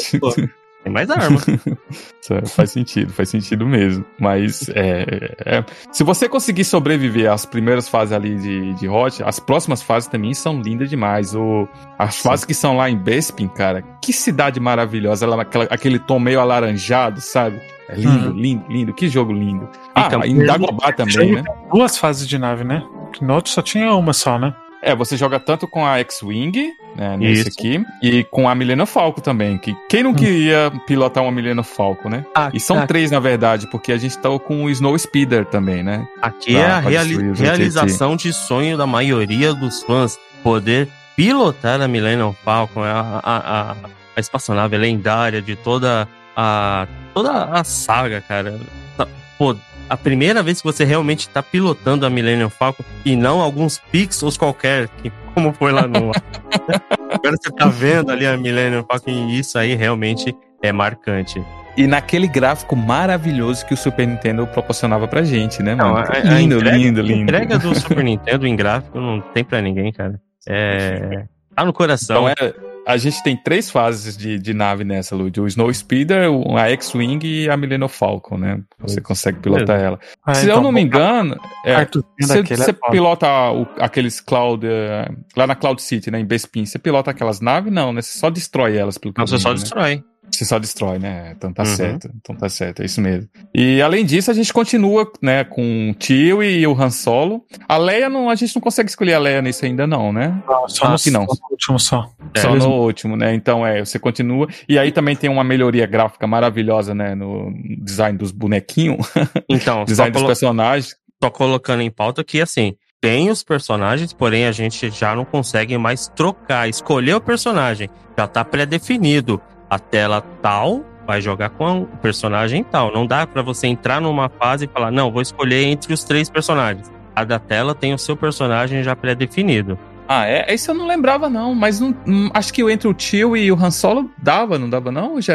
Tem 0.83 0.91
mais 0.91 1.09
arma. 1.09 1.39
Isso 2.21 2.33
é, 2.33 2.45
faz 2.45 2.71
sentido, 2.71 3.11
faz 3.13 3.29
sentido 3.29 3.65
mesmo. 3.65 4.03
Mas 4.19 4.67
é, 4.69 5.35
é- 5.45 5.63
se 5.91 6.03
você 6.03 6.27
conseguir 6.27 6.65
sobreviver 6.65 7.31
às 7.31 7.45
primeiras 7.45 7.87
fases 7.87 8.11
ali 8.13 8.35
de, 8.35 8.73
de 8.73 8.87
Hot, 8.89 9.23
as 9.23 9.39
próximas 9.39 9.81
fases 9.81 10.09
também 10.09 10.33
são 10.33 10.61
lindas 10.61 10.89
demais. 10.89 11.33
O, 11.35 11.67
as 11.97 12.15
Sim. 12.15 12.23
fases 12.29 12.45
que 12.45 12.53
são 12.53 12.75
lá 12.77 12.89
em 12.89 12.97
Bespin, 12.97 13.47
cara, 13.47 13.81
que 14.01 14.11
cidade 14.11 14.59
maravilhosa. 14.59 15.25
Ela, 15.25 15.41
aquela- 15.41 15.65
aquele 15.69 15.99
tom 15.99 16.19
meio 16.19 16.39
alaranjado, 16.41 17.21
sabe? 17.21 17.61
É 17.89 17.95
lindo, 17.95 18.29
Hum. 18.29 18.33
lindo, 18.33 18.65
lindo. 18.69 18.93
Que 18.93 19.07
jogo 19.09 19.31
lindo. 19.33 19.67
Ah, 19.93 20.05
Então, 20.07 20.23
em 20.23 20.45
Dagobah 20.45 20.91
também, 20.93 21.33
né? 21.35 21.43
Duas 21.71 21.97
fases 21.97 22.27
de 22.27 22.37
nave, 22.37 22.63
né? 22.63 22.81
No 23.21 23.33
outro 23.35 23.51
só 23.51 23.61
tinha 23.61 23.93
uma 23.93 24.13
só, 24.13 24.39
né? 24.39 24.53
É, 24.83 24.93
você 24.95 25.15
joga 25.15 25.39
tanto 25.39 25.65
com 25.67 25.85
a 25.85 25.97
X-Wing, 25.99 26.73
né, 26.95 27.15
nesse 27.17 27.47
Isso. 27.47 27.57
aqui, 27.57 27.83
e 28.01 28.23
com 28.25 28.49
a 28.49 28.53
Milena 28.53 28.85
Falco 28.85 29.21
também. 29.21 29.57
Que 29.57 29.73
quem 29.89 30.03
não 30.03 30.13
queria 30.13 30.71
pilotar 30.85 31.23
uma 31.23 31.31
Milena 31.31 31.63
Falco, 31.63 32.09
né? 32.09 32.25
Ah, 32.35 32.49
E 32.53 32.59
são 32.59 32.77
ah, 32.79 32.85
três, 32.85 33.09
na 33.09 33.19
verdade, 33.19 33.65
porque 33.71 33.91
a 33.93 33.97
gente 33.97 34.17
tá 34.17 34.27
com 34.39 34.65
o 34.65 34.69
Snow 34.69 34.97
Speeder 34.99 35.45
também, 35.45 35.81
né? 35.83 36.05
Aqui 36.21 36.55
é 36.57 36.63
Pra- 36.65 36.77
a 36.77 36.81
pra 36.81 36.89
reali- 36.91 37.31
realização 37.33 38.15
de 38.17 38.33
sonho 38.33 38.77
da 38.77 38.85
maioria 38.85 39.53
dos 39.53 39.81
fãs. 39.83 40.19
Poder 40.43 40.89
pilotar 41.15 41.81
a 41.81 41.87
Millennium 41.87 42.33
Falcon, 42.43 42.83
a, 42.83 43.21
a, 43.23 43.37
a, 43.71 43.75
a 44.15 44.19
espaçonave 44.19 44.75
lendária 44.77 45.41
de 45.41 45.55
toda 45.55 46.07
a, 46.35 46.87
toda 47.13 47.31
a 47.45 47.63
saga, 47.63 48.19
cara. 48.19 48.59
Tá- 48.97 49.07
Pô, 49.37 49.55
a 49.89 49.97
primeira 49.97 50.41
vez 50.43 50.59
que 50.61 50.63
você 50.67 50.83
realmente 50.83 51.27
tá 51.29 51.41
pilotando 51.43 52.05
a 52.05 52.09
Millennium 52.09 52.49
Falcon 52.49 52.83
e 53.05 53.15
não 53.15 53.41
alguns 53.41 53.77
pixels 53.91 54.37
qualquer, 54.37 54.87
que, 55.01 55.11
como 55.33 55.53
foi 55.53 55.71
lá 55.71 55.87
no... 55.87 56.11
Agora 57.11 57.35
você 57.41 57.51
tá 57.51 57.67
vendo 57.67 58.11
ali 58.11 58.25
a 58.25 58.35
Millennium 58.37 58.83
Falcon 58.89 59.11
e 59.11 59.39
isso 59.39 59.57
aí 59.57 59.75
realmente 59.75 60.35
é 60.61 60.71
marcante. 60.71 61.43
E 61.75 61.87
naquele 61.87 62.27
gráfico 62.27 62.75
maravilhoso 62.75 63.65
que 63.65 63.73
o 63.73 63.77
Super 63.77 64.07
Nintendo 64.07 64.45
proporcionava 64.47 65.07
pra 65.07 65.23
gente, 65.23 65.61
né, 65.63 65.73
Não, 65.75 65.93
mano? 65.93 66.05
a- 66.07 66.17
a 66.17 66.19
lindo, 66.39 66.55
entrega- 66.55 66.77
lindo, 66.77 66.99
A 66.99 67.03
lindo. 67.03 67.21
entrega 67.23 67.57
do 67.59 67.73
Super 67.75 68.03
Nintendo 68.05 68.45
em 68.47 68.55
gráfico 68.55 68.99
não 68.99 69.19
tem 69.19 69.43
pra 69.43 69.61
ninguém, 69.61 69.91
cara. 69.91 70.19
É. 70.47 71.25
Tá 71.55 71.65
no 71.65 71.73
coração. 71.73 72.29
Então, 72.29 72.47
é, 72.47 72.53
a 72.85 72.97
gente 72.97 73.21
tem 73.23 73.35
três 73.37 73.69
fases 73.69 74.17
de, 74.17 74.37
de 74.37 74.53
nave 74.53 74.83
nessa, 74.83 75.15
Lud. 75.15 75.39
O 75.39 75.47
Snow 75.47 75.73
Speeder, 75.73 76.29
a 76.57 76.69
X-Wing 76.71 77.19
e 77.25 77.49
a 77.49 77.55
Millennium 77.55 77.87
Falcon, 77.87 78.37
né? 78.37 78.61
Você 78.79 78.99
consegue 78.99 79.39
pilotar 79.39 79.79
ela. 79.79 79.99
Ah, 80.25 80.33
Se 80.33 80.45
então, 80.45 80.57
eu 80.57 80.61
não 80.63 80.71
me 80.71 80.81
engano, 80.81 81.39
é, 81.65 81.85
Você, 82.19 82.39
é 82.39 82.43
você 82.43 82.73
foda. 82.73 82.91
pilota 82.91 83.27
o- 83.51 83.67
aqueles 83.79 84.19
Cloud. 84.19 84.65
eh, 84.67 85.09
lá 85.35 85.47
na 85.47 85.55
Cloud 85.55 85.81
City, 85.81 86.11
né? 86.11 86.19
Em 86.19 86.25
Bespin. 86.25 86.65
Você 86.65 86.77
pilota 86.77 87.11
aquelas 87.11 87.39
naves? 87.39 87.71
Não, 87.71 87.93
né? 87.93 88.01
Você 88.01 88.17
só 88.17 88.29
destrói 88.29 88.75
elas 88.77 88.97
pelo 88.97 89.13
que 89.13 89.19
Não, 89.19 89.27
você 89.27 89.39
só 89.39 89.49
né? 89.49 89.55
destrói. 89.55 90.03
Você 90.31 90.45
só 90.45 90.57
destrói, 90.57 90.97
né? 90.97 91.33
Então 91.37 91.53
tá 91.53 91.61
Uhum. 91.63 91.67
certo. 91.75 92.09
Então 92.15 92.35
tá 92.35 92.49
certo, 92.49 92.81
é 92.81 92.85
isso 92.85 92.99
mesmo. 92.99 93.29
E 93.53 93.81
além 93.81 94.03
disso, 94.03 94.31
a 94.31 94.33
gente 94.33 94.51
continua, 94.51 95.11
né, 95.21 95.43
com 95.43 95.91
o 95.91 95.93
Tio 95.93 96.41
e 96.41 96.65
o 96.65 96.73
Han 96.73 96.89
Solo. 96.89 97.45
A 97.67 97.77
Leia, 97.77 98.09
não, 98.09 98.29
a 98.29 98.35
gente 98.35 98.55
não 98.55 98.61
consegue 98.61 98.89
escolher 98.89 99.13
a 99.13 99.19
Leia 99.19 99.41
nisso 99.43 99.63
ainda, 99.63 99.85
não, 99.85 100.11
né? 100.11 100.41
Não, 100.47 100.67
só 100.67 100.85
Ah, 100.85 100.89
no, 100.91 100.97
que 100.97 101.11
não. 101.11 101.25
só 101.27 101.33
no 101.35 101.51
último 101.51 101.79
só. 101.79 102.09
É, 102.35 102.39
Só 102.39 102.51
mesmo. 102.51 102.69
no 102.69 102.75
último, 102.81 103.15
né? 103.15 103.33
Então 103.35 103.65
é, 103.65 103.85
você 103.85 103.99
continua. 103.99 104.47
E 104.67 104.79
aí 104.79 104.91
também 104.91 105.15
tem 105.15 105.29
uma 105.29 105.43
melhoria 105.43 105.85
gráfica 105.85 106.25
maravilhosa, 106.25 106.95
né? 106.95 107.13
No 107.13 107.53
design 107.83 108.17
dos 108.17 108.31
bonequinhos, 108.31 109.05
Então, 109.47 109.79
só, 109.79 109.83
design 109.85 110.11
dos 110.11 110.21
colo- 110.21 110.27
personagens. 110.29 110.95
só 111.23 111.29
colocando 111.29 111.81
em 111.81 111.91
pauta 111.91 112.23
que, 112.23 112.41
assim, 112.41 112.73
tem 112.99 113.29
os 113.29 113.43
personagens, 113.43 114.13
porém 114.13 114.45
a 114.47 114.51
gente 114.51 114.89
já 114.89 115.13
não 115.13 115.25
consegue 115.25 115.77
mais 115.77 116.07
trocar, 116.07 116.67
escolher 116.67 117.13
o 117.15 117.21
personagem. 117.21 117.87
Já 118.17 118.25
tá 118.27 118.43
pré-definido. 118.43 119.39
A 119.73 119.79
tela 119.79 120.21
tal 120.39 120.85
vai 121.07 121.19
jogar 121.19 121.49
com 121.49 121.81
o 121.81 121.85
personagem 121.97 122.63
tal. 122.63 122.93
Não 122.93 123.07
dá 123.07 123.25
pra 123.25 123.41
você 123.41 123.65
entrar 123.65 123.99
numa 123.99 124.29
fase 124.29 124.65
e 124.65 124.67
falar, 124.67 124.91
não, 124.91 125.11
vou 125.11 125.19
escolher 125.19 125.63
entre 125.63 125.91
os 125.91 126.03
três 126.03 126.29
personagens. 126.29 126.91
Cada 127.15 127.39
tela 127.39 127.73
tem 127.73 127.91
o 127.91 127.97
seu 127.97 128.15
personagem 128.15 128.83
já 128.83 128.95
pré-definido. 128.95 129.79
Ah, 130.07 130.27
é? 130.27 130.53
Isso 130.53 130.69
eu 130.69 130.75
não 130.75 130.85
lembrava, 130.85 131.27
não. 131.27 131.55
Mas 131.55 131.79
não, 131.79 131.95
hum, 132.05 132.29
acho 132.35 132.53
que 132.53 132.61
entre 132.71 132.87
o 132.87 132.93
Tio 132.93 133.35
e 133.35 133.51
o 133.51 133.55
Han 133.55 133.71
Solo 133.71 134.11
dava, 134.21 134.59
não 134.59 134.69
dava, 134.69 134.91
não? 134.91 135.13
Ou 135.13 135.21
já, 135.21 135.33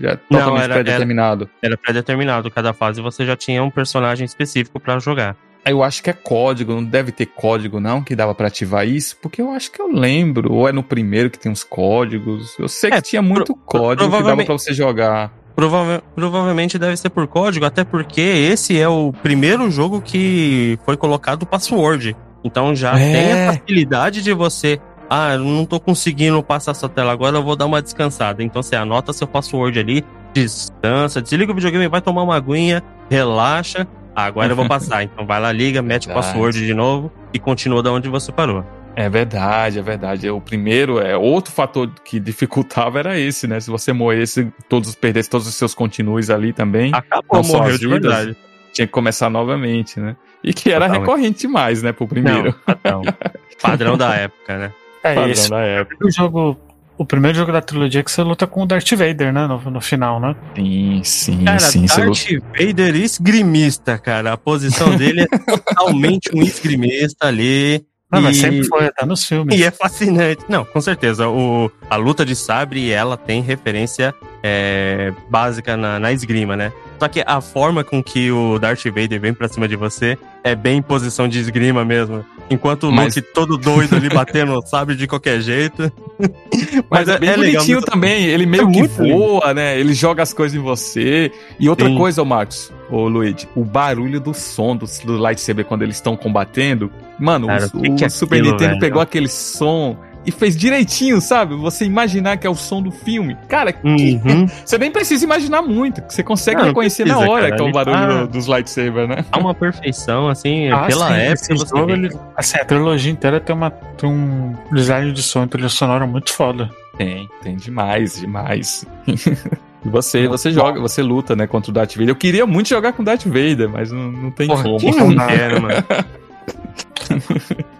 já 0.00 0.16
totalmente 0.16 0.62
era- 0.62 0.74
pré-determinado? 0.74 1.50
Era 1.60 1.76
pré-determinado. 1.76 2.50
Cada 2.52 2.72
fase 2.72 3.00
você 3.02 3.26
já 3.26 3.34
tinha 3.34 3.64
um 3.64 3.70
personagem 3.70 4.24
específico 4.24 4.78
pra 4.78 5.00
jogar. 5.00 5.34
Eu 5.64 5.82
acho 5.82 6.02
que 6.02 6.10
é 6.10 6.12
código, 6.12 6.72
não 6.74 6.82
deve 6.84 7.12
ter 7.12 7.26
código, 7.26 7.78
não, 7.78 8.02
que 8.02 8.16
dava 8.16 8.34
pra 8.34 8.48
ativar 8.48 8.86
isso, 8.86 9.16
porque 9.22 9.40
eu 9.40 9.50
acho 9.52 9.70
que 9.70 9.80
eu 9.80 9.86
lembro. 9.92 10.52
Ou 10.52 10.68
é 10.68 10.72
no 10.72 10.82
primeiro 10.82 11.30
que 11.30 11.38
tem 11.38 11.52
os 11.52 11.62
códigos. 11.62 12.56
Eu 12.58 12.66
sei 12.68 12.90
que 12.90 12.96
É, 12.96 13.00
tinha 13.00 13.22
muito 13.22 13.54
código 13.54 14.10
que 14.10 14.22
dava 14.24 14.44
pra 14.44 14.52
você 14.54 14.72
jogar. 14.74 15.32
Prova- 15.54 16.02
provavelmente 16.16 16.78
deve 16.78 16.96
ser 16.96 17.10
por 17.10 17.26
código, 17.28 17.64
até 17.64 17.84
porque 17.84 18.20
esse 18.20 18.80
é 18.80 18.88
o 18.88 19.12
primeiro 19.22 19.70
jogo 19.70 20.00
que 20.00 20.78
foi 20.84 20.96
colocado 20.96 21.46
password. 21.46 22.16
Então 22.42 22.74
já 22.74 22.98
É. 22.98 23.12
tem 23.12 23.32
a 23.32 23.52
facilidade 23.52 24.20
de 24.22 24.32
você. 24.32 24.80
Ah, 25.08 25.34
eu 25.34 25.40
não 25.40 25.64
tô 25.66 25.78
conseguindo 25.78 26.42
passar 26.42 26.70
essa 26.72 26.88
tela 26.88 27.12
agora, 27.12 27.36
eu 27.36 27.42
vou 27.42 27.54
dar 27.54 27.66
uma 27.66 27.80
descansada. 27.82 28.42
Então 28.42 28.62
você 28.62 28.74
anota 28.74 29.12
seu 29.12 29.26
password 29.28 29.78
ali, 29.78 30.04
descansa, 30.32 31.20
desliga 31.22 31.52
o 31.52 31.54
videogame, 31.54 31.86
vai 31.86 32.00
tomar 32.00 32.22
uma 32.22 32.34
aguinha, 32.34 32.82
relaxa. 33.10 33.86
Ah, 34.14 34.24
agora 34.24 34.52
eu 34.52 34.56
vou 34.56 34.68
passar. 34.68 35.02
Então 35.02 35.26
vai 35.26 35.40
lá, 35.40 35.50
liga, 35.52 35.80
mete 35.82 36.08
o 36.08 36.14
password 36.14 36.64
de 36.64 36.74
novo 36.74 37.10
e 37.32 37.38
continua 37.38 37.82
da 37.82 37.90
onde 37.92 38.08
você 38.08 38.30
parou. 38.32 38.64
É 38.94 39.08
verdade, 39.08 39.78
é 39.78 39.82
verdade. 39.82 40.28
O 40.28 40.40
primeiro, 40.40 40.98
é 40.98 41.16
outro 41.16 41.50
fator 41.52 41.90
que 42.04 42.20
dificultava 42.20 42.98
era 42.98 43.18
esse, 43.18 43.46
né? 43.46 43.58
Se 43.58 43.70
você 43.70 43.90
morresse, 43.92 44.52
todos 44.68 44.94
perdesse 44.94 45.30
todos 45.30 45.46
os 45.48 45.54
seus 45.54 45.74
continues 45.74 46.28
ali 46.28 46.52
também, 46.52 46.92
Acabou, 46.94 47.42
morreu 47.42 47.78
de 47.78 47.86
vidas, 47.86 48.14
verdade. 48.14 48.36
tinha 48.72 48.86
que 48.86 48.92
começar 48.92 49.30
novamente, 49.30 49.98
né? 49.98 50.14
E 50.44 50.52
que 50.52 50.70
era 50.70 50.86
Totalmente. 50.86 51.00
recorrente 51.08 51.40
demais, 51.40 51.82
né, 51.82 51.92
pro 51.92 52.06
primeiro. 52.06 52.54
Não, 52.66 52.74
padrão. 52.76 53.02
padrão 53.62 53.96
da 53.96 54.14
época, 54.14 54.58
né? 54.58 54.72
É 55.02 55.14
Padrão 55.14 55.30
esse 55.30 55.48
da 55.50 55.60
época. 55.60 56.06
o 56.06 56.10
jogo. 56.10 56.58
O 56.98 57.04
primeiro 57.04 57.36
jogo 57.36 57.50
da 57.50 57.60
trilogia 57.60 58.02
que 58.02 58.10
você 58.10 58.22
luta 58.22 58.46
com 58.46 58.62
o 58.62 58.66
Darth 58.66 58.90
Vader, 58.90 59.32
né? 59.32 59.46
No, 59.46 59.58
no 59.70 59.80
final, 59.80 60.20
né? 60.20 60.36
Sim, 60.54 61.00
sim, 61.04 61.44
Cara, 61.44 61.58
sim. 61.58 61.86
você 61.88 62.00
Darth 62.04 62.42
Vader 62.60 62.94
esgrimista, 62.96 63.98
cara. 63.98 64.32
A 64.32 64.36
posição 64.36 64.94
dele 64.96 65.22
é 65.22 65.26
totalmente 65.38 66.30
um 66.34 66.42
esgrimista 66.42 67.26
ali. 67.26 67.84
Não, 68.10 68.20
mas 68.20 68.36
E- 68.36 68.40
sempre 68.40 68.64
foi, 68.64 68.84
até 68.86 69.06
nos 69.06 69.24
filmes. 69.24 69.58
E 69.58 69.64
é 69.64 69.70
fascinante. 69.70 70.44
Não, 70.48 70.66
com 70.66 70.80
certeza. 70.82 71.28
O, 71.28 71.70
a 71.88 71.96
luta 71.96 72.26
de 72.26 72.36
sabre, 72.36 72.90
ela 72.90 73.16
tem 73.16 73.40
referência 73.40 74.14
é, 74.42 75.14
básica 75.30 75.78
na, 75.78 75.98
na 75.98 76.12
esgrima, 76.12 76.54
né? 76.54 76.72
Só 77.00 77.08
que 77.08 77.24
a 77.26 77.40
forma 77.40 77.82
com 77.82 78.02
que 78.02 78.30
o 78.30 78.58
Darth 78.58 78.84
Vader 78.84 79.18
vem 79.18 79.32
pra 79.32 79.48
cima 79.48 79.66
de 79.66 79.76
você 79.76 80.16
é 80.44 80.54
bem 80.54 80.76
em 80.76 80.82
posição 80.82 81.26
de 81.26 81.38
esgrima 81.38 81.84
mesmo. 81.86 82.22
Enquanto 82.50 82.88
o 82.88 82.92
Mas- 82.92 83.16
Luke 83.16 83.28
todo 83.32 83.56
doido 83.56 83.96
ali 83.96 84.08
batendo 84.10 84.52
o 84.58 84.62
sabre 84.62 84.94
de 84.94 85.06
qualquer 85.06 85.40
jeito. 85.40 85.90
Mas 86.90 87.08
é, 87.08 87.18
bem 87.18 87.30
legal, 87.30 87.52
bonitinho 87.54 87.78
mas- 87.80 87.84
também. 87.86 88.24
Ele 88.26 88.44
meio 88.46 88.64
É 88.68 88.70
que 88.72 88.78
muito 88.78 89.02
lindo. 89.02 89.16
voa, 89.18 89.54
né? 89.54 89.78
Ele 89.80 89.94
joga 89.94 90.22
as 90.22 90.32
coisas 90.34 90.56
em 90.56 90.60
você. 90.62 91.32
E 91.58 91.68
outra 91.68 91.88
Sim. 91.88 91.96
coisa, 91.96 92.20
ô 92.22 92.24
Marcos, 92.24 92.70
ô 92.90 93.08
Luigi, 93.08 93.48
o 93.56 93.64
barulho 93.64 94.20
do 94.20 94.34
som 94.34 94.76
do, 94.76 94.86
do 95.04 95.16
lightsaber 95.16 95.64
quando 95.64 95.82
eles 95.82 95.96
estão 95.96 96.16
combatendo. 96.16 96.90
Mano, 97.18 97.46
Cara, 97.46 97.70
o, 97.72 97.78
o 97.78 97.82
que 97.82 97.90
que 97.94 98.04
é 98.04 98.06
o 98.06 98.10
Super 98.10 98.36
aquilo, 98.36 98.50
Nintendo 98.52 98.70
velho? 98.70 98.80
pegou 98.80 99.00
aquele 99.02 99.28
som 99.28 99.96
e 100.24 100.30
fez 100.30 100.56
direitinho, 100.56 101.20
sabe? 101.20 101.54
Você 101.56 101.84
imaginar 101.84 102.36
que 102.36 102.46
é 102.46 102.50
o 102.50 102.54
som 102.54 102.80
do 102.82 102.90
filme. 102.90 103.36
Cara, 103.48 103.72
que- 103.72 103.86
Uhum. 103.86 104.46
você 104.64 104.78
nem 104.78 104.90
precisa 104.90 105.24
imaginar 105.24 105.62
muito. 105.62 106.00
que 106.02 106.14
Você 106.14 106.22
consegue 106.22 106.56
Não, 106.56 106.62
não 106.62 106.68
reconhecer 106.70 107.02
precisa, 107.04 107.24
na 107.24 107.30
hora 107.30 107.42
cara. 107.44 107.56
que 107.56 107.62
é 107.62 107.64
o 107.68 107.72
barulho 107.72 107.96
tá- 107.96 108.20
do- 108.22 108.28
dos 108.28 108.46
lightsabers, 108.46 109.08
né? 109.08 109.24
Há 109.32 109.38
uma 109.38 109.54
perfeição, 109.54 110.28
assim, 110.28 110.70
Ah, 110.70 110.86
pela 110.86 111.08
sim, 111.08 111.14
época. 111.14 111.56
Você 111.56 111.76
jogo, 111.76 111.90
ele- 111.90 112.10
assim, 112.36 112.58
a 112.58 112.64
trilogia 112.64 113.10
inteira 113.12 113.40
tem, 113.40 113.54
uma, 113.54 113.70
tem 113.70 114.08
um 114.08 114.54
design 114.72 115.12
de 115.12 115.22
som 115.22 115.44
e 115.44 115.46
trilha 115.48 115.68
sonora 115.68 116.06
muito 116.06 116.32
foda. 116.32 116.70
Tem, 116.96 117.28
tem 117.42 117.56
demais, 117.56 118.20
demais. 118.20 118.86
E 119.84 119.88
você, 119.88 120.28
você 120.28 120.52
joga, 120.52 120.80
você 120.80 121.02
luta, 121.02 121.34
né, 121.34 121.44
contra 121.44 121.72
o 121.72 121.74
Darth 121.74 121.94
Vader. 121.94 122.10
Eu 122.10 122.14
queria 122.14 122.46
muito 122.46 122.68
jogar 122.68 122.92
com 122.92 123.02
o 123.02 123.04
Darth 123.04 123.24
Vader, 123.26 123.68
mas 123.68 123.90
não, 123.90 124.12
não 124.12 124.30
tem 124.30 124.46
Porra, 124.46 124.62
como. 124.62 124.78
quem 124.78 124.92
não 124.94 125.26
quer, 125.26 125.60
mano? 125.60 125.74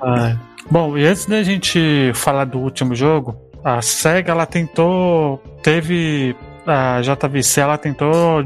Ah, 0.02 0.36
Bom, 0.70 0.96
e 0.96 1.06
antes 1.06 1.26
da 1.26 1.42
gente 1.42 2.12
falar 2.14 2.44
do 2.44 2.58
último 2.58 2.94
jogo, 2.94 3.36
a 3.64 3.82
SEGA 3.82 4.32
ela 4.32 4.46
tentou. 4.46 5.42
Teve. 5.62 6.36
A 6.66 7.00
JVC 7.00 7.60
ela 7.60 7.76
tentou 7.76 8.44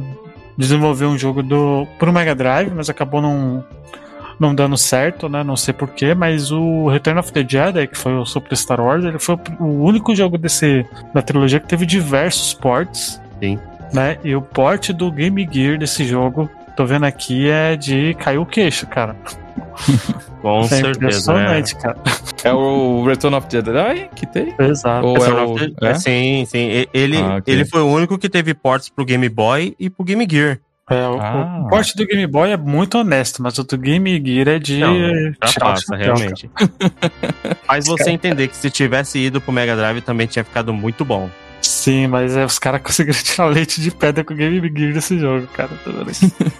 desenvolver 0.56 1.04
um 1.04 1.18
jogo 1.18 1.42
do 1.42 1.86
pro 1.98 2.12
Mega 2.12 2.34
Drive, 2.34 2.72
mas 2.74 2.88
acabou 2.88 3.20
não, 3.20 3.62
não 4.40 4.54
dando 4.54 4.76
certo, 4.76 5.28
né? 5.28 5.44
Não 5.44 5.54
sei 5.54 5.74
porquê, 5.74 6.14
mas 6.14 6.50
o 6.50 6.88
Return 6.88 7.20
of 7.20 7.30
the 7.30 7.44
Jedi, 7.46 7.86
que 7.86 7.96
foi 7.96 8.14
o 8.14 8.24
Super 8.24 8.56
Star 8.56 8.80
Wars, 8.80 9.04
ele 9.04 9.18
foi 9.18 9.36
o 9.60 9.84
único 9.84 10.14
jogo 10.14 10.38
desse, 10.38 10.86
da 11.12 11.20
trilogia 11.20 11.60
que 11.60 11.68
teve 11.68 11.84
diversos 11.84 12.54
ports. 12.54 13.20
Sim. 13.40 13.58
Né? 13.92 14.18
E 14.24 14.34
o 14.34 14.40
port 14.40 14.90
do 14.90 15.12
Game 15.12 15.46
Gear 15.50 15.78
desse 15.78 16.04
jogo, 16.04 16.50
tô 16.74 16.86
vendo 16.86 17.04
aqui, 17.04 17.48
é 17.48 17.76
de 17.76 18.14
cair 18.14 18.38
o 18.38 18.46
queixo, 18.46 18.86
cara. 18.86 19.14
Com 20.42 20.60
é 20.60 20.64
certeza. 20.68 20.86
né? 20.86 20.90
impressionante, 20.96 21.76
cara. 21.76 21.96
É 22.44 22.52
o 22.52 23.04
Return 23.04 23.36
of 23.36 23.46
the 23.48 23.56
Jedi 23.56 24.08
que 24.14 24.26
tem? 24.26 24.54
Exato. 24.58 25.06
Ou 25.06 25.16
é 25.16 25.42
o... 25.44 25.54
the- 25.56 25.86
é? 25.88 25.94
Sim, 25.94 26.44
sim. 26.46 26.86
Ele, 26.94 27.16
Ah, 27.18 27.36
ok. 27.36 27.52
ele 27.52 27.64
foi 27.64 27.80
o 27.80 27.86
único 27.88 28.16
que 28.18 28.28
teve 28.28 28.54
ports 28.54 28.88
pro 28.88 29.04
Game 29.04 29.28
Boy 29.28 29.74
e 29.78 29.90
pro 29.90 30.04
Game 30.04 30.26
Gear. 30.30 30.58
É, 30.88 31.08
o, 31.08 31.20
Ah. 31.20 31.62
o 31.64 31.68
porte 31.68 31.96
do 31.96 32.06
Game 32.06 32.24
Boy 32.28 32.52
é 32.52 32.56
muito 32.56 32.96
honesto, 32.98 33.42
mas 33.42 33.58
o 33.58 33.64
do 33.64 33.76
Game 33.76 34.22
Gear 34.24 34.46
é 34.48 34.58
de. 34.60 34.78
Não, 34.78 34.94
passa, 35.58 35.82
chapéu, 35.96 36.14
realmente. 36.14 36.48
Faz 37.66 37.86
você 37.86 38.10
entender 38.10 38.46
que 38.48 38.56
se 38.56 38.70
tivesse 38.70 39.18
ido 39.18 39.40
pro 39.40 39.52
Mega 39.52 39.74
Drive 39.74 40.00
também 40.02 40.26
tinha 40.28 40.44
ficado 40.44 40.72
muito 40.72 41.04
bom. 41.04 41.28
Sim, 41.62 42.06
mas 42.06 42.36
é, 42.36 42.44
os 42.44 42.58
caras 42.58 42.80
conseguiram 42.84 43.18
tirar 43.22 43.46
leite 43.46 43.80
de 43.80 43.90
pedra 43.90 44.22
com 44.24 44.34
o 44.34 44.36
Game 44.36 44.60
Gear 44.76 44.92
desse 44.92 45.18
jogo, 45.18 45.46
cara. 45.48 45.70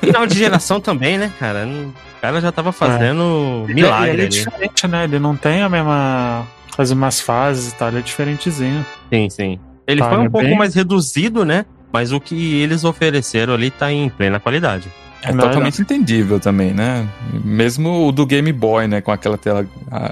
Final 0.01 0.27
de 0.27 0.39
geração 0.39 0.81
também, 0.81 1.19
né, 1.19 1.33
cara? 1.39 1.67
O 1.67 1.93
cara 2.21 2.41
já 2.41 2.51
tava 2.53 2.73
fazendo 2.73 3.65
Ele- 3.67 3.75
milagre 3.75 4.11
ele 4.11 4.23
é 4.23 4.25
ali. 4.25 4.29
diferente, 4.33 4.87
né? 4.89 5.05
Ele 5.05 5.19
não 5.19 5.37
tem 5.37 5.63
a 5.63 5.69
mesma. 5.69 6.47
As 6.79 6.91
mesmas 6.91 7.21
fases 7.21 7.73
e 7.73 7.75
tal, 7.77 7.89
ele 7.89 7.99
é 7.99 8.03
diferentezinho. 8.03 8.85
Sim, 9.13 9.31
sim. 9.31 9.59
Ele 9.87 10.01
Tá, 10.01 10.09
foi 10.11 10.19
um 10.19 10.23
né, 10.25 10.29
pouco 10.29 10.47
bem- 10.47 10.59
mais 10.59 10.75
reduzido, 10.75 11.45
né? 11.45 11.65
Mas 11.93 12.13
o 12.13 12.21
que 12.21 12.61
eles 12.61 12.85
ofereceram 12.85 13.55
ali 13.55 13.71
tá 13.71 13.91
em 13.91 14.09
plena 14.11 14.39
qualidade. 14.39 14.89
É 15.23 15.33
Não, 15.33 15.45
totalmente 15.45 15.81
entendível 15.81 16.39
também, 16.39 16.73
né? 16.75 17.09
Mesmo 17.43 18.07
o 18.07 18.13
do 18.13 18.27
Game 18.27 18.53
Boy, 18.53 18.87
né? 18.87 19.01
Com 19.01 19.11
aquela 19.11 19.39
tela 19.39 19.67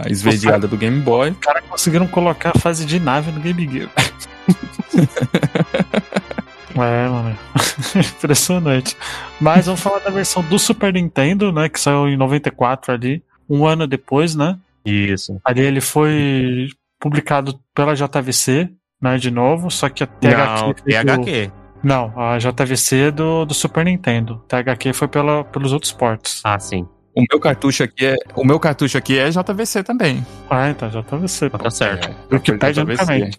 esverdeada 0.09 0.67
do 0.67 0.77
Game 0.77 0.99
Boy. 1.01 1.31
Os 1.31 1.39
caras 1.39 1.63
conseguiram 1.69 2.07
colocar 2.07 2.53
a 2.55 2.59
fase 2.59 2.87
de 2.87 2.99
nave 2.99 3.31
no 3.31 3.41
Game 3.41 3.69
Gear. 3.71 3.89
é, 6.77 7.09
mano. 7.09 7.37
Impressionante. 8.17 8.97
Mas 9.41 9.67
vamos 9.67 9.81
falar 9.81 9.99
da 10.01 10.11
versão 10.11 10.43
do 10.43 10.59
Super 10.59 10.93
Nintendo, 10.93 11.53
né? 11.53 11.69
Que 11.69 11.79
saiu 11.81 12.09
em 12.09 12.17
94 12.17 12.93
ali. 12.93 13.23
Um 13.49 13.67
ano 13.67 13.87
depois, 13.87 14.35
né? 14.35 14.59
Isso. 14.85 15.41
Ali 15.45 15.61
ele 15.63 15.81
foi 15.81 16.69
publicado 16.99 17.59
pela 17.75 17.95
JVC, 17.95 18.71
né? 19.01 19.17
De 19.19 19.31
novo, 19.31 19.71
só 19.71 19.89
que 19.89 20.03
a 20.05 20.07
Não, 20.07 20.73
THQ. 20.73 20.75
do- 20.75 21.25
THQ. 21.25 21.53
Não, 21.83 22.13
a 22.19 22.39
JVC 22.39 22.97
é 23.09 23.11
do, 23.11 23.45
do 23.45 23.53
Super 23.53 23.85
Nintendo. 23.85 24.43
THQ 24.49 24.95
foi 24.95 25.07
pela, 25.07 25.45
pelos 25.45 25.71
outros 25.73 25.93
ports. 25.93 26.41
Ah, 26.43 26.59
sim. 26.59 26.89
O 27.15 27.23
meu 27.31 27.39
cartucho 27.39 27.85
aqui 27.85 28.07
é, 28.07 28.17
o 28.35 28.45
meu 28.45 28.59
cartucho 28.59 28.99
aqui 28.99 29.17
é 29.19 29.31
JVC 29.31 29.85
também. 29.85 30.27
Ah, 30.51 30.69
então 30.71 30.89
JVC. 30.89 31.49
Tá 31.51 31.71
certo. 31.71 32.09
É, 32.09 32.35
Wikipedia 32.35 32.85
também. 32.85 33.31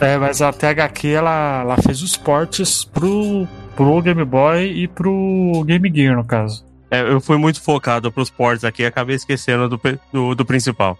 É, 0.00 0.18
mas 0.18 0.42
a 0.42 0.52
THQ 0.52 1.08
ela, 1.08 1.60
ela 1.62 1.76
fez 1.78 2.02
os 2.02 2.16
ports 2.16 2.84
pro, 2.84 3.46
pro 3.74 4.02
Game 4.02 4.24
Boy 4.24 4.66
e 4.66 4.88
pro 4.88 5.64
Game 5.64 5.90
Gear, 5.94 6.16
no 6.16 6.24
caso. 6.24 6.64
É, 6.90 7.00
eu 7.00 7.20
fui 7.20 7.38
muito 7.38 7.62
focado 7.62 8.12
pros 8.12 8.28
ports 8.28 8.64
aqui 8.64 8.82
e 8.82 8.86
acabei 8.86 9.16
esquecendo 9.16 9.68
do, 9.68 9.80
do, 10.12 10.34
do 10.34 10.44
principal. 10.44 10.98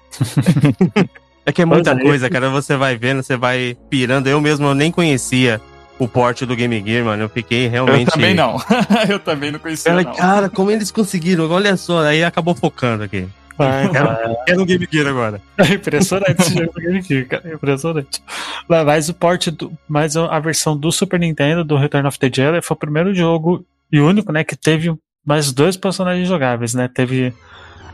é 1.45 1.53
que 1.53 1.61
é 1.61 1.65
muita 1.67 1.91
Pois 1.91 2.03
é. 2.03 2.09
coisa, 2.09 2.31
cara. 2.31 2.49
Você 2.49 2.77
vai 2.77 2.97
vendo, 2.97 3.23
você 3.23 3.37
vai 3.37 3.77
pirando. 3.91 4.27
Eu 4.27 4.41
mesmo 4.41 4.67
eu 4.67 4.75
nem 4.75 4.91
conhecia 4.91 5.61
o 6.03 6.09
port 6.09 6.43
do 6.43 6.57
Game 6.57 6.83
Gear, 6.85 7.05
mano. 7.05 7.23
Eu 7.23 7.29
fiquei 7.29 7.69
realmente. 7.69 8.09
Eu 8.09 8.13
também 8.13 8.35
não. 8.35 8.57
eu 9.09 9.19
também 9.19 9.53
não 9.53 9.59
conhecia, 9.59 9.93
Ela, 9.93 10.03
não. 10.03 10.15
cara, 10.15 10.49
como 10.49 10.71
eles 10.71 10.91
conseguiram? 10.91 11.49
Olha 11.51 11.77
só, 11.77 12.05
aí 12.05 12.25
acabou 12.25 12.55
focando 12.55 13.05
aqui. 13.05 13.29
É, 13.59 14.45
Quero 14.47 14.63
um 14.63 14.67
Game 14.67 14.89
Gear 14.91 15.07
agora. 15.07 15.41
é 15.59 15.75
impressionante 15.75 16.41
esse 16.41 16.55
jogo 16.55 16.73
do 16.73 16.81
Game 16.81 17.03
Gear, 17.03 17.27
cara. 17.27 17.43
É 17.49 17.55
impressionante. 17.55 18.23
Mas- 18.69 19.09
o 19.09 19.15
port, 19.15 19.49
do, 19.49 19.73
mas 19.89 20.17
a 20.17 20.41
versão 20.41 20.77
do 20.77 20.91
Super 20.91 21.21
Nintendo, 21.21 21.63
do 21.63 21.77
Return 21.77 22.09
of 22.09 22.19
the 22.19 22.31
Jedi, 22.33 22.61
foi 22.63 22.75
o 22.75 22.79
primeiro 22.79 23.15
jogo 23.15 23.65
e 23.93 24.01
único, 24.01 24.33
né, 24.33 24.43
que 24.43 24.57
teve 24.57 24.93
mais 25.25 25.53
dois 25.53 25.77
personagens 25.77 26.27
jogáveis, 26.27 26.75
né? 26.75 26.89
Teve 26.93 27.33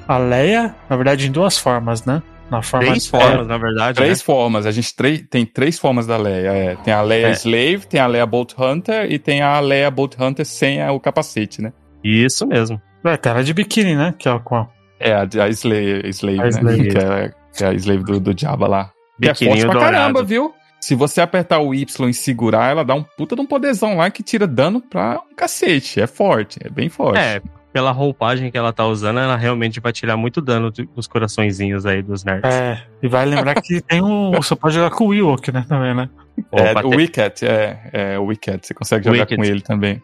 a 0.06 0.16
Leia, 0.16 0.74
na 0.88 0.96
verdade, 0.96 1.26
em 1.26 1.32
duas 1.32 1.59
formas, 1.59 2.04
né? 2.04 2.22
Na 2.51 2.62
forma 2.62 2.86
Três 2.86 3.05
de- 3.05 3.11
formas, 3.11 3.46
na 3.46 3.59
verdade. 3.59 3.96
Três 3.96 4.18
né? 4.18 4.24
formas. 4.24 4.64
A 4.66 4.70
gente 4.70 4.94
tem 5.28 5.44
três 5.44 5.78
formas 5.78 6.07
da 6.07 6.16
Leia. 6.16 6.49
é. 6.51 6.76
Tem 6.76 6.94
a 6.94 7.03
Leia 7.03 7.26
É. 7.28 7.32
Slave, 7.32 7.86
tem 7.86 8.01
a 8.01 8.07
Leia 8.07 8.24
Bolt 8.24 8.55
Hunter 8.59 9.11
e 9.12 9.18
tem 9.18 9.42
a 9.42 9.61
Leia 9.61 9.90
Bolt 9.90 10.14
Hunter 10.18 10.46
sem 10.46 10.80
a- 10.80 10.90
o 10.92 10.99
capacete, 10.99 11.61
né? 11.61 11.72
Isso 12.03 12.46
mesmo. 12.46 12.80
É, 13.05 13.16
tela 13.16 13.44
de 13.44 13.53
biquíni, 13.53 13.94
né? 13.94 14.14
Que 14.18 14.28
é 14.28 14.32
o 14.32 14.40
qual? 14.40 14.72
É, 14.99 15.12
a, 15.12 15.22
a 15.44 15.49
Slave, 15.49 16.09
Slave 16.09 16.40
A 16.40 16.42
né? 16.44 16.49
Slave. 16.49 16.88
Que, 16.88 16.99
é, 16.99 17.30
que 17.57 17.64
é 17.64 17.66
a 17.68 17.74
Slave 17.74 18.03
do, 18.05 18.20
do 18.20 18.38
Jabba 18.40 18.66
lá. 18.66 18.90
Que 19.20 19.28
é 19.28 19.34
forte 19.34 19.44
Biquininho 19.44 19.70
pra 19.70 19.80
caramba, 19.80 19.99
dourado. 20.22 20.26
viu? 20.26 20.55
Se 20.80 20.94
você 20.94 21.20
apertar 21.20 21.59
o 21.59 21.74
Y 21.74 22.09
e 22.09 22.14
segurar, 22.14 22.70
ela 22.70 22.84
dá 22.84 22.94
um 22.94 23.03
puta 23.03 23.34
de 23.34 23.42
um 23.42 23.46
poderzão 23.46 23.96
lá 23.96 24.11
que 24.11 24.22
tira 24.22 24.46
dano 24.46 24.80
pra 24.80 25.20
um 25.30 25.34
cacete. 25.34 26.01
É 26.01 26.07
forte, 26.07 26.59
é 26.64 26.70
bem 26.70 26.88
forte. 26.88 27.18
É, 27.18 27.42
pela 27.79 27.93
roupagem 27.93 28.51
que 28.51 28.59
ela 28.59 28.72
tá 28.72 28.85
usando, 28.85 29.20
ela 29.20 29.37
realmente 29.37 29.79
vai 29.79 29.93
tirar 29.93 30.16
muito 30.16 30.41
dano 30.43 30.68
do- 30.72 30.85
dos 30.87 31.07
coraçõezinhos 31.07 31.87
aí 31.87 32.03
dos 32.03 32.24
nerds. 32.24 32.53
É, 32.53 32.83
e 33.01 33.07
vai 33.07 33.24
lembrar 33.24 33.55
que 33.62 33.81
tem 33.81 34.03
um. 34.03 34.33
Você 34.43 34.57
pode 34.57 34.74
jogar 34.74 34.91
com 34.91 35.07
o 35.07 35.14
Ewok, 35.14 35.53
né? 35.53 35.64
Também, 35.68 35.95
né? 35.95 36.09
É, 36.51 36.72
o 36.85 36.89
Wicket, 36.91 37.43
é, 37.45 37.79
é 37.93 38.18
o 38.18 38.24
Wicket. 38.24 38.64
Você 38.66 38.74
consegue 38.74 39.05
jogar 39.05 39.20
Wicket. 39.20 39.37
com 39.39 39.45
ele 39.45 39.61
também. 39.61 40.03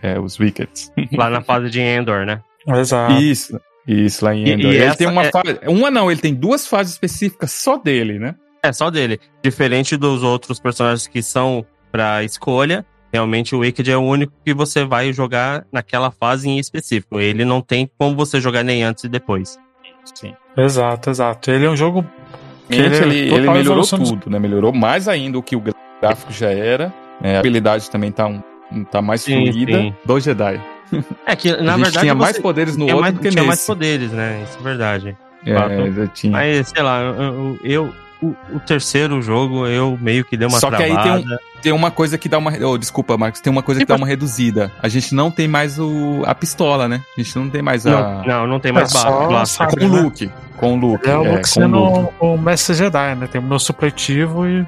É, 0.00 0.20
os 0.20 0.38
Wickets. 0.38 0.92
lá 1.18 1.28
na 1.28 1.40
fase 1.42 1.68
de 1.68 1.80
Endor, 1.80 2.24
né? 2.24 2.40
Exato. 2.68 3.14
Isso, 3.14 3.60
isso, 3.88 4.24
lá 4.24 4.32
em 4.32 4.44
E- 4.44 4.52
Endor. 4.52 4.70
e 4.72 4.74
ele 4.76 4.84
essa 4.84 4.98
tem 4.98 5.08
uma 5.08 5.24
é- 5.24 5.30
fase. 5.32 5.58
Uma 5.66 5.90
não, 5.90 6.08
ele 6.08 6.20
tem 6.20 6.32
duas 6.32 6.64
fases 6.64 6.92
específicas 6.92 7.50
só 7.50 7.76
dele, 7.76 8.20
né? 8.20 8.36
É 8.62 8.72
só 8.72 8.88
dele. 8.88 9.18
Diferente 9.42 9.96
dos 9.96 10.22
outros 10.22 10.60
personagens 10.60 11.08
que 11.08 11.20
são 11.22 11.66
pra 11.90 12.22
escolha, 12.22 12.86
realmente 13.12 13.54
o 13.54 13.58
Wicked 13.60 13.90
é 13.90 13.96
o 13.96 14.00
único 14.02 14.32
que 14.44 14.52
você 14.54 14.84
vai 14.84 15.12
jogar 15.12 15.64
naquela 15.72 16.10
fase 16.10 16.48
em 16.48 16.58
específico. 16.58 17.18
Ele 17.20 17.44
não 17.44 17.60
tem 17.60 17.88
como 17.98 18.14
você 18.16 18.40
jogar 18.40 18.62
nem 18.62 18.82
antes 18.82 19.04
e 19.04 19.08
depois. 19.08 19.58
Sim. 20.14 20.34
Exato, 20.56 21.10
exato. 21.10 21.50
Ele 21.50 21.66
é 21.66 21.70
um 21.70 21.76
jogo. 21.76 22.04
Que 22.68 22.76
Ele, 22.76 22.86
ele 22.86 22.94
é 22.96 22.98
ele, 22.98 23.24
total 23.30 23.38
ele 23.44 23.50
melhorou 23.50 23.80
dos- 23.82 23.90
tudo, 23.90 24.30
né? 24.30 24.38
Melhorou 24.38 24.72
mais 24.72 25.08
ainda 25.08 25.38
o 25.38 25.42
que 25.42 25.54
o 25.56 25.62
gráfico 26.00 26.32
já 26.32 26.50
era. 26.50 26.92
né? 27.20 27.36
A 27.36 27.38
habilidade 27.40 27.88
também 27.90 28.10
tá, 28.12 28.26
um, 28.26 28.84
tá 28.84 29.00
mais 29.02 29.22
Sim, 29.22 29.50
fluida 29.50 29.78
sim. 29.78 29.94
do 30.04 30.20
Jedi. 30.20 30.60
É 31.26 31.34
que, 31.36 31.50
na 31.62 31.74
a 31.74 31.76
gente 31.76 31.84
verdade, 31.84 31.98
tinha 32.00 32.14
você 32.14 32.20
mais 32.22 32.38
poderes 32.38 32.76
no 32.76 32.84
outro 32.84 33.00
mais, 33.00 33.14
do 33.14 33.20
que 33.20 33.28
tinha 33.30 33.42
mais 33.44 33.58
nesse. 33.58 33.66
poderes, 33.66 34.10
né? 34.12 34.42
Isso 34.44 34.58
é 34.58 34.62
verdade. 34.62 35.16
É, 35.44 36.06
tinha. 36.12 36.32
Mas, 36.32 36.68
sei 36.68 36.82
lá, 36.82 37.00
eu, 37.00 37.58
eu- 37.62 37.94
o, 38.22 38.34
o 38.54 38.60
terceiro 38.60 39.20
jogo 39.20 39.66
eu 39.66 39.96
meio 40.00 40.24
que 40.24 40.36
dei 40.38 40.48
uma 40.48 40.58
Só 40.58 40.70
que 40.70 40.82
aí 40.82 40.90
travada. 40.92 41.22
tem 41.22 41.34
um- 41.34 41.38
Tem 41.66 41.72
uma 41.72 41.90
coisa 41.90 42.16
que 42.16 42.28
dá 42.28 42.38
uma. 42.38 42.52
Oh, 42.64 42.78
desculpa, 42.78 43.18
Marcos. 43.18 43.40
Tem 43.40 43.50
uma 43.50 43.60
coisa 43.60 43.80
que 43.80 43.84
Tipo- 43.86 43.92
dá 43.98 44.00
uma 44.00 44.06
reduzida. 44.06 44.70
A 44.80 44.86
gente 44.86 45.12
não 45.12 45.32
tem 45.32 45.48
mais 45.48 45.80
o, 45.80 46.22
a 46.24 46.32
pistola, 46.32 46.86
né? 46.86 47.02
A 47.18 47.20
gente 47.20 47.36
não 47.36 47.50
tem 47.50 47.60
mais 47.60 47.84
a. 47.84 47.90
Não, 47.90 48.22
não, 48.24 48.46
não 48.46 48.60
tem 48.60 48.70
mais 48.70 48.94
É 48.94 48.98
só 49.00 49.26
blaster. 49.26 49.66
É 49.66 49.70
com 49.70 49.84
o 49.84 49.88
né? 49.88 50.00
Luke. 50.00 50.30
Com 50.58 50.74
o 50.74 50.76
Luke. 50.76 51.08
É 51.10 51.18
o 51.18 51.24
é, 51.24 51.28
Luke 51.30 51.40
com 51.40 51.48
sendo 51.48 51.76
o 51.76 52.00
Luke. 52.02 52.14
o, 52.20 52.34
o 52.34 52.38
Mestre 52.38 52.72
Jedi, 52.76 53.16
né? 53.16 53.26
Tem 53.26 53.40
o 53.40 53.44
meu 53.44 53.58
supletivo 53.58 54.46
e. 54.46 54.64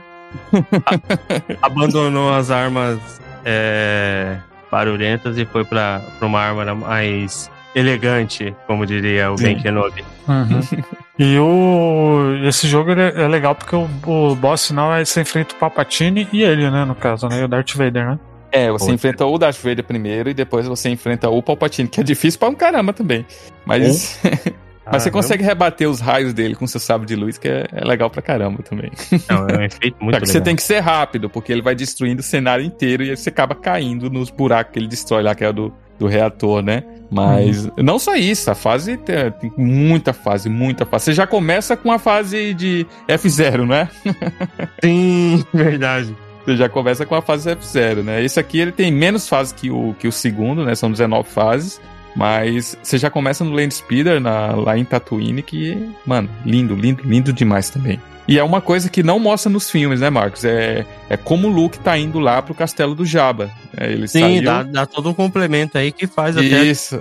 Abandonou 1.62 2.34
as 2.34 2.50
armas 2.50 2.98
é, 3.44 4.38
barulhentas 4.68 5.38
e 5.38 5.44
foi 5.44 5.64
pra, 5.64 6.00
pra 6.18 6.26
uma 6.26 6.40
arma 6.40 6.74
mais 6.74 7.48
elegante, 7.76 8.56
como 8.66 8.84
diria 8.84 9.30
o 9.30 9.38
Sim. 9.38 9.44
Ben 9.44 9.58
Kenobi. 9.60 10.04
e 11.16 11.38
o. 11.38 12.17
Esse 12.48 12.66
jogo 12.66 12.90
ele 12.90 13.02
é, 13.02 13.22
é 13.22 13.28
legal 13.28 13.54
porque 13.54 13.76
o, 13.76 13.88
o 14.06 14.34
boss 14.34 14.68
final 14.68 14.94
é 14.94 15.04
você 15.04 15.20
enfrenta 15.20 15.54
o 15.54 15.58
Palpatine 15.58 16.26
e 16.32 16.42
ele, 16.42 16.70
né? 16.70 16.84
No 16.84 16.94
caso, 16.94 17.28
né? 17.28 17.40
E 17.40 17.44
o 17.44 17.48
Darth 17.48 17.74
Vader, 17.74 18.06
né? 18.06 18.18
É, 18.50 18.70
você 18.70 18.86
Pô. 18.86 18.92
enfrenta 18.92 19.26
o 19.26 19.38
Darth 19.38 19.58
Vader 19.58 19.84
primeiro 19.84 20.30
e 20.30 20.34
depois 20.34 20.66
você 20.66 20.88
enfrenta 20.88 21.28
o 21.28 21.42
Palpatine, 21.42 21.88
que 21.88 22.00
é 22.00 22.02
difícil 22.02 22.40
pra 22.40 22.48
um 22.48 22.54
caramba 22.54 22.92
também. 22.92 23.26
Mas, 23.66 24.18
mas 24.90 25.02
você 25.02 25.10
consegue 25.10 25.44
rebater 25.44 25.88
os 25.88 26.00
raios 26.00 26.32
dele 26.32 26.54
com 26.54 26.66
seu 26.66 26.80
sabre 26.80 27.06
de 27.06 27.14
luz, 27.14 27.36
que 27.36 27.48
é, 27.48 27.66
é 27.70 27.84
legal 27.84 28.08
pra 28.08 28.22
caramba 28.22 28.62
também. 28.62 28.90
Não, 29.28 29.46
é 29.46 29.58
um 29.58 29.62
efeito 29.62 29.96
muito 30.00 30.14
Só 30.14 30.20
que 30.20 30.26
você 30.26 30.32
legal. 30.34 30.44
tem 30.44 30.56
que 30.56 30.62
ser 30.62 30.80
rápido, 30.80 31.28
porque 31.28 31.52
ele 31.52 31.60
vai 31.60 31.74
destruindo 31.74 32.20
o 32.20 32.24
cenário 32.24 32.64
inteiro 32.64 33.04
e 33.04 33.10
aí 33.10 33.16
você 33.16 33.28
acaba 33.28 33.54
caindo 33.54 34.08
nos 34.08 34.30
buracos 34.30 34.72
que 34.72 34.78
ele 34.78 34.88
destrói 34.88 35.22
lá, 35.22 35.34
que 35.34 35.44
é 35.44 35.50
o 35.50 35.52
do, 35.52 35.74
do 35.98 36.06
reator, 36.06 36.62
né? 36.62 36.84
Mas 37.10 37.64
uhum. 37.64 37.72
não 37.78 37.98
só 37.98 38.14
isso, 38.14 38.50
a 38.50 38.54
fase 38.54 38.96
tem, 38.98 39.30
tem, 39.32 39.52
muita 39.56 40.12
fase, 40.12 40.48
muita 40.48 40.84
fase. 40.84 41.06
Você 41.06 41.14
já 41.14 41.26
começa 41.26 41.76
com 41.76 41.90
a 41.90 41.98
fase 41.98 42.52
de 42.54 42.86
F0, 43.08 43.66
né? 43.66 43.88
Sim, 44.84 45.44
verdade. 45.52 46.14
Você 46.44 46.56
já 46.56 46.68
começa 46.68 47.04
com 47.04 47.14
a 47.14 47.22
fase 47.22 47.50
F0, 47.50 48.02
né? 48.02 48.22
Esse 48.22 48.38
aqui 48.38 48.58
ele 48.58 48.72
tem 48.72 48.90
menos 48.90 49.28
fases 49.28 49.52
que 49.52 49.70
o, 49.70 49.94
que 49.98 50.06
o 50.06 50.12
segundo, 50.12 50.64
né? 50.64 50.74
São 50.74 50.90
19 50.90 51.28
fases. 51.28 51.80
Mas 52.16 52.76
você 52.82 52.98
já 52.98 53.10
começa 53.10 53.44
no 53.44 53.52
Land 53.52 53.72
Speeder, 53.72 54.20
na, 54.20 54.52
lá 54.52 54.76
em 54.76 54.84
Tatooine, 54.84 55.42
que, 55.42 55.88
mano, 56.04 56.28
lindo, 56.44 56.74
lindo, 56.74 57.02
lindo 57.04 57.32
demais 57.32 57.70
também. 57.70 58.00
E 58.28 58.38
é 58.38 58.44
uma 58.44 58.60
coisa 58.60 58.90
que 58.90 59.02
não 59.02 59.18
mostra 59.18 59.50
nos 59.50 59.70
filmes, 59.70 60.00
né, 60.00 60.10
Marcos? 60.10 60.44
É, 60.44 60.84
é 61.08 61.16
como 61.16 61.48
o 61.48 61.50
Luke 61.50 61.78
tá 61.78 61.96
indo 61.96 62.18
lá 62.18 62.42
pro 62.42 62.54
castelo 62.54 62.94
do 62.94 63.06
Jabba. 63.06 63.50
É, 63.74 63.90
ele 63.90 64.06
Sim, 64.06 64.20
saiu... 64.20 64.44
dá, 64.44 64.62
dá 64.62 64.86
todo 64.86 65.08
um 65.08 65.14
complemento 65.14 65.78
aí 65.78 65.90
que 65.90 66.06
faz 66.06 66.36
até. 66.36 66.44
Isso. 66.44 67.00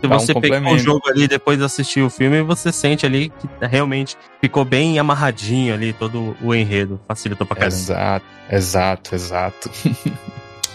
Se 0.00 0.06
você 0.06 0.32
um 0.32 0.40
pegou 0.40 0.74
o 0.74 0.78
jogo 0.78 1.08
ali 1.08 1.26
depois 1.26 1.58
de 1.58 1.64
assistir 1.64 2.02
o 2.02 2.10
filme, 2.10 2.42
você 2.42 2.70
sente 2.70 3.04
ali 3.04 3.30
que 3.30 3.48
realmente 3.66 4.16
ficou 4.40 4.64
bem 4.64 4.98
amarradinho 4.98 5.72
ali 5.74 5.92
todo 5.92 6.36
o 6.40 6.54
enredo. 6.54 7.00
Facilitou 7.08 7.46
pra 7.46 7.56
caramba. 7.56 7.74
Exato, 7.74 8.26
exato, 8.50 9.14
exato. 9.14 9.70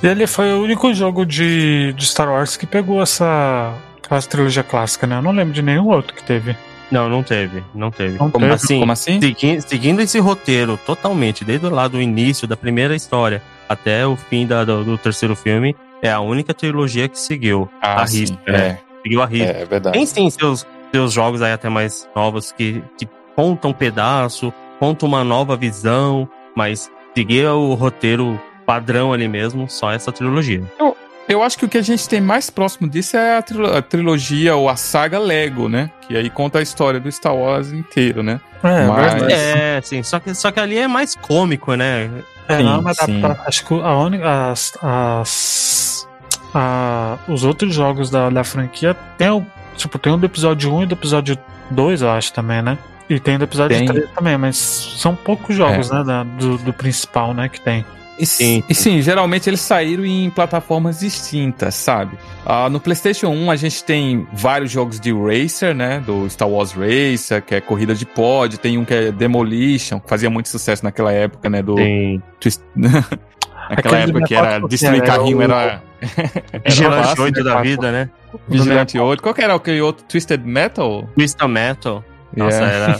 e 0.02 0.08
ele 0.08 0.26
foi 0.28 0.52
o 0.54 0.62
único 0.62 0.92
jogo 0.94 1.24
de, 1.24 1.94
de 1.94 2.06
Star 2.06 2.30
Wars 2.30 2.58
que 2.58 2.66
pegou 2.66 3.02
essa, 3.02 3.74
essa 4.10 4.28
trilogia 4.28 4.64
clássica, 4.64 5.08
né? 5.08 5.18
Eu 5.18 5.22
não 5.22 5.32
lembro 5.32 5.54
de 5.54 5.62
nenhum 5.62 5.88
outro 5.88 6.14
que 6.14 6.24
teve. 6.24 6.58
Não, 6.94 7.10
não 7.10 7.24
teve, 7.24 7.64
não 7.74 7.90
teve. 7.90 8.20
Não 8.20 8.30
como, 8.30 8.46
teve. 8.46 8.54
Assim, 8.54 8.80
como 8.80 8.92
assim? 8.92 9.20
Segui, 9.20 9.62
seguindo 9.62 10.00
esse 10.00 10.20
roteiro 10.20 10.80
totalmente, 10.86 11.44
desde 11.44 11.68
lá 11.68 11.88
do 11.88 12.00
início 12.00 12.48
da 12.48 12.56
primeira 12.56 12.96
história 12.96 13.42
até 13.68 14.06
o 14.06 14.16
fim 14.16 14.46
da, 14.46 14.64
do, 14.64 14.84
do, 14.84 14.96
terceiro 14.96 15.36
filme, 15.36 15.76
é 16.04 16.12
a 16.12 16.20
única 16.20 16.54
trilogia 16.54 17.10
que 17.10 17.20
seguiu 17.20 17.68
ah, 17.82 18.02
a 18.02 18.06
risca, 18.06 18.38
né? 18.46 18.68
É. 18.68 18.80
Seguiu 19.02 19.24
a 19.24 19.26
risca. 19.26 19.58
É, 19.58 19.62
é 19.62 19.66
verdade. 19.66 19.98
Tem 19.98 20.06
sim 20.06 20.30
seus, 20.30 20.68
seus 20.94 21.12
jogos 21.12 21.42
aí 21.42 21.52
até 21.52 21.68
mais 21.68 22.08
novos 22.16 22.52
que, 22.52 22.84
que 22.96 23.08
contam 23.36 23.72
um 23.72 23.74
pedaço, 23.74 24.54
contam 24.80 25.10
uma 25.10 25.24
nova 25.24 25.58
visão, 25.58 26.30
mas 26.56 26.92
seguir 27.16 27.48
o 27.48 27.74
roteiro 27.74 28.40
padrão 28.68 29.12
ali 29.12 29.28
mesmo, 29.28 29.68
só 29.68 29.92
essa 29.92 30.12
trilogia. 30.12 30.62
Eu, 30.80 30.96
eu 31.28 31.42
acho 31.42 31.58
que 31.58 31.66
o 31.66 31.70
que 31.70 31.78
a 31.78 31.82
gente 31.82 32.08
tem 32.08 32.20
mais 32.20 32.50
próximo 32.50 32.88
disso 32.88 33.16
é 33.16 33.38
a, 33.38 33.42
trilo 33.42 33.78
a, 33.78 33.82
trilogia 33.82 34.56
ou 34.56 34.70
a 34.70 34.76
saga 34.76 35.20
Lego, 35.20 35.70
né? 35.70 35.90
Que 36.02 36.18
aí 36.18 36.30
conta 36.30 36.60
a 36.60 36.62
história 36.62 37.00
do 37.00 37.12
Star 37.12 37.36
Wars 37.36 37.72
inteiro, 37.72 38.22
né? 38.22 38.40
É, 38.64 38.88
Mas... 38.88 39.24
é 39.24 39.82
sim. 39.82 40.04
Só 40.04 40.20
que, 40.20 40.34
só 40.34 40.52
que 40.52 40.60
ali 40.60 40.78
é 40.78 40.88
mais 40.88 41.16
cômico, 41.16 41.74
né? 41.76 42.10
É, 42.48 42.58
sim, 42.58 42.64
não, 42.64 42.82
mas 42.82 42.98
dá 42.98 43.06
pra, 43.06 43.44
acho 43.46 43.66
que 43.66 43.74
a 43.74 43.98
única, 43.98 44.52
as, 44.52 44.74
as, 44.82 46.08
a, 46.54 47.18
os 47.28 47.44
outros 47.44 47.74
jogos 47.74 48.10
da, 48.10 48.30
da 48.30 48.44
franquia 48.44 48.94
tem 49.18 49.30
o, 49.30 49.46
tipo, 49.78 49.98
tem 49.98 50.12
o 50.12 50.18
do 50.18 50.26
episódio 50.26 50.74
1 50.74 50.84
e 50.84 50.86
do 50.88 50.94
episódio 50.94 51.38
2, 51.72 52.02
eu 52.02 52.12
acho 52.12 52.34
também, 52.34 52.62
né? 52.62 52.78
E 53.10 53.20
tem 53.20 53.38
do 53.38 53.46
episódio 53.46 53.78
tem. 53.78 53.88
3 53.88 54.10
também, 54.12 54.38
mas 54.38 54.58
são 54.58 55.16
poucos 55.16 55.56
jogos, 55.56 55.90
é. 55.92 55.96
né? 55.96 56.04
Da, 56.04 56.24
do, 56.24 56.58
do 56.58 56.74
principal, 56.74 57.34
né? 57.34 57.48
Que 57.48 57.62
tem. 57.62 57.86
E 58.18 58.26
sim, 58.26 58.64
e 58.70 58.76
sim, 58.76 59.02
geralmente 59.02 59.50
eles 59.50 59.60
saíram 59.60 60.06
em 60.06 60.30
plataformas 60.30 61.00
distintas, 61.00 61.74
sabe? 61.76 62.18
Uh, 62.46 62.70
no 62.70 62.80
PlayStation 62.80 63.30
1 63.30 63.52
a 63.52 63.56
gente 63.56 63.84
tem 63.84 64.28
vários 64.32 64.72
jogos 64.72 65.00
de 65.00 65.12
Racer, 65.12 65.74
né? 65.74 66.00
Do 66.06 66.30
Star 66.30 66.48
Wars 66.48 66.74
Racer, 66.74 67.42
que 67.42 67.56
é 67.56 67.62
corrida 67.62 67.96
de 67.96 68.06
pod, 68.06 68.60
tem 68.60 68.78
um 68.78 68.86
que 68.86 68.94
é 68.94 69.12
Demolition, 69.12 70.00
que 70.00 70.08
fazia 70.08 70.30
muito 70.30 70.50
sucesso 70.50 70.84
naquela 70.84 71.12
época, 71.12 71.50
né? 71.50 71.62
Do. 71.62 71.76
Sim. 71.78 72.22
Twist... 72.40 72.62
Naquela 73.70 74.00
época 74.00 74.26
que 74.26 74.36
era 74.36 74.60
destruir 74.68 75.02
era 75.02 75.06
carrinho, 75.06 75.42
era. 75.42 75.82
Vigilante 76.66 77.22
8 77.22 77.44
da 77.44 77.62
vida, 77.62 77.92
né? 77.92 78.10
Vigilante 78.48 79.00
8. 79.00 79.24
Qual 79.24 79.34
que 79.34 79.42
era 79.42 79.56
o 79.56 79.86
outro? 79.86 80.06
Twisted 80.06 80.42
Metal? 80.44 81.08
Twisted 81.16 81.48
Metal. 81.48 82.04
Nossa, 82.36 82.58
yeah. 82.58 83.00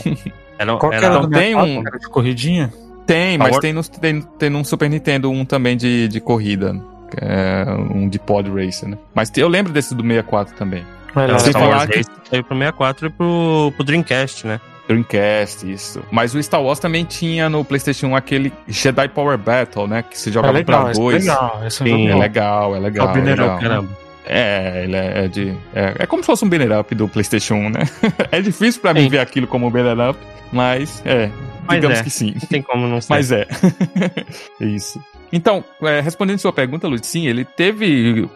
era. 0.58 0.72
era, 0.72 0.78
Qual 0.78 0.92
era, 0.92 1.06
era, 1.06 1.14
não 1.20 1.28
tem 1.28 1.54
um. 1.54 1.82
De 1.82 2.08
corridinha? 2.08 2.72
Tem, 3.06 3.36
mas 3.36 3.58
tem 3.58 3.72
no, 3.72 3.82
tem, 3.82 4.20
tem 4.38 4.50
no 4.50 4.64
Super 4.64 4.88
Nintendo 4.88 5.30
um 5.30 5.44
também 5.44 5.76
de, 5.76 6.08
de 6.08 6.20
corrida. 6.20 6.74
É 7.20 7.64
um 7.94 8.08
de 8.08 8.18
Pod 8.18 8.50
Racer, 8.50 8.88
né? 8.88 8.98
Mas 9.14 9.30
eu 9.36 9.46
lembro 9.46 9.72
desse 9.72 9.94
do 9.94 10.02
64 10.02 10.56
também. 10.56 10.84
Melhor. 11.14 11.38
Sem 11.38 11.52
falar 11.52 11.86
que... 11.86 12.02
Saiu 12.28 12.42
pro 12.42 12.56
64 12.56 13.06
e 13.06 13.10
pro, 13.10 13.72
pro 13.76 13.84
Dreamcast, 13.84 14.46
né? 14.46 14.60
Dreamcast, 14.88 15.70
isso. 15.70 16.02
Mas 16.10 16.34
o 16.34 16.42
Star 16.42 16.62
Wars 16.62 16.78
também 16.78 17.04
tinha 17.04 17.48
no 17.48 17.64
PlayStation 17.64 18.08
1 18.08 18.16
aquele 18.16 18.52
Jedi 18.66 19.08
Power 19.08 19.38
Battle, 19.38 19.86
né? 19.86 20.02
Que 20.02 20.18
se 20.18 20.30
jogava 20.30 20.54
é 20.54 20.58
legal, 20.58 20.84
pra 20.84 20.92
dois. 20.92 21.26
É 21.26 21.30
legal, 21.30 21.60
esse 21.66 21.84
Sim, 21.84 22.08
é 22.08 22.14
legal, 22.14 22.76
é 22.76 22.78
legal. 22.78 23.08
É, 23.08 23.18
é 23.18 23.22
legal. 23.22 23.86
É, 24.26 24.84
ele 24.84 24.96
é, 24.96 25.24
é 25.24 25.28
de. 25.28 25.54
É, 25.74 25.94
é, 26.00 26.06
como 26.06 26.22
se 26.22 26.26
fosse 26.26 26.44
um 26.44 26.48
banner 26.48 26.78
up 26.78 26.94
do 26.94 27.08
PlayStation 27.08 27.54
1, 27.54 27.70
né? 27.70 27.80
é 28.32 28.40
difícil 28.40 28.80
pra 28.80 28.94
mim 28.94 29.08
ver 29.08 29.18
aquilo 29.18 29.46
como 29.46 29.66
um 29.66 29.70
banner 29.70 30.10
up, 30.10 30.18
mas 30.52 31.02
é. 31.04 31.30
Mas 31.66 31.76
digamos 31.76 31.98
é. 31.98 32.02
que 32.02 32.10
sim. 32.10 32.34
Não 32.34 32.48
tem 32.48 32.62
como 32.62 32.86
não 32.86 33.00
ser. 33.02 33.12
Mas 33.12 33.32
é. 33.32 33.46
Isso. 34.60 35.00
Então, 35.32 35.64
é, 35.82 36.00
respondendo 36.00 36.38
sua 36.38 36.52
pergunta, 36.52 36.86
Luiz, 36.86 37.04
sim, 37.04 37.26
ele 37.26 37.44
teve 37.44 38.28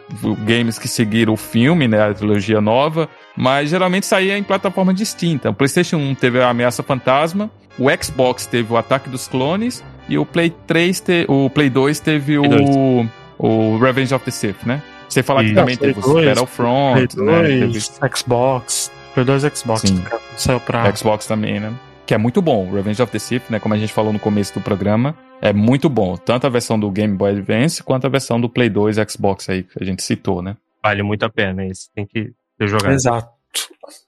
games 0.45 0.77
que 0.77 0.87
seguiram 0.87 1.33
o 1.33 1.37
filme, 1.37 1.87
né, 1.87 2.01
a 2.01 2.13
trilogia 2.13 2.59
nova, 2.59 3.07
mas 3.37 3.69
geralmente 3.69 4.05
saía 4.05 4.37
em 4.37 4.43
plataforma 4.43 4.93
distinta. 4.93 5.49
O 5.49 5.53
PlayStation 5.53 5.95
1 5.95 6.15
teve 6.15 6.41
a 6.41 6.49
Ameaça 6.49 6.83
Fantasma, 6.83 7.49
o 7.77 7.85
Xbox 8.03 8.45
teve 8.45 8.73
o 8.73 8.77
Ataque 8.77 9.09
dos 9.09 9.29
Clones 9.29 9.81
e 10.09 10.17
o 10.17 10.25
Play 10.25 10.53
3 10.67 10.99
te, 10.99 11.25
o 11.29 11.49
Play 11.49 11.69
2 11.69 11.99
teve 12.01 12.37
o, 12.37 13.07
o 13.37 13.77
Revenge 13.77 14.13
of 14.13 14.25
the 14.25 14.31
Sith, 14.31 14.65
né? 14.65 14.81
Você 15.09 15.23
falar 15.23 15.43
que 15.43 15.53
também 15.53 15.75
teve 15.75 15.99
o 15.99 16.13
Battlefront, 16.13 16.93
Play 16.93 17.07
2, 17.07 17.19
né? 17.19 17.67
Teve... 17.67 18.15
Xbox, 18.15 18.91
Play 19.13 19.25
2 19.25 19.43
Xbox, 19.53 19.81
Sim. 19.81 20.03
saiu 20.37 20.59
pra 20.59 20.95
Xbox 20.95 21.25
também, 21.25 21.59
né? 21.59 21.73
que 22.09 22.13
é 22.15 22.17
muito 22.17 22.41
bom. 22.41 22.67
Revenge 22.71 22.99
of 23.03 23.11
the 23.11 23.19
Sith, 23.19 23.51
né, 23.51 23.59
como 23.59 23.75
a 23.75 23.77
gente 23.77 23.93
falou 23.93 24.11
no 24.11 24.17
começo 24.17 24.51
do 24.55 24.61
programa, 24.61 25.15
é 25.39 25.53
muito 25.53 25.87
bom. 25.87 26.17
Tanto 26.17 26.47
a 26.47 26.49
versão 26.49 26.79
do 26.79 26.89
Game 26.89 27.15
Boy 27.15 27.33
Advance 27.33 27.83
quanto 27.83 28.07
a 28.07 28.09
versão 28.09 28.41
do 28.41 28.49
Play 28.49 28.67
2 28.67 28.95
Xbox 29.07 29.47
aí 29.47 29.61
que 29.61 29.77
a 29.79 29.85
gente 29.85 30.01
citou, 30.01 30.41
né? 30.41 30.57
Vale 30.81 31.03
muito 31.03 31.23
a 31.23 31.29
pena 31.29 31.67
isso. 31.67 31.87
Tem 31.93 32.07
que 32.07 32.31
ter 32.57 32.67
jogado. 32.67 32.93
Exato. 32.93 33.38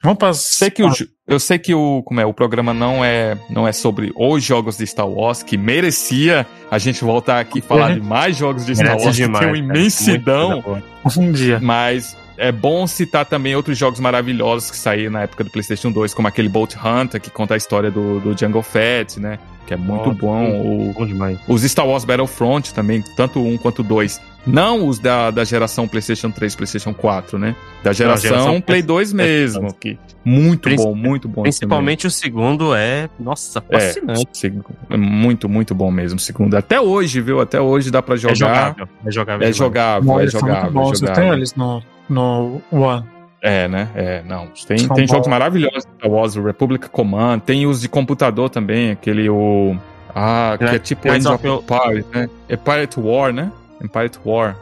Vamos 0.04 0.20
para 0.20 0.34
sei 0.34 0.70
que 0.70 0.84
o, 0.84 0.92
eu 1.28 1.40
sei 1.40 1.58
que 1.58 1.74
o 1.74 2.04
como 2.04 2.20
é 2.20 2.26
o 2.26 2.34
programa 2.34 2.74
não 2.74 3.04
é 3.04 3.38
não 3.50 3.68
é 3.68 3.72
sobre 3.72 4.12
os 4.16 4.44
jogos 4.44 4.78
de 4.78 4.86
Star 4.86 5.08
Wars 5.08 5.42
que 5.42 5.58
merecia 5.58 6.46
a 6.70 6.78
gente 6.78 7.04
voltar 7.04 7.40
aqui 7.40 7.60
e 7.60 7.62
falar 7.62 7.94
de 7.94 8.02
mais 8.02 8.38
jogos 8.38 8.66
de 8.66 8.76
Star 8.76 9.00
Wars 9.00 9.16
demais, 9.16 9.40
que 9.46 9.52
tem 9.52 9.62
uma 9.64 9.74
imensidão 9.74 10.82
um 11.18 11.32
dia 11.32 11.60
mas 11.60 12.16
é 12.42 12.52
bom 12.52 12.88
citar 12.88 13.24
também 13.24 13.56
outros 13.56 13.78
jogos 13.78 14.00
maravilhosos 14.00 14.72
que 14.72 14.78
saíram 14.78 15.12
na 15.12 15.22
época 15.22 15.44
do 15.44 15.52
PlayStation 15.52 15.92
2, 15.92 16.12
como 16.16 16.28
aquele 16.28 16.50
Bolt 16.50 16.74
Hunter, 16.76 17.22
que 17.22 17.30
conta 17.30 17.54
a 17.54 17.58
história 17.58 17.92
do, 17.92 18.20
do 18.20 18.36
Jungle 18.36 18.64
Fett, 18.64 19.20
né? 19.20 19.38
Que 19.68 19.76
é 19.76 19.78
muito 19.78 20.10
oh, 20.10 20.14
bom. 20.14 20.50
O, 20.50 20.92
bom 20.92 21.06
demais. 21.06 21.38
Os 21.48 21.62
Star 21.62 21.88
Wars 21.88 22.04
Battlefront 22.04 22.74
também, 22.74 23.04
tanto 23.16 23.40
um 23.40 23.60
quanto 23.60 23.84
dois. 23.84 24.20
Não 24.46 24.88
os 24.88 25.00
da, 25.00 25.30
da 25.30 25.44
geração 25.44 25.88
PlayStation 25.88 26.32
3, 26.32 26.56
PlayStation 26.56 26.94
4, 26.94 27.38
né? 27.38 27.56
Da 27.84 27.94
geração, 27.94 28.32
Não, 28.32 28.38
geração 28.38 28.62
Play 28.62 28.82
2 28.82 29.14
mesmo. 29.14 29.74
Que 29.74 30.00
muito 30.24 30.64
Princip 30.64 30.84
bom, 30.84 30.96
muito 30.96 31.28
bom. 31.28 31.44
Principalmente 31.44 32.08
o 32.08 32.12
segundo 32.12 32.76
é, 32.76 33.10
nossa, 33.20 33.62
fascinante. 33.62 34.48
É, 34.48 34.94
é, 34.94 34.98
muito, 34.98 35.48
muito 35.48 35.76
bom 35.76 35.92
mesmo. 35.92 36.18
O 36.18 36.22
segundo. 36.22 36.56
Até 36.56 36.80
hoje, 36.80 37.22
viu? 37.22 37.40
Até 37.40 37.60
hoje 37.62 37.92
dá 37.92 38.02
pra 38.02 38.16
jogar. 38.16 38.34
É 38.34 38.36
jogável. 38.36 38.90
É 39.06 39.12
jogável. 39.12 39.48
É 39.48 39.52
jogável, 39.52 40.20
é 40.20 40.28
jogável. 40.28 40.82
É 40.82 40.96
jogável. 40.96 41.14
Tem 41.14 41.30
eles 41.30 41.56
no, 41.56 41.84
no 42.10 42.62
One. 42.72 43.06
É, 43.42 43.68
né? 43.68 43.90
É, 43.96 44.24
não. 44.24 44.48
Tem, 44.68 44.88
tem 44.88 45.08
jogos 45.08 45.28
maravilhosos 45.28 45.84
Star 45.98 46.12
Wars, 46.12 46.36
o 46.36 46.44
Republic 46.44 46.90
Command, 46.90 47.40
tem 47.40 47.66
os 47.66 47.82
de 47.82 47.90
computador 47.90 48.50
também, 48.50 48.92
aquele 48.92 49.28
o. 49.30 49.76
Ah, 50.14 50.56
que 50.58 50.66
é, 50.66 50.76
é 50.76 50.80
tipo 50.80 51.08
End 51.08 51.28
of 51.28 51.48
Empire, 51.48 52.06
né? 52.14 52.30
É 52.48 52.56
Pirate 52.56 53.00
War, 53.00 53.34
né? 53.34 53.52
Empire 53.84 54.12
War. 54.26 54.58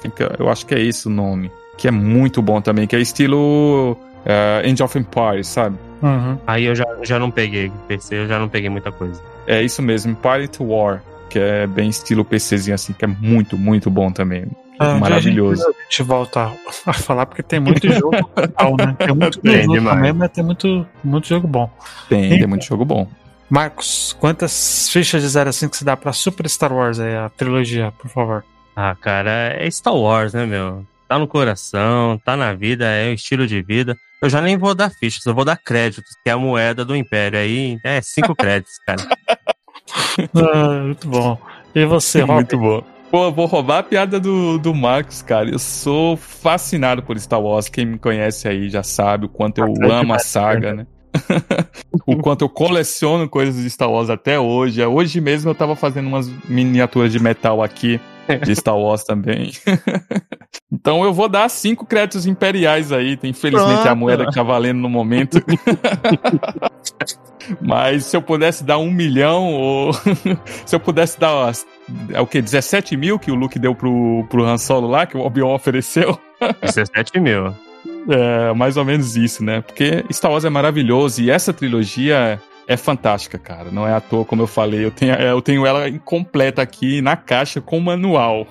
Fica, 0.00 0.36
eu 0.38 0.48
acho 0.48 0.66
que 0.66 0.74
é 0.74 0.80
esse 0.80 1.06
o 1.06 1.10
nome. 1.10 1.50
Que 1.76 1.88
é 1.88 1.90
muito 1.90 2.42
bom 2.42 2.60
também, 2.60 2.86
que 2.86 2.96
é 2.96 3.00
estilo 3.00 3.92
uh, 3.92 4.66
End 4.66 4.82
of 4.82 4.98
Empire, 4.98 5.44
sabe? 5.44 5.78
Uhum. 6.02 6.38
Aí 6.46 6.64
eu 6.64 6.74
já, 6.74 6.86
já 7.02 7.18
não 7.18 7.30
peguei, 7.30 7.70
PC 7.86 8.16
eu 8.16 8.28
já 8.28 8.38
não 8.38 8.48
peguei 8.48 8.68
muita 8.70 8.92
coisa. 8.92 9.20
É 9.46 9.62
isso 9.62 9.82
mesmo, 9.82 10.12
Empire 10.12 10.50
War, 10.60 11.02
que 11.28 11.38
é 11.38 11.66
bem 11.66 11.88
estilo 11.88 12.24
PCzinho 12.24 12.74
assim, 12.74 12.92
que 12.92 13.04
é 13.04 13.08
muito, 13.08 13.56
muito 13.56 13.90
bom 13.90 14.10
também. 14.10 14.46
Ah, 14.78 14.94
maravilhoso. 14.94 15.62
A 15.62 15.82
gente, 15.82 16.02
volta 16.04 16.52
a 16.86 16.92
falar 16.92 17.26
porque 17.26 17.42
tem 17.42 17.58
muito 17.58 17.90
jogo 17.90 18.10
legal, 18.36 18.76
né? 18.76 18.94
Tem 18.98 19.14
muito 19.14 19.40
tem 19.40 19.62
jogo 19.64 19.84
também, 19.84 20.12
mas 20.12 20.30
tem 20.30 20.44
muito, 20.44 20.86
muito 21.02 21.26
jogo 21.26 21.48
bom. 21.48 21.68
Tem, 22.08 22.28
tem 22.28 22.46
muito 22.46 22.64
jogo 22.64 22.84
bom. 22.84 23.08
Marcos, 23.50 24.14
quantas 24.20 24.88
fichas 24.90 25.22
de 25.22 25.28
0 25.28 25.48
a 25.48 25.52
5 25.52 25.76
se 25.76 25.84
dá 25.84 25.96
pra 25.96 26.12
Super 26.12 26.48
Star 26.48 26.72
Wars 26.72 27.00
aí, 27.00 27.16
a 27.16 27.30
trilogia, 27.30 27.92
por 27.98 28.08
favor? 28.10 28.44
Ah, 28.76 28.94
cara, 28.94 29.54
é 29.56 29.70
Star 29.70 29.94
Wars, 29.94 30.34
né, 30.34 30.44
meu? 30.44 30.86
Tá 31.08 31.18
no 31.18 31.26
coração, 31.26 32.20
tá 32.22 32.36
na 32.36 32.52
vida, 32.52 32.84
é 32.84 33.10
o 33.10 33.14
estilo 33.14 33.46
de 33.46 33.62
vida. 33.62 33.96
Eu 34.20 34.28
já 34.28 34.42
nem 34.42 34.58
vou 34.58 34.74
dar 34.74 34.90
fichas, 34.90 35.24
eu 35.24 35.34
vou 35.34 35.44
dar 35.44 35.56
créditos, 35.56 36.12
que 36.22 36.28
é 36.28 36.32
a 36.32 36.38
moeda 36.38 36.84
do 36.84 36.94
Império. 36.94 37.38
Aí 37.38 37.78
é 37.82 38.00
cinco 38.02 38.34
créditos, 38.36 38.78
cara. 38.86 39.08
ah, 40.34 40.82
muito 40.82 41.08
bom. 41.08 41.38
E 41.74 41.86
você, 41.86 42.20
Robin? 42.22 42.34
Muito 42.34 42.58
bom. 42.58 42.84
Pô, 43.10 43.32
vou 43.32 43.46
roubar 43.46 43.78
a 43.78 43.82
piada 43.82 44.20
do, 44.20 44.58
do 44.58 44.74
Marcos, 44.74 45.22
cara. 45.22 45.48
Eu 45.48 45.58
sou 45.58 46.14
fascinado 46.14 47.02
por 47.02 47.18
Star 47.18 47.40
Wars. 47.40 47.68
Quem 47.68 47.86
me 47.86 47.98
conhece 47.98 48.46
aí 48.46 48.68
já 48.68 48.82
sabe 48.82 49.24
o 49.24 49.28
quanto 49.30 49.58
eu 49.58 49.90
amo 49.90 50.12
a 50.12 50.18
saga, 50.18 50.74
né? 50.74 50.86
o 52.06 52.16
quanto 52.18 52.42
eu 52.42 52.48
coleciono 52.48 53.28
coisas 53.28 53.62
de 53.62 53.70
Star 53.70 53.90
Wars 53.90 54.10
até 54.10 54.38
hoje. 54.38 54.84
Hoje 54.84 55.20
mesmo 55.20 55.50
eu 55.50 55.54
tava 55.54 55.74
fazendo 55.76 56.06
umas 56.06 56.28
miniaturas 56.48 57.12
de 57.12 57.20
metal 57.20 57.62
aqui 57.62 58.00
de 58.44 58.54
Star 58.54 58.76
Wars 58.76 59.04
também. 59.04 59.52
então 60.72 61.04
eu 61.04 61.12
vou 61.12 61.28
dar 61.28 61.48
cinco 61.48 61.86
créditos 61.86 62.26
imperiais 62.26 62.92
aí. 62.92 63.18
Infelizmente 63.22 63.74
Pronto. 63.74 63.88
a 63.88 63.94
moeda 63.94 64.26
que 64.26 64.34
tá 64.34 64.42
valendo 64.42 64.78
no 64.78 64.88
momento. 64.88 65.42
Mas 67.62 68.04
se 68.04 68.16
eu 68.16 68.20
pudesse 68.20 68.62
dar 68.62 68.76
um 68.78 68.90
milhão, 68.90 69.54
ou 69.54 69.92
se 70.66 70.76
eu 70.76 70.80
pudesse 70.80 71.18
dar 71.18 71.50
é 72.12 72.20
o 72.20 72.26
que? 72.26 72.42
17 72.42 72.94
mil 72.96 73.18
que 73.18 73.30
o 73.30 73.34
Luke 73.34 73.58
deu 73.58 73.74
pro, 73.74 74.26
pro 74.28 74.44
Han 74.44 74.58
Solo 74.58 74.86
lá, 74.86 75.06
que 75.06 75.16
o 75.16 75.20
Obi-Wan 75.20 75.54
ofereceu? 75.54 76.18
17 76.60 77.18
mil. 77.18 77.54
É, 78.08 78.52
mais 78.54 78.76
ou 78.76 78.84
menos 78.84 79.16
isso, 79.16 79.44
né? 79.44 79.60
Porque 79.60 80.04
Star 80.10 80.30
Wars 80.30 80.44
é 80.44 80.50
maravilhoso 80.50 81.22
e 81.22 81.30
essa 81.30 81.52
trilogia 81.52 82.40
é 82.66 82.76
fantástica, 82.76 83.38
cara. 83.38 83.70
Não 83.70 83.86
é 83.86 83.94
à 83.94 84.00
toa, 84.00 84.24
como 84.24 84.42
eu 84.42 84.46
falei. 84.46 84.84
Eu 84.84 84.90
tenho, 84.90 85.14
eu 85.14 85.40
tenho 85.40 85.66
ela 85.66 85.88
incompleta 85.88 86.60
aqui 86.60 87.00
na 87.00 87.16
caixa 87.16 87.60
com 87.60 87.80
manual. 87.80 88.46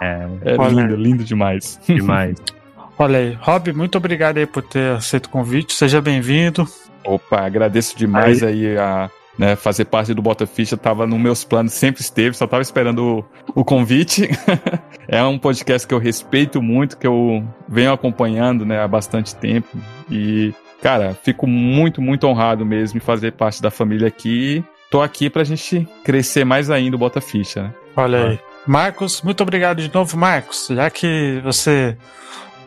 É, 0.00 0.28
é 0.52 0.68
lindo, 0.68 0.96
lindo 0.96 1.24
demais. 1.24 1.80
Demais. 1.86 2.36
Olha 2.96 3.18
aí, 3.18 3.36
Rob, 3.40 3.72
muito 3.72 3.98
obrigado 3.98 4.38
aí 4.38 4.46
por 4.46 4.62
ter 4.62 4.92
aceito 4.92 5.26
o 5.26 5.30
convite. 5.30 5.72
Seja 5.72 6.00
bem-vindo. 6.00 6.68
Opa, 7.04 7.40
agradeço 7.40 7.98
demais 7.98 8.42
aí, 8.42 8.68
aí 8.68 8.78
a 8.78 9.10
né, 9.38 9.56
fazer 9.56 9.86
parte 9.86 10.14
do 10.14 10.22
Bota 10.22 10.46
Ficha 10.46 10.76
tava 10.76 11.06
nos 11.06 11.18
meus 11.18 11.44
planos, 11.44 11.72
sempre 11.72 12.00
esteve, 12.00 12.36
só 12.36 12.46
tava 12.46 12.62
esperando 12.62 13.24
o, 13.54 13.60
o 13.60 13.64
convite. 13.64 14.28
é 15.08 15.22
um 15.24 15.38
podcast 15.38 15.86
que 15.86 15.94
eu 15.94 15.98
respeito 15.98 16.62
muito, 16.62 16.96
que 16.96 17.06
eu 17.06 17.44
venho 17.68 17.92
acompanhando, 17.92 18.64
né, 18.64 18.80
há 18.80 18.88
bastante 18.88 19.34
tempo 19.34 19.76
e 20.10 20.54
cara, 20.82 21.16
fico 21.22 21.46
muito, 21.46 22.02
muito 22.02 22.26
honrado 22.26 22.64
mesmo 22.64 22.98
em 22.98 23.00
fazer 23.00 23.32
parte 23.32 23.62
da 23.62 23.70
família 23.70 24.06
aqui. 24.06 24.62
Tô 24.90 25.00
aqui 25.00 25.30
pra 25.30 25.42
gente 25.42 25.88
crescer 26.04 26.44
mais 26.44 26.70
ainda 26.70 26.94
o 26.94 26.98
Bota 26.98 27.20
Ficha, 27.20 27.62
né? 27.62 27.74
Olha 27.96 28.26
aí. 28.26 28.38
Marcos, 28.66 29.22
muito 29.22 29.42
obrigado 29.42 29.80
de 29.80 29.92
novo, 29.92 30.16
Marcos. 30.16 30.68
Já 30.70 30.90
que 30.90 31.40
você 31.42 31.96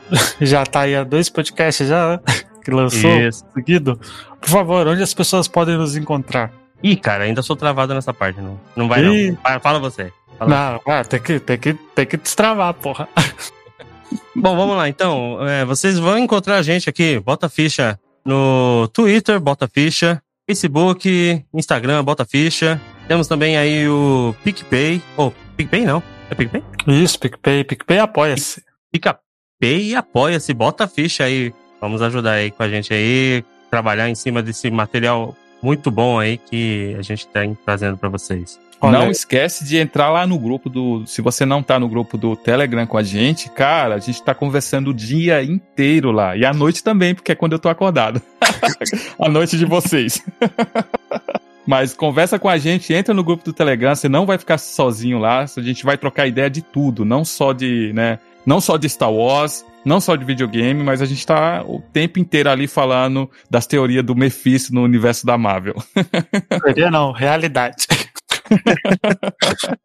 já 0.42 0.66
tá 0.66 0.82
aí 0.82 0.96
há 0.96 1.04
dois 1.04 1.30
podcasts 1.30 1.88
já, 1.88 2.10
né? 2.10 2.20
Que 2.68 2.72
lançou 2.72 3.10
Isso. 3.22 3.46
seguido. 3.54 3.98
Por 4.42 4.50
favor, 4.50 4.86
onde 4.88 5.02
as 5.02 5.14
pessoas 5.14 5.48
podem 5.48 5.78
nos 5.78 5.96
encontrar? 5.96 6.52
Ih, 6.84 6.98
cara, 6.98 7.24
ainda 7.24 7.42
sou 7.42 7.56
travado 7.56 7.94
nessa 7.94 8.14
parte, 8.14 8.42
não. 8.42 8.60
Não 8.76 8.90
vai 8.90 9.06
Ih. 9.06 9.32
não. 9.32 9.60
Fala 9.62 9.80
você. 9.80 10.12
Fala 10.38 10.82
não, 10.86 11.04
tem, 11.06 11.20
que, 11.22 11.40
tem, 11.40 11.58
que, 11.58 11.74
tem 11.74 12.06
que 12.06 12.18
destravar, 12.18 12.74
porra. 12.74 13.08
Bom, 14.36 14.56
vamos 14.58 14.76
lá 14.76 14.90
então. 14.90 15.38
É, 15.48 15.64
vocês 15.64 15.98
vão 15.98 16.18
encontrar 16.18 16.58
a 16.58 16.62
gente 16.62 16.90
aqui, 16.90 17.20
bota 17.20 17.48
ficha 17.48 17.98
no 18.26 18.90
Twitter, 18.90 19.40
bota 19.40 19.66
ficha, 19.68 20.22
Facebook, 20.46 21.46
Instagram, 21.54 22.04
bota 22.04 22.26
ficha. 22.26 22.82
Temos 23.08 23.30
também 23.30 23.58
aí 23.58 23.88
o 23.88 24.36
PicPay. 24.44 25.02
Ou, 25.16 25.28
oh, 25.28 25.56
PicPay 25.56 25.86
não. 25.86 26.04
É 26.30 26.36
PicPay? 26.36 26.62
Isso, 26.86 27.18
PicPay. 27.18 27.64
PicPay 27.64 28.00
apoia-se. 28.00 28.62
PicPay 28.92 29.96
apoia-se, 29.96 30.54
bota 30.54 30.86
ficha 30.86 31.24
aí. 31.24 31.54
Vamos 31.80 32.02
ajudar 32.02 32.34
aí 32.34 32.52
com 32.52 32.64
a 32.64 32.70
gente 32.70 32.94
aí, 32.94 33.44
trabalhar 33.70 34.10
em 34.10 34.16
cima 34.16 34.42
desse 34.42 34.70
material 34.72 35.36
muito 35.62 35.90
bom 35.90 36.20
aí 36.20 36.38
que 36.38 36.96
a 36.98 37.02
gente 37.02 37.28
está 37.28 37.42
trazendo 37.66 37.98
para 37.98 38.10
vocês. 38.10 38.60
Olha. 38.80 39.00
Não 39.00 39.10
esquece 39.10 39.66
de 39.66 39.78
entrar 39.78 40.12
lá 40.12 40.28
no 40.28 40.38
grupo 40.38 40.70
do. 40.70 41.06
Se 41.08 41.22
você 41.22 41.46
não 41.46 41.64
tá 41.64 41.80
no 41.80 41.90
grupo 41.90 42.18
do 42.18 42.36
Telegram 42.36 42.86
com 42.86 42.98
a 42.98 43.04
gente, 43.04 43.50
cara, 43.50 43.96
a 43.96 44.00
gente 44.00 44.22
tá 44.22 44.36
conversando 44.36 44.92
o 44.92 44.94
dia 44.94 45.44
inteiro 45.44 46.12
lá. 46.12 46.38
E 46.38 46.46
à 46.46 46.54
noite 46.54 46.84
também, 46.84 47.16
porque 47.16 47.32
é 47.32 47.36
quando 47.36 47.54
eu 47.54 47.60
tô 47.60 47.70
acordado. 47.70 48.22
a 49.20 49.30
noite 49.30 49.58
de 49.58 49.66
vocês. 49.66 50.24
Mas 51.66 51.94
conversa 51.94 52.40
com 52.40 52.48
a 52.48 52.58
gente, 52.58 52.94
entra 52.94 53.14
no 53.14 53.24
grupo 53.24 53.44
do 53.44 53.52
Telegram, 53.52 53.94
você 53.94 54.08
não 54.08 54.26
vai 54.26 54.38
ficar 54.38 54.58
sozinho 54.58 55.20
lá, 55.20 55.42
a 55.42 55.62
gente 55.62 55.84
vai 55.84 55.98
trocar 55.98 56.26
ideia 56.26 56.50
de 56.50 56.62
tudo, 56.62 57.04
não 57.04 57.26
só 57.26 57.52
de, 57.52 57.92
né, 57.94 58.20
não 58.48 58.62
só 58.62 58.78
de 58.78 58.88
Star 58.88 59.12
Wars, 59.12 59.66
não 59.84 60.00
só 60.00 60.16
de 60.16 60.24
videogame, 60.24 60.82
mas 60.82 61.02
a 61.02 61.06
gente 61.06 61.28
tá 61.28 61.62
o 61.66 61.82
tempo 61.82 62.18
inteiro 62.18 62.50
ali 62.50 62.66
falando 62.66 63.30
das 63.52 63.68
teorias 63.68 64.06
do 64.06 64.16
Mephisto 64.16 64.74
no 64.74 64.84
universo 64.84 65.26
da 65.26 65.38
Marvel. 65.38 65.76
Teoria 66.64 66.90
não, 66.90 67.12
realidade. 67.12 67.86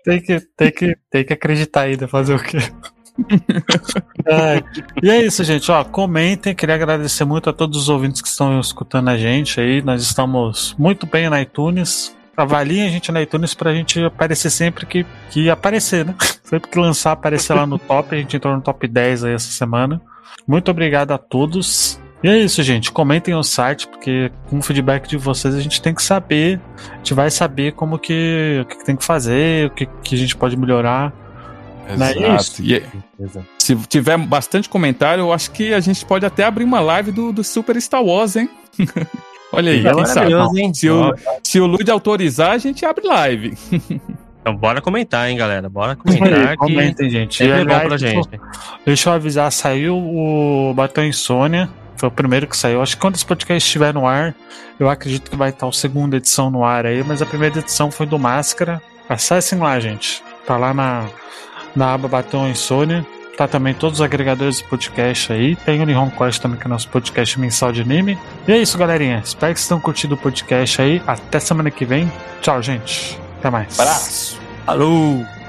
tem, 0.05 0.23
que, 0.23 0.41
tem, 0.57 0.71
que, 0.71 0.97
tem 1.11 1.25
que 1.25 1.33
acreditar 1.33 1.83
ainda, 1.83 2.07
fazer 2.07 2.37
o 2.37 2.39
quê? 2.39 2.59
é, 4.27 4.63
e 5.03 5.11
é 5.11 5.23
isso, 5.25 5.43
gente. 5.43 5.71
Ó, 5.71 5.83
comentem. 5.85 6.55
Queria 6.55 6.77
agradecer 6.77 7.25
muito 7.25 7.51
a 7.51 7.53
todos 7.53 7.77
os 7.77 7.89
ouvintes 7.89 8.23
que 8.23 8.29
estão 8.29 8.61
escutando 8.61 9.09
a 9.09 9.17
gente 9.17 9.61
aí. 9.61 9.83
Nós 9.83 10.03
estamos 10.03 10.75
muito 10.79 11.05
bem 11.05 11.29
na 11.29 11.43
iTunes. 11.43 12.17
Avaliem 12.37 12.87
a 12.87 12.91
gente 12.91 13.13
na 13.13 13.23
iTunes 13.23 13.55
pra 13.55 13.75
gente 13.75 14.03
aparecer 14.03 14.51
sempre 14.51 14.87
que, 14.87 15.07
que 15.31 15.51
aparecer, 15.51 16.05
né? 16.05 16.15
Sempre 16.43 16.71
que 16.71 16.79
lançar, 16.79 17.13
aparecer 17.13 17.55
lá 17.55 17.67
no 17.67 17.79
top. 17.79 18.15
A 18.15 18.19
gente 18.19 18.37
entrou 18.37 18.55
no 18.55 18.61
top 18.61 18.87
10 18.87 19.25
aí 19.25 19.33
essa 19.33 19.51
semana. 19.51 20.03
Muito 20.47 20.71
obrigado 20.71 21.13
a 21.13 21.17
todos. 21.17 21.99
E 22.23 22.29
é 22.29 22.39
isso, 22.39 22.63
gente. 22.63 22.93
Comentem 22.93 23.33
no 23.35 23.43
site, 23.43 23.89
porque 23.89 24.31
com 24.51 24.59
o 24.59 24.63
feedback 24.63 25.09
de 25.09 25.17
vocês 25.17 25.55
a 25.55 25.61
gente 25.61 25.81
tem 25.81 25.95
que 25.95 26.03
saber, 26.03 26.61
a 26.77 26.97
gente 26.99 27.15
vai 27.15 27.31
saber 27.31 27.73
como 27.73 27.99
que, 27.99 28.61
o 28.63 28.67
que 28.67 28.85
tem 28.85 28.95
que 28.95 29.05
fazer, 29.05 29.67
o 29.67 29.71
que, 29.71 29.87
que 29.87 30.15
a 30.15 30.19
gente 30.19 30.37
pode 30.37 30.57
melhorar. 30.57 31.13
Exato. 31.89 32.21
Não 32.21 32.27
é 32.27 32.37
isso? 32.37 32.63
E, 32.63 32.83
se 33.59 33.75
tiver 33.87 34.19
bastante 34.19 34.69
comentário, 34.69 35.23
eu 35.23 35.33
acho 35.33 35.51
que 35.51 35.73
a 35.73 35.81
gente 35.81 36.05
pode 36.05 36.25
até 36.25 36.45
abrir 36.45 36.65
uma 36.65 36.81
live 36.81 37.11
do, 37.11 37.33
do 37.33 37.43
Super 37.43 37.81
Star 37.81 38.05
Wars, 38.05 38.37
hein? 38.37 38.49
Olha 39.53 39.73
aí, 39.73 39.87
é 39.87 39.95
quem 39.95 40.07
sabe? 40.07 40.33
Hein? 40.61 40.73
Se, 40.75 40.89
o, 40.89 41.15
se 41.43 41.61
o 41.61 41.67
Lud 41.67 41.89
autorizar, 41.91 42.53
a 42.53 42.59
gente 42.59 42.85
abre 42.85 43.07
live. 43.07 43.57
Então 44.43 44.57
bora 44.57 44.81
comentar, 44.81 45.31
hein, 45.31 45.37
galera. 45.37 45.69
Bora 45.69 45.95
comentar. 45.95 46.49
Aí, 46.49 46.57
comentem, 46.57 47.09
gente. 47.09 47.49
É 47.49 47.65
bom 47.65 47.79
pra 47.79 47.97
gente. 47.97 48.29
Deixa 48.85 49.09
eu 49.09 49.15
avisar, 49.15 49.53
saiu 49.53 49.97
o 49.97 50.75
Batom 50.75 51.03
Insônia. 51.03 51.71
Foi 51.97 52.09
o 52.09 52.13
primeiro 52.13 52.49
que 52.49 52.57
saiu. 52.57 52.83
Acho 52.83 52.97
que 52.97 53.01
quando 53.01 53.15
esse 53.15 53.25
podcast 53.25 53.65
estiver 53.65 53.95
no 53.95 54.05
ar, 54.05 54.35
eu 54.81 54.91
acredito 54.91 55.31
que 55.31 55.37
vai 55.37 55.51
estar 55.51 55.69
a 55.69 55.71
segunda 55.71 56.17
edição 56.17 56.51
no 56.51 56.65
ar 56.65 56.85
aí, 56.85 57.05
mas 57.05 57.23
a 57.23 57.27
primeira 57.27 57.61
edição 57.61 57.89
foi 57.89 58.05
do 58.05 58.19
Máscara. 58.19 58.83
Acessem 59.09 59.61
lá, 59.61 59.79
gente. 59.79 60.21
Tá 60.45 60.57
lá 60.57 60.75
na, 60.75 61.07
na 61.77 61.95
aba 61.95 62.09
Batom 62.09 62.49
Insônia. 62.49 63.07
Tá 63.37 63.49
também 63.49 63.73
todos 63.73 64.01
os 64.01 64.05
agregadores 64.05 64.59
de 64.59 64.65
podcast 64.65 65.33
aí. 65.33 65.57
Tem 65.57 65.81
o 65.81 65.87
Nihon 65.87 66.11
Quest 66.11 66.41
também, 66.41 66.59
que 66.59 66.67
é 66.67 66.69
nosso 66.69 66.89
podcast 66.89 67.41
mensal 67.41 67.73
de 67.73 67.81
anime. 67.81 68.19
E 68.47 68.53
é 68.53 68.59
isso, 68.59 68.77
galerinha. 68.77 69.23
Espero 69.25 69.55
que 69.55 69.61
vocês 69.61 69.69
tenham 69.69 69.81
curtido 69.81 70.15
o 70.15 70.19
podcast 70.19 70.83
aí. 70.83 71.03
Até 71.07 71.41
semana 71.41 71.71
que 71.71 71.85
vem. 71.85 72.13
Tchau, 72.41 72.61
gente. 72.61 73.19
Até 73.39 73.51
mais. 73.51 73.79
Abraço. 73.81 74.39
Alô. 74.67 75.42